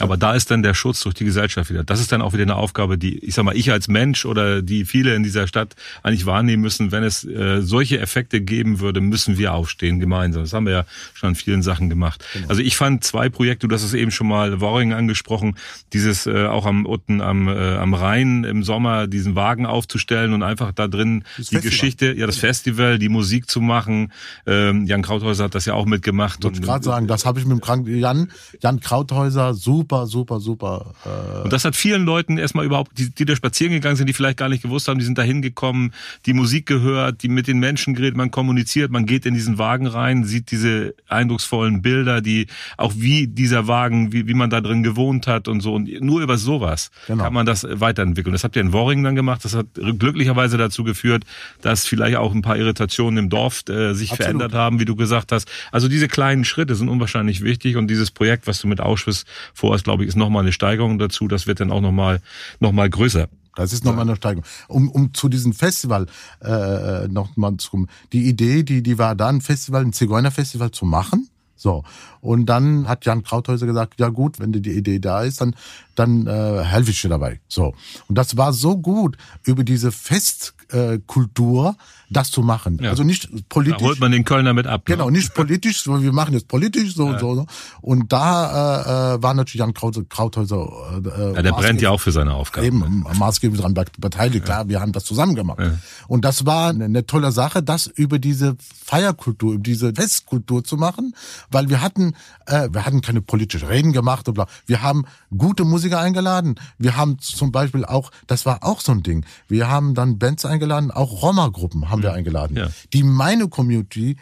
Aber 0.00 0.16
da 0.16 0.34
ist 0.34 0.50
dann 0.50 0.62
der 0.62 0.74
Schutz 0.74 1.00
durch 1.02 1.14
die 1.14 1.24
Gesellschaft 1.24 1.70
wieder. 1.70 1.84
Das 1.84 2.00
ist 2.00 2.10
dann 2.10 2.20
auch 2.20 2.32
wieder 2.32 2.42
eine 2.42 2.56
Aufgabe, 2.56 2.98
die, 2.98 3.18
ich 3.18 3.34
sag 3.34 3.44
mal, 3.44 3.56
ich 3.56 3.70
als 3.70 3.86
Mensch 3.86 4.26
oder 4.26 4.60
die 4.60 4.84
viele 4.84 5.14
in 5.14 5.22
dieser 5.22 5.46
Stadt 5.46 5.76
eigentlich 6.02 6.26
wahrnehmen 6.26 6.62
müssen. 6.62 6.90
Wenn 6.90 7.04
es 7.04 7.24
äh, 7.24 7.62
solche 7.62 8.00
Effekte 8.00 8.40
geben 8.40 8.80
würde, 8.80 9.00
müssen 9.00 9.38
wir 9.38 9.54
aufstehen 9.54 10.00
gemeinsam. 10.00 10.42
Das 10.42 10.52
haben 10.52 10.66
wir 10.66 10.72
ja 10.72 10.84
schon 11.14 11.30
an 11.30 11.34
vielen 11.36 11.62
Sachen 11.62 11.88
gemacht. 11.88 12.24
Also 12.48 12.60
ich 12.60 12.76
fand 12.76 13.04
zwei 13.04 13.28
Projekte, 13.28 13.68
du 13.68 13.74
hast 13.74 13.84
es 13.84 13.94
eben 13.94 14.10
schon 14.10 14.26
mal 14.26 14.60
Worring 14.60 14.92
angesprochen, 14.92 15.56
dieses 15.92 16.26
äh, 16.26 16.46
auch 16.46 16.66
am 16.66 16.86
unten 16.86 17.20
am, 17.20 17.46
äh, 17.46 17.76
am 17.76 17.94
Rhein 17.94 18.42
im 18.42 18.64
Sommer 18.64 19.06
diesen 19.06 19.36
Wagen 19.36 19.64
aufzustellen 19.64 20.32
und 20.32 20.42
einfach 20.42 20.72
da 20.72 20.88
drin 20.88 21.22
die 21.36 21.42
Festival. 21.42 21.62
Geschichte, 21.62 22.12
ja 22.14 22.26
das 22.26 22.38
Festival, 22.38 22.98
die 22.98 23.08
Musik 23.08 23.48
zu 23.48 23.60
machen. 23.60 24.12
Ähm, 24.46 24.86
Jan 24.86 25.02
Krauthäuser 25.02 25.44
hat 25.44 25.54
das 25.54 25.66
ja 25.66 25.74
auch 25.74 25.86
mitgemacht. 25.86 26.42
wollte 26.42 26.58
ich 26.58 26.64
gerade 26.64 26.84
sagen, 26.84 27.06
das 27.06 27.27
habe 27.28 27.38
ich 27.38 27.46
mit 27.46 27.52
dem 27.56 27.60
kranken 27.60 27.96
Jan, 27.96 28.30
Jan 28.60 28.80
Krauthäuser, 28.80 29.54
super, 29.54 30.06
super, 30.06 30.40
super. 30.40 30.94
Äh, 31.04 31.42
Und 31.44 31.52
das 31.52 31.64
hat 31.64 31.76
vielen 31.76 32.04
Leuten 32.04 32.38
erstmal 32.38 32.64
überhaupt, 32.66 32.98
die, 32.98 33.10
die 33.14 33.24
da 33.24 33.36
spazieren 33.36 33.72
gegangen 33.72 33.96
sind, 33.96 34.08
die 34.08 34.12
vielleicht 34.12 34.38
gar 34.38 34.48
nicht 34.48 34.62
gewusst 34.62 34.88
haben, 34.88 34.98
die 34.98 35.04
sind 35.04 35.18
da 35.18 35.22
hingekommen, 35.22 35.92
die 36.26 36.32
Musik 36.32 36.66
gehört, 36.66 37.22
die 37.22 37.28
mit 37.28 37.46
den 37.46 37.58
Menschen 37.58 37.94
geredet, 37.94 38.16
man 38.16 38.30
kommuniziert, 38.30 38.90
man 38.90 39.06
geht 39.06 39.26
in 39.26 39.34
diesen 39.34 39.58
Wagen 39.58 39.86
rein, 39.86 40.24
sieht 40.24 40.50
diese 40.50 40.94
eindrucksvollen 41.08 41.82
Bilder, 41.82 42.20
die 42.20 42.46
auch 42.76 42.92
wie 42.96 43.26
dieser 43.26 43.66
Wagen, 43.68 44.12
wie, 44.12 44.26
wie 44.26 44.34
man 44.34 44.50
da 44.50 44.60
drin 44.60 44.82
gewohnt 44.82 45.26
hat 45.26 45.48
und 45.48 45.60
so. 45.60 45.74
Und 45.74 45.88
nur 46.00 46.20
über 46.22 46.38
sowas 46.38 46.90
Genau. 47.06 47.24
kann 47.24 47.32
man 47.34 47.46
das 47.46 47.66
weiterentwickeln. 47.68 48.32
Das 48.32 48.44
habt 48.44 48.56
ihr 48.56 48.62
in 48.62 48.72
Worringen 48.72 49.04
dann 49.04 49.14
gemacht. 49.14 49.44
Das 49.44 49.54
hat 49.54 49.66
glücklicherweise 49.74 50.56
dazu 50.56 50.84
geführt, 50.84 51.24
dass 51.60 51.86
vielleicht 51.86 52.16
auch 52.16 52.34
ein 52.34 52.42
paar 52.42 52.56
Irritationen 52.56 53.16
im 53.24 53.28
Dorf 53.30 53.62
äh, 53.68 53.92
sich 53.94 54.10
Absolut. 54.12 54.16
verändert 54.24 54.54
haben, 54.54 54.80
wie 54.80 54.84
du 54.84 54.96
gesagt 54.96 55.32
hast. 55.32 55.48
Also 55.72 55.88
diese 55.88 56.08
kleinen 56.08 56.44
Schritte 56.44 56.74
sind 56.74 56.88
unwahrscheinlich 56.88 57.17
wichtig 57.26 57.76
und 57.76 57.88
dieses 57.88 58.10
Projekt, 58.10 58.46
was 58.46 58.60
du 58.60 58.68
mit 58.68 58.80
Auschwitz 58.80 59.24
vorhast, 59.54 59.84
glaube 59.84 60.04
ich, 60.04 60.08
ist 60.08 60.16
nochmal 60.16 60.42
eine 60.42 60.52
Steigerung 60.52 60.98
dazu. 60.98 61.28
Das 61.28 61.46
wird 61.46 61.60
dann 61.60 61.72
auch 61.72 61.80
nochmal 61.80 62.20
noch 62.60 62.72
mal 62.72 62.88
größer. 62.88 63.28
Das 63.56 63.72
ist 63.72 63.84
nochmal 63.84 64.02
eine 64.02 64.14
Steigerung. 64.14 64.44
Um, 64.68 64.88
um 64.88 65.14
zu 65.14 65.28
diesem 65.28 65.52
Festival 65.52 66.06
äh, 66.40 67.08
noch 67.08 67.36
mal 67.36 67.56
zu 67.56 67.70
kommen. 67.70 67.88
Die 68.12 68.28
Idee, 68.28 68.62
die, 68.62 68.82
die 68.82 68.98
war 68.98 69.16
da, 69.16 69.28
ein 69.28 69.40
Festival, 69.40 69.82
ein 69.82 69.92
Zigeunerfestival 69.92 70.70
zu 70.70 70.84
machen. 70.84 71.28
So. 71.56 71.82
Und 72.20 72.46
dann 72.46 72.88
hat 72.88 73.04
Jan 73.04 73.22
Krauthäuser 73.22 73.66
gesagt, 73.66 73.94
ja 74.00 74.08
gut, 74.08 74.38
wenn 74.40 74.52
die 74.52 74.70
Idee 74.70 74.98
da 74.98 75.22
ist, 75.22 75.40
dann, 75.40 75.54
dann 75.94 76.26
äh, 76.26 76.64
helfe 76.64 76.90
ich 76.90 77.00
dir 77.02 77.08
dabei. 77.08 77.40
So. 77.48 77.74
Und 78.08 78.16
das 78.16 78.36
war 78.36 78.52
so 78.52 78.76
gut, 78.76 79.16
über 79.44 79.64
diese 79.64 79.92
Festkultur 79.92 81.76
äh, 81.78 81.82
das 82.10 82.30
zu 82.30 82.42
machen. 82.42 82.78
Ja. 82.82 82.90
Also 82.90 83.04
nicht 83.04 83.24
Da 83.30 83.38
politisch. 83.48 83.82
holt 83.82 84.00
man 84.00 84.12
den 84.12 84.24
Kölner 84.24 84.54
mit 84.54 84.66
ab. 84.66 84.88
ne? 84.88 84.94
Genau, 84.96 85.10
nicht 85.10 85.34
politisch, 85.34 85.82
so 85.82 86.02
wir 86.02 86.12
machen 86.12 86.32
jetzt 86.32 86.48
politisch, 86.48 86.94
so 86.94 87.04
und 87.06 87.20
so, 87.20 87.34
so. 87.34 87.46
Und 87.82 88.12
da 88.12 89.12
äh, 89.12 89.16
äh, 89.16 89.22
war 89.22 89.34
natürlich 89.34 89.60
Jan 89.60 89.74
Kraut, 89.74 89.98
Krauthäuser. 90.08 90.66
Äh, 91.04 91.34
Ja, 91.34 91.42
der 91.42 91.52
brennt 91.52 91.82
ja 91.82 91.90
auch 91.90 92.00
für 92.00 92.12
seine 92.12 92.34
Aufgabe. 92.34 92.66
eben 92.66 93.04
maßgeblich 93.18 93.60
daran 93.60 93.74
beteiligt. 93.98 94.44
Klar, 94.46 94.68
wir 94.68 94.80
haben 94.80 94.92
das 94.92 95.04
zusammen 95.04 95.34
gemacht. 95.34 95.58
Und 96.06 96.24
das 96.24 96.46
war 96.46 96.70
eine, 96.70 96.86
eine 96.86 97.04
tolle 97.04 97.30
Sache, 97.32 97.62
das 97.62 97.86
über 97.86 98.18
diese 98.18 98.56
Feierkultur, 98.84 99.52
über 99.54 99.62
diese 99.62 99.92
Festkultur 99.94 100.64
zu 100.64 100.76
machen, 100.76 101.14
weil 101.50 101.68
wir 101.68 101.82
hatten, 101.82 102.14
äh, 102.46 102.68
wir 102.72 102.84
hatten 102.86 103.00
keine 103.00 103.20
politischen 103.22 103.68
Reden 103.68 103.92
gemacht 103.92 104.28
und 104.28 104.34
bla. 104.34 104.46
Wir 104.66 104.82
haben 104.82 105.04
gute 105.36 105.64
Musiker 105.64 106.00
eingeladen. 106.00 106.56
Wir 106.78 106.96
haben 106.96 107.18
zum 107.18 107.52
Beispiel 107.52 107.84
auch, 107.84 108.10
das 108.26 108.46
war 108.46 108.64
auch 108.64 108.80
so 108.80 108.92
ein 108.92 109.02
Ding. 109.02 109.24
Wir 109.48 109.68
haben 109.68 109.94
dann 109.94 110.18
Bands 110.18 110.44
eingeladen, 110.44 110.90
auch 110.90 111.22
Roma-Gruppen 111.22 111.90
haben 111.90 112.02
wir 112.02 112.12
eingeladen, 112.12 112.56
Ja. 112.56 112.68
die 112.92 113.02
meine 113.02 113.48
Community 113.48 114.16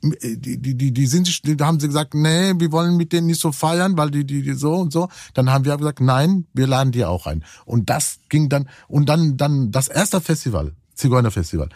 die, 0.00 0.60
die, 0.60 0.76
die, 0.76 0.92
die 0.92 1.06
sind 1.06 1.26
sich, 1.26 1.42
da 1.42 1.66
haben 1.66 1.80
sie 1.80 1.88
gesagt, 1.88 2.14
nee, 2.14 2.52
wir 2.56 2.70
wollen 2.70 2.96
mit 2.96 3.12
denen 3.12 3.26
nicht 3.26 3.40
so 3.40 3.50
feiern, 3.50 3.96
weil 3.96 4.10
die, 4.10 4.24
die, 4.24 4.42
die 4.42 4.52
so 4.52 4.74
und 4.74 4.92
so. 4.92 5.08
Dann 5.34 5.50
haben 5.50 5.64
wir 5.64 5.76
gesagt, 5.76 6.00
nein, 6.00 6.46
wir 6.54 6.66
laden 6.68 6.92
die 6.92 7.04
auch 7.04 7.26
ein. 7.26 7.44
Und 7.64 7.90
das 7.90 8.20
ging 8.28 8.48
dann, 8.48 8.68
und 8.86 9.08
dann, 9.08 9.36
dann 9.36 9.72
das 9.72 9.88
erste 9.88 10.20
Festival, 10.20 10.72
Zigeunerfestival. 10.94 11.68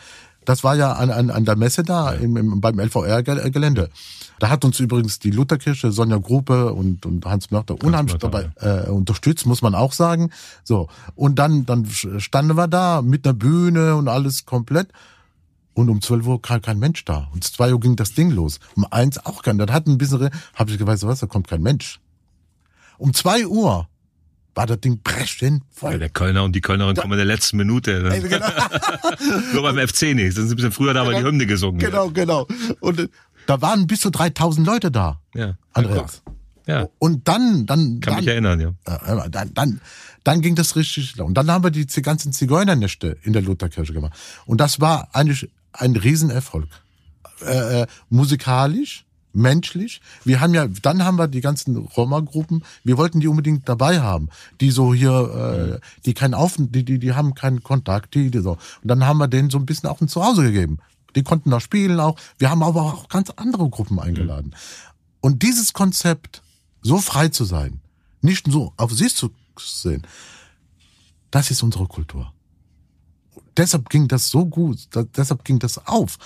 Das 0.44 0.64
war 0.64 0.74
ja 0.74 0.92
an, 0.92 1.10
an, 1.10 1.30
an 1.30 1.44
der 1.44 1.56
Messe 1.56 1.82
da 1.82 2.12
im, 2.12 2.36
im, 2.36 2.60
beim 2.60 2.78
LVR-Gelände. 2.78 3.90
Da 4.38 4.48
hat 4.48 4.64
uns 4.64 4.80
übrigens 4.80 5.20
die 5.20 5.30
Lutherkirche, 5.30 5.92
Sonja 5.92 6.16
Gruppe 6.16 6.72
und, 6.72 7.06
und 7.06 7.24
Hans 7.26 7.50
Mörter 7.50 7.76
unheimlich 7.82 8.16
dabei 8.16 8.50
äh, 8.60 8.88
unterstützt, 8.88 9.46
muss 9.46 9.62
man 9.62 9.74
auch 9.74 9.92
sagen. 9.92 10.30
So 10.64 10.88
und 11.14 11.38
dann 11.38 11.64
dann 11.64 11.86
standen 11.86 12.56
wir 12.56 12.66
da 12.66 13.02
mit 13.02 13.24
einer 13.24 13.34
Bühne 13.34 13.94
und 13.94 14.08
alles 14.08 14.44
komplett. 14.44 14.88
Und 15.74 15.88
um 15.88 16.02
12 16.02 16.26
Uhr 16.26 16.42
kam 16.42 16.60
kein 16.60 16.78
Mensch 16.78 17.04
da. 17.04 17.28
Und 17.32 17.44
2 17.44 17.72
Uhr 17.72 17.80
ging 17.80 17.96
das 17.96 18.12
Ding 18.14 18.30
los. 18.30 18.60
Um 18.76 18.86
eins 18.90 19.24
auch 19.24 19.42
kein. 19.42 19.58
Dann 19.58 19.72
hat 19.72 19.86
ein 19.86 19.96
bisschen, 19.96 20.28
habe 20.54 20.70
ich 20.70 20.78
gesagt, 20.78 21.02
was, 21.04 21.20
da 21.20 21.26
kommt 21.26 21.48
kein 21.48 21.62
Mensch. 21.62 22.00
Um 22.98 23.14
2 23.14 23.46
Uhr 23.46 23.88
war 24.54 24.66
das 24.66 24.80
Ding 24.80 25.00
brechend 25.02 25.62
voll. 25.70 25.92
Ja, 25.92 25.98
der 25.98 26.08
Kölner 26.10 26.44
und 26.44 26.54
die 26.54 26.60
Kölnerin 26.60 26.96
kommen 26.96 27.12
in 27.12 27.18
der 27.18 27.26
letzten 27.26 27.56
Minute. 27.56 28.08
Ey, 28.10 28.20
genau. 28.20 28.46
Nur 29.54 29.62
beim 29.62 29.88
FC 29.88 30.14
nicht. 30.14 30.34
Sind 30.34 30.48
sie 30.48 30.54
ein 30.54 30.56
bisschen 30.56 30.72
früher 30.72 30.94
da, 30.94 31.06
weil 31.06 31.16
die 31.20 31.26
Hymne 31.26 31.46
gesungen 31.46 31.80
wird. 31.80 31.90
Genau, 31.90 32.10
genau. 32.10 32.46
Und 32.80 33.00
äh, 33.00 33.08
da 33.46 33.60
waren 33.62 33.86
bis 33.86 34.00
zu 34.00 34.10
3000 34.10 34.66
Leute 34.66 34.90
da. 34.90 35.20
Ja. 35.34 35.56
Andreas. 35.72 36.22
Ja, 36.66 36.88
Und 36.98 37.26
dann, 37.26 37.66
dann, 37.66 38.00
kann 38.00 38.14
dann, 38.14 38.16
mich 38.16 38.28
erinnern, 38.28 38.60
ja. 38.60 38.68
äh, 38.84 39.30
dann, 39.30 39.52
dann, 39.52 39.80
dann 40.22 40.40
ging 40.42 40.54
das 40.54 40.76
richtig. 40.76 41.18
Und 41.20 41.34
dann 41.34 41.50
haben 41.50 41.64
wir 41.64 41.70
die 41.70 41.86
ganzen 42.02 42.32
Zigeunernächte 42.32 43.16
in 43.22 43.32
der 43.32 43.42
Lutherkirche 43.42 43.92
gemacht. 43.92 44.12
Und 44.46 44.60
das 44.60 44.80
war 44.80 45.08
eigentlich 45.12 45.50
ein 45.72 45.96
Riesenerfolg. 45.96 46.68
Äh, 47.44 47.82
äh, 47.82 47.86
musikalisch, 48.10 49.04
menschlich. 49.32 50.00
Wir 50.24 50.40
haben 50.40 50.54
ja, 50.54 50.66
dann 50.66 51.04
haben 51.04 51.16
wir 51.16 51.28
die 51.28 51.40
ganzen 51.40 51.76
Roma-Gruppen, 51.76 52.64
wir 52.84 52.96
wollten 52.96 53.20
die 53.20 53.28
unbedingt 53.28 53.68
dabei 53.68 54.00
haben, 54.00 54.28
die 54.60 54.70
so 54.70 54.94
hier, 54.94 55.80
äh, 55.80 55.86
die 56.04 56.14
keinen 56.14 56.34
Auf, 56.34 56.56
die, 56.58 56.84
die, 56.84 56.98
die 56.98 57.12
haben 57.14 57.34
keinen 57.34 57.62
Kontakt, 57.62 58.14
die, 58.14 58.30
die 58.30 58.40
so. 58.40 58.52
Und 58.52 58.88
dann 58.88 59.06
haben 59.06 59.18
wir 59.18 59.28
denen 59.28 59.50
so 59.50 59.58
ein 59.58 59.66
bisschen 59.66 59.88
auch 59.88 60.00
ein 60.00 60.08
Zuhause 60.08 60.42
gegeben. 60.42 60.78
Die 61.14 61.22
konnten 61.22 61.50
da 61.50 61.60
spielen 61.60 62.00
auch. 62.00 62.18
Wir 62.38 62.50
haben 62.50 62.62
aber 62.62 62.82
auch 62.82 63.08
ganz 63.08 63.30
andere 63.30 63.68
Gruppen 63.68 63.98
eingeladen. 63.98 64.54
Und 65.20 65.42
dieses 65.42 65.72
Konzept, 65.72 66.42
so 66.80 66.98
frei 66.98 67.28
zu 67.28 67.44
sein, 67.44 67.80
nicht 68.22 68.50
so 68.50 68.72
auf 68.76 68.92
sich 68.92 69.14
zu 69.14 69.30
sehen, 69.58 70.06
das 71.30 71.50
ist 71.50 71.62
unsere 71.62 71.86
Kultur. 71.86 72.32
Deshalb 73.56 73.88
ging 73.88 74.08
das 74.08 74.28
so 74.28 74.46
gut, 74.46 74.86
da, 74.90 75.02
deshalb 75.02 75.44
ging 75.44 75.58
das 75.58 75.86
auf. 75.86 76.18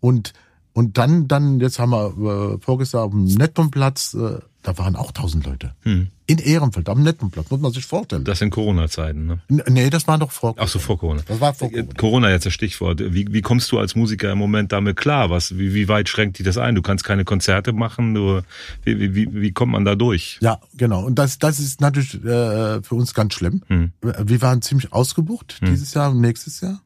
Und, 0.00 0.32
und 0.74 0.96
dann, 0.98 1.28
dann, 1.28 1.60
jetzt 1.60 1.78
haben 1.78 1.90
wir 1.90 2.54
äh, 2.54 2.58
vorgestern 2.60 3.00
auf 3.00 3.10
dem 3.10 3.24
Nettomplatz, 3.24 4.14
äh, 4.14 4.38
da 4.62 4.78
waren 4.78 4.94
auch 4.94 5.10
tausend 5.10 5.44
Leute. 5.44 5.74
Hm. 5.82 6.06
In 6.26 6.38
Ehrenfeld, 6.38 6.88
am 6.88 7.02
Nettomplatz, 7.02 7.50
muss 7.50 7.60
man 7.60 7.72
sich 7.72 7.84
vorstellen. 7.84 8.22
Das 8.24 8.38
sind 8.38 8.50
Corona-Zeiten, 8.50 9.26
ne? 9.26 9.40
N- 9.48 9.62
nee, 9.70 9.90
das 9.90 10.06
war 10.06 10.18
doch 10.18 10.30
vor. 10.30 10.54
Ach 10.56 10.68
so, 10.68 10.78
vor 10.78 10.98
Corona. 10.98 11.20
Das 11.26 11.40
war 11.40 11.52
vor 11.52 11.68
Äh, 11.68 11.72
Corona. 11.82 11.94
Corona 11.96 12.30
jetzt 12.30 12.46
das 12.46 12.52
Stichwort. 12.52 13.00
Wie, 13.12 13.26
wie 13.32 13.42
kommst 13.42 13.72
du 13.72 13.78
als 13.80 13.96
Musiker 13.96 14.30
im 14.30 14.38
Moment 14.38 14.70
damit 14.70 14.96
klar? 14.96 15.30
Was, 15.30 15.58
wie, 15.58 15.74
wie 15.74 15.88
weit 15.88 16.08
schränkt 16.08 16.38
dich 16.38 16.46
das 16.46 16.58
ein? 16.58 16.76
Du 16.76 16.80
kannst 16.82 17.02
keine 17.04 17.24
Konzerte 17.24 17.72
machen. 17.72 18.14
Du, 18.14 18.40
wie, 18.84 19.14
wie, 19.16 19.34
wie, 19.34 19.50
kommt 19.52 19.72
man 19.72 19.84
da 19.84 19.96
durch? 19.96 20.38
Ja, 20.40 20.60
genau. 20.76 21.04
Und 21.04 21.16
das, 21.18 21.40
das 21.40 21.58
ist 21.58 21.80
natürlich 21.80 22.14
äh, 22.24 22.82
für 22.82 22.94
uns 22.94 23.14
ganz 23.14 23.34
schlimm. 23.34 23.62
Hm. 23.66 23.90
Wir 24.00 24.40
waren 24.42 24.62
ziemlich 24.62 24.92
ausgebucht 24.92 25.58
dieses 25.66 25.92
Jahr 25.92 26.12
und 26.12 26.20
nächstes 26.20 26.60
Jahr. 26.60 26.80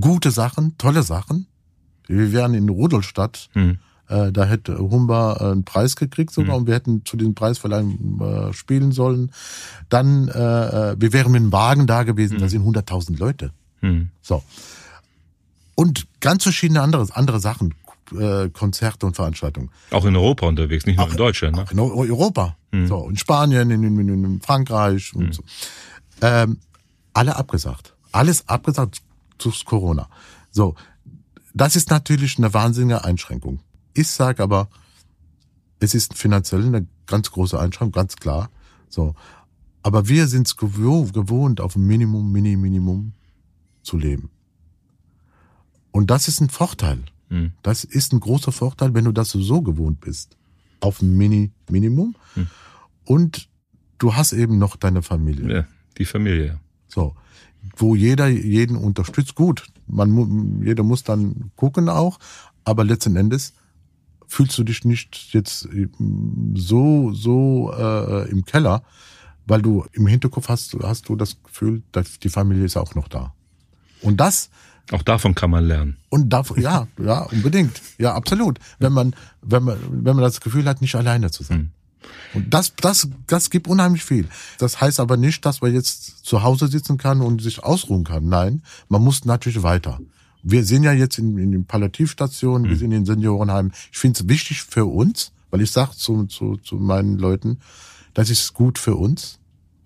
Gute 0.00 0.30
Sachen, 0.30 0.76
tolle 0.78 1.02
Sachen. 1.02 1.46
Wir 2.18 2.32
wären 2.32 2.54
in 2.54 2.68
Rudolstadt. 2.68 3.48
Hm. 3.52 3.78
Äh, 4.08 4.32
da 4.32 4.44
hätte 4.44 4.78
Humber 4.78 5.38
äh, 5.40 5.44
einen 5.52 5.64
Preis 5.64 5.96
gekriegt 5.96 6.32
sogar 6.32 6.56
und 6.56 6.66
wir 6.66 6.74
hätten 6.74 7.04
zu 7.04 7.16
diesem 7.16 7.34
Preisverleihung 7.34 8.20
äh, 8.20 8.52
spielen 8.52 8.92
sollen. 8.92 9.30
Dann, 9.88 10.28
äh, 10.28 10.32
äh, 10.92 10.96
wir 10.98 11.12
wären 11.12 11.32
mit 11.32 11.40
dem 11.40 11.52
Wagen 11.52 11.86
da 11.86 12.02
gewesen, 12.02 12.38
da 12.38 12.48
sind 12.48 12.62
100.000 12.66 13.18
Leute. 13.18 13.52
Hm. 13.80 14.10
So. 14.20 14.42
Und 15.74 16.06
ganz 16.20 16.42
verschiedene 16.42 16.82
andere, 16.82 17.06
andere 17.14 17.40
Sachen, 17.40 17.74
äh, 18.18 18.50
Konzerte 18.50 19.06
und 19.06 19.16
Veranstaltungen. 19.16 19.70
Auch 19.90 20.04
in 20.04 20.14
Europa 20.14 20.46
unterwegs, 20.46 20.84
nicht 20.84 20.98
nur 20.98 21.10
in 21.10 21.16
Deutschland. 21.16 21.56
Ne? 21.56 21.62
Auch 21.62 21.70
in 21.72 21.78
Eu- 21.78 21.96
Europa. 22.10 22.56
So, 22.86 23.08
in 23.10 23.16
Spanien, 23.18 23.70
in, 23.70 23.82
in, 23.82 24.08
in, 24.08 24.40
Frankreich 24.40 25.14
und 25.14 25.34
so. 25.34 25.42
Ähm, 26.22 26.56
alle 27.12 27.36
abgesagt. 27.36 27.94
Alles 28.12 28.48
abgesagt 28.48 29.02
durch 29.36 29.64
Corona. 29.66 30.08
So, 30.50 30.74
das 31.54 31.76
ist 31.76 31.90
natürlich 31.90 32.38
eine 32.38 32.52
wahnsinnige 32.54 33.04
Einschränkung. 33.04 33.60
Ich 33.94 34.08
sage 34.08 34.42
aber, 34.42 34.68
es 35.80 35.94
ist 35.94 36.14
finanziell 36.16 36.64
eine 36.64 36.86
ganz 37.06 37.30
große 37.30 37.58
Einschränkung, 37.58 37.92
ganz 37.92 38.16
klar. 38.16 38.50
So, 38.88 39.14
aber 39.82 40.08
wir 40.08 40.28
sind 40.28 40.46
es 40.46 40.56
gewoh- 40.56 41.12
gewohnt, 41.12 41.60
auf 41.60 41.76
ein 41.76 41.86
Minimum, 41.86 42.30
Mini, 42.30 42.56
Minimum 42.56 43.12
zu 43.82 43.98
leben. 43.98 44.30
Und 45.90 46.10
das 46.10 46.28
ist 46.28 46.40
ein 46.40 46.48
Vorteil. 46.48 47.00
Hm. 47.28 47.52
Das 47.62 47.84
ist 47.84 48.12
ein 48.12 48.20
großer 48.20 48.52
Vorteil, 48.52 48.94
wenn 48.94 49.04
du 49.04 49.12
das 49.12 49.30
so 49.30 49.62
gewohnt 49.62 50.00
bist. 50.00 50.36
Auf 50.80 51.02
ein 51.02 51.16
Mini-Minimum. 51.16 52.14
Hm. 52.34 52.46
Und 53.04 53.48
du 53.98 54.14
hast 54.14 54.32
eben 54.32 54.58
noch 54.58 54.76
deine 54.76 55.02
Familie. 55.02 55.54
Ja, 55.54 55.64
die 55.98 56.04
Familie. 56.04 56.60
So. 56.88 57.14
Wo 57.76 57.94
jeder 57.94 58.28
jeden 58.28 58.76
unterstützt. 58.76 59.34
Gut, 59.34 59.66
man, 59.86 60.62
jeder 60.62 60.82
muss 60.82 61.02
dann 61.04 61.50
gucken 61.56 61.88
auch. 61.88 62.18
Aber 62.64 62.84
letzten 62.84 63.16
Endes 63.16 63.54
fühlst 64.26 64.56
du 64.56 64.64
dich 64.64 64.84
nicht 64.84 65.32
jetzt 65.32 65.66
ähm, 65.72 66.54
so, 66.56 67.12
so 67.12 67.72
äh, 67.76 68.30
im 68.30 68.44
Keller, 68.44 68.82
weil 69.46 69.60
du 69.62 69.84
im 69.92 70.06
Hinterkopf 70.06 70.48
hast, 70.48 70.76
hast 70.82 71.08
du 71.08 71.16
das 71.16 71.42
Gefühl, 71.42 71.82
dass 71.92 72.18
die 72.18 72.28
Familie 72.28 72.64
ist 72.64 72.76
auch 72.76 72.94
noch 72.94 73.08
da. 73.08 73.34
Und 74.00 74.18
das 74.18 74.50
Auch 74.90 75.02
davon 75.02 75.34
kann 75.34 75.50
man 75.50 75.64
lernen. 75.64 75.96
und 76.08 76.28
davon, 76.30 76.60
ja, 76.60 76.86
ja, 76.98 77.22
unbedingt. 77.24 77.80
Ja, 77.98 78.14
absolut. 78.14 78.58
Wenn 78.78 78.92
man, 78.92 79.14
wenn 79.42 79.64
man, 79.64 79.78
wenn 79.90 80.16
man 80.16 80.22
das 80.24 80.40
Gefühl 80.40 80.64
hat, 80.66 80.80
nicht 80.80 80.94
alleine 80.94 81.30
zu 81.30 81.42
sein. 81.42 81.72
Und 82.34 82.52
das, 82.52 82.74
das, 82.76 83.08
das 83.26 83.50
gibt 83.50 83.68
unheimlich 83.68 84.04
viel. 84.04 84.28
Das 84.58 84.80
heißt 84.80 85.00
aber 85.00 85.16
nicht, 85.16 85.44
dass 85.44 85.60
man 85.60 85.74
jetzt 85.74 86.24
zu 86.24 86.42
Hause 86.42 86.68
sitzen 86.68 86.98
kann 86.98 87.20
und 87.20 87.42
sich 87.42 87.62
ausruhen 87.62 88.04
kann. 88.04 88.26
Nein, 88.26 88.62
man 88.88 89.02
muss 89.02 89.24
natürlich 89.24 89.62
weiter. 89.62 90.00
Wir 90.42 90.64
sind 90.64 90.82
ja 90.82 90.92
jetzt 90.92 91.18
in, 91.18 91.38
in 91.38 91.52
den 91.52 91.66
Palliativstationen, 91.66 92.68
wir 92.68 92.76
sind 92.76 92.92
in 92.92 93.04
den 93.04 93.06
Seniorenheimen. 93.06 93.72
Ich 93.92 93.98
finde 93.98 94.20
es 94.20 94.28
wichtig 94.28 94.62
für 94.62 94.86
uns, 94.86 95.32
weil 95.50 95.60
ich 95.60 95.70
sage 95.70 95.92
zu, 95.96 96.24
zu, 96.24 96.56
zu 96.56 96.76
meinen 96.76 97.18
Leuten, 97.18 97.58
das 98.14 98.30
ist 98.30 98.52
gut 98.52 98.78
für 98.78 98.96
uns. 98.96 99.38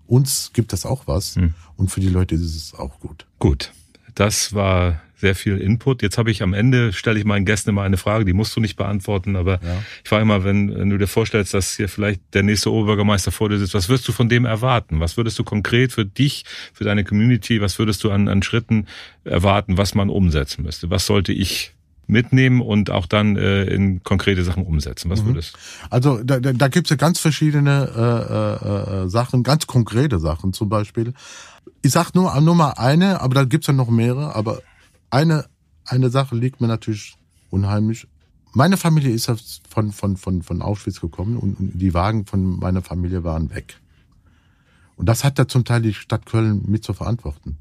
Uns 0.07 0.51
gibt 0.53 0.73
das 0.73 0.85
auch 0.85 1.03
was. 1.05 1.35
Und 1.75 1.91
für 1.91 1.99
die 1.99 2.09
Leute 2.09 2.35
ist 2.35 2.55
es 2.55 2.73
auch 2.73 2.99
gut. 2.99 3.27
Gut, 3.39 3.71
das 4.15 4.53
war 4.53 5.01
sehr 5.19 5.35
viel 5.35 5.57
Input. 5.57 6.01
Jetzt 6.03 6.17
habe 6.17 6.29
ich 6.31 6.43
am 6.43 6.53
Ende, 6.53 6.93
stelle 6.93 7.17
ich 7.19 7.25
meinen 7.25 7.45
Gästen 7.45 7.71
immer 7.71 7.81
eine 7.81 7.97
Frage, 7.97 8.23
die 8.23 8.33
musst 8.33 8.55
du 8.55 8.59
nicht 8.61 8.75
beantworten, 8.75 9.35
aber 9.35 9.53
Ja. 9.63 9.83
ich 10.03 10.09
frage 10.09 10.21
immer, 10.21 10.43
wenn, 10.43 10.73
wenn 10.73 10.89
du 10.89 10.97
dir 10.97 11.07
vorstellst, 11.07 11.53
dass 11.53 11.75
hier 11.75 11.89
vielleicht 11.89 12.21
der 12.33 12.43
nächste 12.43 12.71
Oberbürgermeister 12.71 13.31
vor 13.31 13.49
dir 13.49 13.57
sitzt, 13.57 13.73
was 13.73 13.89
wirst 13.89 14.07
du 14.07 14.11
von 14.11 14.29
dem 14.29 14.45
erwarten? 14.45 14.99
Was 14.99 15.17
würdest 15.17 15.37
du 15.39 15.43
konkret 15.43 15.91
für 15.91 16.05
dich, 16.05 16.45
für 16.73 16.83
deine 16.83 17.03
Community, 17.03 17.61
was 17.61 17.79
würdest 17.79 18.03
du 18.03 18.11
an, 18.11 18.27
an 18.27 18.43
Schritten 18.43 18.85
erwarten, 19.23 19.77
was 19.77 19.95
man 19.95 20.09
umsetzen 20.09 20.63
müsste? 20.63 20.89
Was 20.89 21.05
sollte 21.07 21.33
ich 21.33 21.73
mitnehmen 22.09 22.61
und 22.61 22.89
auch 22.89 23.05
dann 23.05 23.35
äh, 23.35 23.63
in 23.65 24.01
konkrete 24.03 24.43
Sachen 24.43 24.63
umsetzen? 24.65 25.09
Was 25.09 25.25
würdest 25.25 25.55
du? 25.55 25.59
Also 25.89 26.23
da, 26.23 26.39
da, 26.39 26.53
da 26.53 26.67
gibt's 26.69 26.89
ja 26.89 26.95
ganz 26.95 27.19
verschiedene 27.19 27.89
äh, 27.95 28.99
äh, 28.99 29.03
äh, 29.05 29.09
Sachen, 29.09 29.43
ganz 29.43 29.67
konkrete 29.67 30.19
Sachen 30.19 30.53
zum 30.53 30.69
Beispiel. 30.69 31.13
Ich 31.81 31.91
sag 31.91 32.15
nur, 32.15 32.39
nur 32.39 32.55
mal 32.55 32.71
eine, 32.77 33.19
aber 33.21 33.35
da 33.35 33.43
gibt's 33.43 33.67
ja 33.67 33.73
noch 33.73 33.89
mehrere, 33.89 34.35
aber 34.35 34.61
eine, 35.17 35.45
eine 35.85 36.09
Sache 36.11 36.35
liegt 36.35 36.61
mir 36.61 36.67
natürlich 36.67 37.15
unheimlich. 37.49 38.07
Meine 38.53 38.77
Familie 38.77 39.11
ist 39.11 39.31
von, 39.67 39.91
von, 39.91 40.15
von, 40.15 40.43
von 40.43 40.61
Auschwitz 40.61 41.01
gekommen 41.01 41.37
und 41.37 41.59
und 41.59 41.79
die 41.79 41.93
Wagen 41.93 42.25
von 42.25 42.59
meiner 42.59 42.83
Familie 42.83 43.23
waren 43.23 43.49
weg. 43.49 43.79
Und 44.95 45.07
das 45.07 45.23
hat 45.23 45.39
ja 45.39 45.47
zum 45.47 45.63
Teil 45.65 45.81
die 45.81 45.93
Stadt 45.93 46.25
Köln 46.25 46.63
mit 46.67 46.83
zu 46.83 46.93
verantworten. 46.93 47.57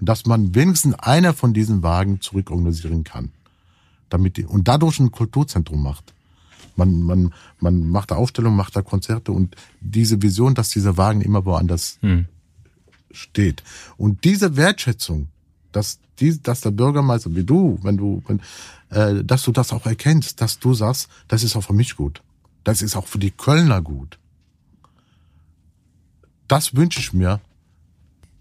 Und 0.00 0.08
dass 0.08 0.26
man 0.26 0.54
wenigstens 0.54 0.94
einer 0.94 1.32
von 1.32 1.54
diesen 1.54 1.82
Wagen 1.82 2.20
zurückorganisieren 2.20 3.04
kann. 3.04 3.30
Damit 4.08 4.36
die, 4.36 4.44
und 4.44 4.66
dadurch 4.66 4.98
ein 4.98 5.12
Kulturzentrum 5.12 5.82
macht. 5.82 6.12
Man, 6.76 7.02
man, 7.02 7.32
man 7.60 7.88
macht 7.88 8.10
da 8.10 8.16
Aufstellungen, 8.16 8.56
macht 8.56 8.74
da 8.74 8.82
Konzerte 8.82 9.30
und 9.30 9.54
diese 9.80 10.22
Vision, 10.22 10.54
dass 10.54 10.70
dieser 10.70 10.96
Wagen 10.96 11.20
immer 11.20 11.44
woanders 11.44 11.98
Hm. 12.00 12.26
steht. 13.12 13.62
Und 13.96 14.24
diese 14.24 14.56
Wertschätzung, 14.56 15.28
dass, 15.74 15.98
die, 16.20 16.40
dass 16.40 16.60
der 16.60 16.70
Bürgermeister 16.70 17.34
wie 17.34 17.44
du, 17.44 17.78
wenn 17.82 17.96
du, 17.96 18.22
wenn, 18.26 18.40
äh, 18.90 19.24
dass 19.24 19.42
du 19.42 19.52
das 19.52 19.72
auch 19.72 19.84
erkennst, 19.86 20.40
dass 20.40 20.58
du 20.58 20.72
sagst, 20.72 21.08
das 21.28 21.42
ist 21.42 21.56
auch 21.56 21.62
für 21.62 21.72
mich 21.72 21.96
gut. 21.96 22.22
Das 22.62 22.80
ist 22.80 22.96
auch 22.96 23.06
für 23.06 23.18
die 23.18 23.32
Kölner 23.32 23.82
gut. 23.82 24.18
Das 26.48 26.74
wünsche 26.76 27.00
ich 27.00 27.12
mir, 27.12 27.40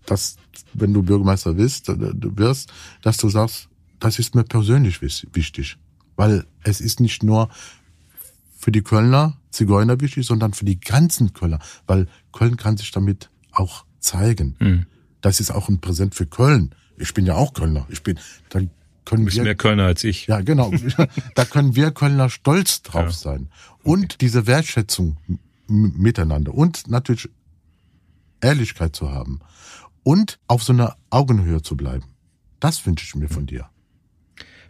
dass, 0.05 0.37
wenn 0.73 0.93
du 0.93 1.01
Bürgermeister 1.01 1.57
wirst, 1.57 1.89
äh, 1.89 1.95
du 1.97 2.37
wirst, 2.37 2.71
dass 3.01 3.17
du 3.17 3.29
sagst, 3.29 3.67
das 3.99 4.19
ist 4.19 4.35
mir 4.35 4.43
persönlich 4.43 5.01
wichtig. 5.01 5.77
Weil 6.15 6.45
es 6.61 6.81
ist 6.81 6.99
nicht 6.99 7.23
nur 7.23 7.49
für 8.57 8.71
die 8.71 8.83
Kölner 8.83 9.37
Zigeuner 9.49 9.99
wichtig, 10.01 10.25
sondern 10.25 10.53
für 10.53 10.65
die 10.65 10.79
ganzen 10.79 11.33
Kölner. 11.33 11.59
Weil 11.87 12.07
Köln 12.31 12.57
kann 12.57 12.77
sich 12.77 12.91
damit 12.91 13.29
auch 13.51 13.85
zeigen. 13.99 14.55
Hm. 14.59 14.85
Das 15.21 15.39
ist 15.39 15.51
auch 15.51 15.69
ein 15.69 15.79
Präsent 15.79 16.15
für 16.15 16.25
Köln. 16.25 16.75
Ich 16.97 17.13
bin 17.13 17.25
ja 17.25 17.35
auch 17.35 17.53
Kölner. 17.53 17.85
Ich 17.89 18.03
bin, 18.03 18.19
dann 18.49 18.69
können 19.05 19.23
Du 19.23 19.25
bist 19.25 19.37
wir 19.37 19.43
mehr 19.43 19.55
Kölner 19.55 19.83
als 19.85 20.03
ich. 20.03 20.27
ja, 20.27 20.41
genau. 20.41 20.71
da 21.35 21.45
können 21.45 21.75
wir 21.75 21.91
Kölner 21.91 22.29
stolz 22.29 22.81
drauf 22.83 23.05
Ja. 23.05 23.11
sein. 23.11 23.49
Und 23.83 24.21
diese 24.21 24.47
Wertschätzung 24.47 25.17
miteinander 25.67 26.53
und 26.53 26.87
natürlich 26.87 27.29
Ehrlichkeit 28.41 28.95
zu 28.95 29.11
haben 29.11 29.39
und 30.03 30.39
auf 30.47 30.63
so 30.63 30.73
einer 30.73 30.95
Augenhöhe 31.09 31.61
zu 31.61 31.75
bleiben. 31.77 32.05
Das 32.59 32.85
wünsche 32.85 33.05
ich 33.05 33.15
mir 33.15 33.29
von 33.29 33.45
dir. 33.45 33.69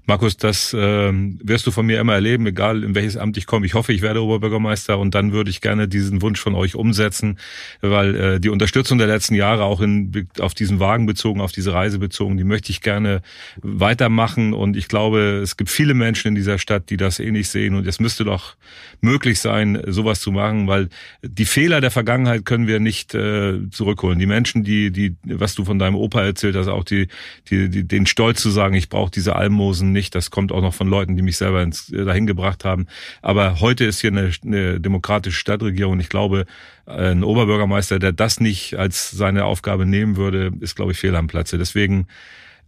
Markus, 0.05 0.35
das 0.35 0.73
äh, 0.73 1.13
wirst 1.13 1.65
du 1.65 1.71
von 1.71 1.85
mir 1.85 2.01
immer 2.01 2.13
erleben, 2.13 2.45
egal 2.45 2.83
in 2.83 2.93
welches 2.93 3.15
Amt 3.15 3.37
ich 3.37 3.45
komme. 3.45 3.65
Ich 3.65 3.73
hoffe, 3.73 3.93
ich 3.93 4.01
werde 4.01 4.21
Oberbürgermeister 4.21 4.99
und 4.99 5.15
dann 5.15 5.31
würde 5.31 5.49
ich 5.49 5.61
gerne 5.61 5.87
diesen 5.87 6.21
Wunsch 6.21 6.41
von 6.41 6.55
euch 6.55 6.75
umsetzen, 6.75 7.39
weil 7.79 8.15
äh, 8.15 8.39
die 8.41 8.49
Unterstützung 8.49 8.97
der 8.97 9.07
letzten 9.07 9.33
Jahre 9.33 9.63
auch 9.63 9.79
in, 9.79 10.27
auf 10.39 10.53
diesen 10.53 10.81
Wagen 10.81 11.05
bezogen, 11.05 11.39
auf 11.39 11.53
diese 11.53 11.73
Reise 11.73 11.99
bezogen, 11.99 12.35
die 12.35 12.43
möchte 12.43 12.69
ich 12.69 12.81
gerne 12.81 13.21
weitermachen 13.61 14.53
und 14.53 14.75
ich 14.75 14.89
glaube, 14.89 15.39
es 15.41 15.55
gibt 15.55 15.69
viele 15.69 15.93
Menschen 15.93 16.27
in 16.27 16.35
dieser 16.35 16.59
Stadt, 16.59 16.89
die 16.89 16.97
das 16.97 17.19
ähnlich 17.19 17.47
sehen 17.47 17.73
und 17.73 17.87
es 17.87 18.01
müsste 18.01 18.25
doch 18.25 18.57
möglich 18.99 19.39
sein, 19.39 19.81
sowas 19.87 20.19
zu 20.19 20.33
machen, 20.33 20.67
weil 20.67 20.89
die 21.21 21.45
Fehler 21.45 21.79
der 21.79 21.91
Vergangenheit 21.91 22.45
können 22.45 22.67
wir 22.67 22.81
nicht 22.81 23.15
äh, 23.15 23.69
zurückholen. 23.71 24.19
Die 24.19 24.25
Menschen, 24.25 24.65
die, 24.65 24.91
die, 24.91 25.15
was 25.23 25.55
du 25.55 25.63
von 25.63 25.79
deinem 25.79 25.95
Opa 25.95 26.23
erzählt 26.23 26.57
hast, 26.57 26.67
auch 26.67 26.83
die, 26.83 27.07
die, 27.49 27.69
die 27.69 27.87
den 27.87 28.05
Stolz 28.05 28.41
zu 28.41 28.49
sagen, 28.49 28.75
ich 28.75 28.89
brauche 28.89 29.11
diese 29.11 29.37
Almosen 29.37 29.92
nicht. 29.93 30.15
Das 30.15 30.31
kommt 30.31 30.51
auch 30.51 30.61
noch 30.61 30.73
von 30.73 30.87
Leuten, 30.87 31.15
die 31.15 31.21
mich 31.21 31.37
selber 31.37 31.63
ins, 31.63 31.89
äh, 31.91 32.03
dahin 32.03 32.27
gebracht 32.27 32.65
haben. 32.65 32.87
Aber 33.21 33.61
heute 33.61 33.85
ist 33.85 34.01
hier 34.01 34.11
eine, 34.11 34.31
eine 34.43 34.79
demokratische 34.81 35.39
Stadtregierung. 35.39 35.99
Ich 35.99 36.09
glaube, 36.09 36.45
ein 36.85 37.23
Oberbürgermeister, 37.23 37.99
der 37.99 38.11
das 38.11 38.41
nicht 38.41 38.75
als 38.75 39.11
seine 39.11 39.45
Aufgabe 39.45 39.85
nehmen 39.85 40.17
würde, 40.17 40.51
ist, 40.59 40.75
glaube 40.75 40.91
ich, 40.91 40.99
fehl 40.99 41.15
am 41.15 41.27
Platze. 41.27 41.57
Deswegen 41.57 42.07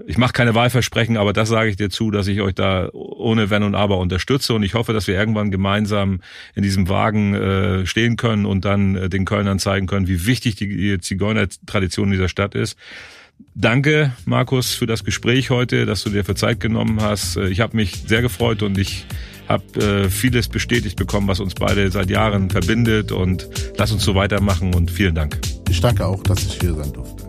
ich 0.05 0.17
mache 0.17 0.33
keine 0.33 0.55
Wahlversprechen, 0.55 1.15
aber 1.15 1.31
das 1.31 1.49
sage 1.49 1.69
ich 1.69 1.77
dir 1.77 1.89
zu, 1.89 2.11
dass 2.11 2.27
ich 2.27 2.41
euch 2.41 2.53
da 2.53 2.89
ohne 2.91 3.49
Wenn 3.49 3.63
und 3.63 3.75
Aber 3.75 3.97
unterstütze 3.97 4.53
und 4.53 4.63
ich 4.63 4.73
hoffe, 4.73 4.91
dass 4.91 5.07
wir 5.07 5.15
irgendwann 5.15 5.51
gemeinsam 5.51 6.19
in 6.53 6.63
diesem 6.63 6.89
Wagen 6.89 7.33
äh, 7.33 7.85
stehen 7.85 8.17
können 8.17 8.45
und 8.45 8.65
dann 8.65 8.95
äh, 8.95 9.09
den 9.09 9.23
Kölnern 9.23 9.57
zeigen 9.57 9.87
können, 9.87 10.07
wie 10.07 10.25
wichtig 10.25 10.55
die 10.55 10.99
Zigeuner-Tradition 10.99 12.11
dieser 12.11 12.27
Stadt 12.27 12.55
ist. 12.55 12.77
Danke, 13.53 14.11
Markus, 14.25 14.73
für 14.73 14.85
das 14.85 15.03
Gespräch 15.03 15.49
heute, 15.49 15.85
dass 15.85 16.03
du 16.03 16.09
dir 16.09 16.25
für 16.25 16.35
Zeit 16.35 16.59
genommen 16.59 17.01
hast. 17.01 17.37
Äh, 17.37 17.47
ich 17.47 17.61
habe 17.61 17.75
mich 17.77 18.03
sehr 18.07 18.21
gefreut 18.21 18.61
und 18.63 18.77
ich 18.77 19.05
habe 19.47 19.63
äh, 19.79 20.09
vieles 20.09 20.49
bestätigt 20.49 20.97
bekommen, 20.97 21.27
was 21.27 21.39
uns 21.39 21.53
beide 21.53 21.89
seit 21.91 22.09
Jahren 22.09 22.49
verbindet 22.49 23.11
und 23.11 23.47
lass 23.77 23.91
uns 23.91 24.03
so 24.03 24.15
weitermachen 24.15 24.73
und 24.73 24.91
vielen 24.91 25.15
Dank. 25.15 25.39
Ich 25.69 25.81
danke 25.81 26.05
auch, 26.05 26.21
dass 26.23 26.43
ich 26.43 26.59
hier 26.59 26.73
sein 26.73 26.91
durfte. 26.91 27.24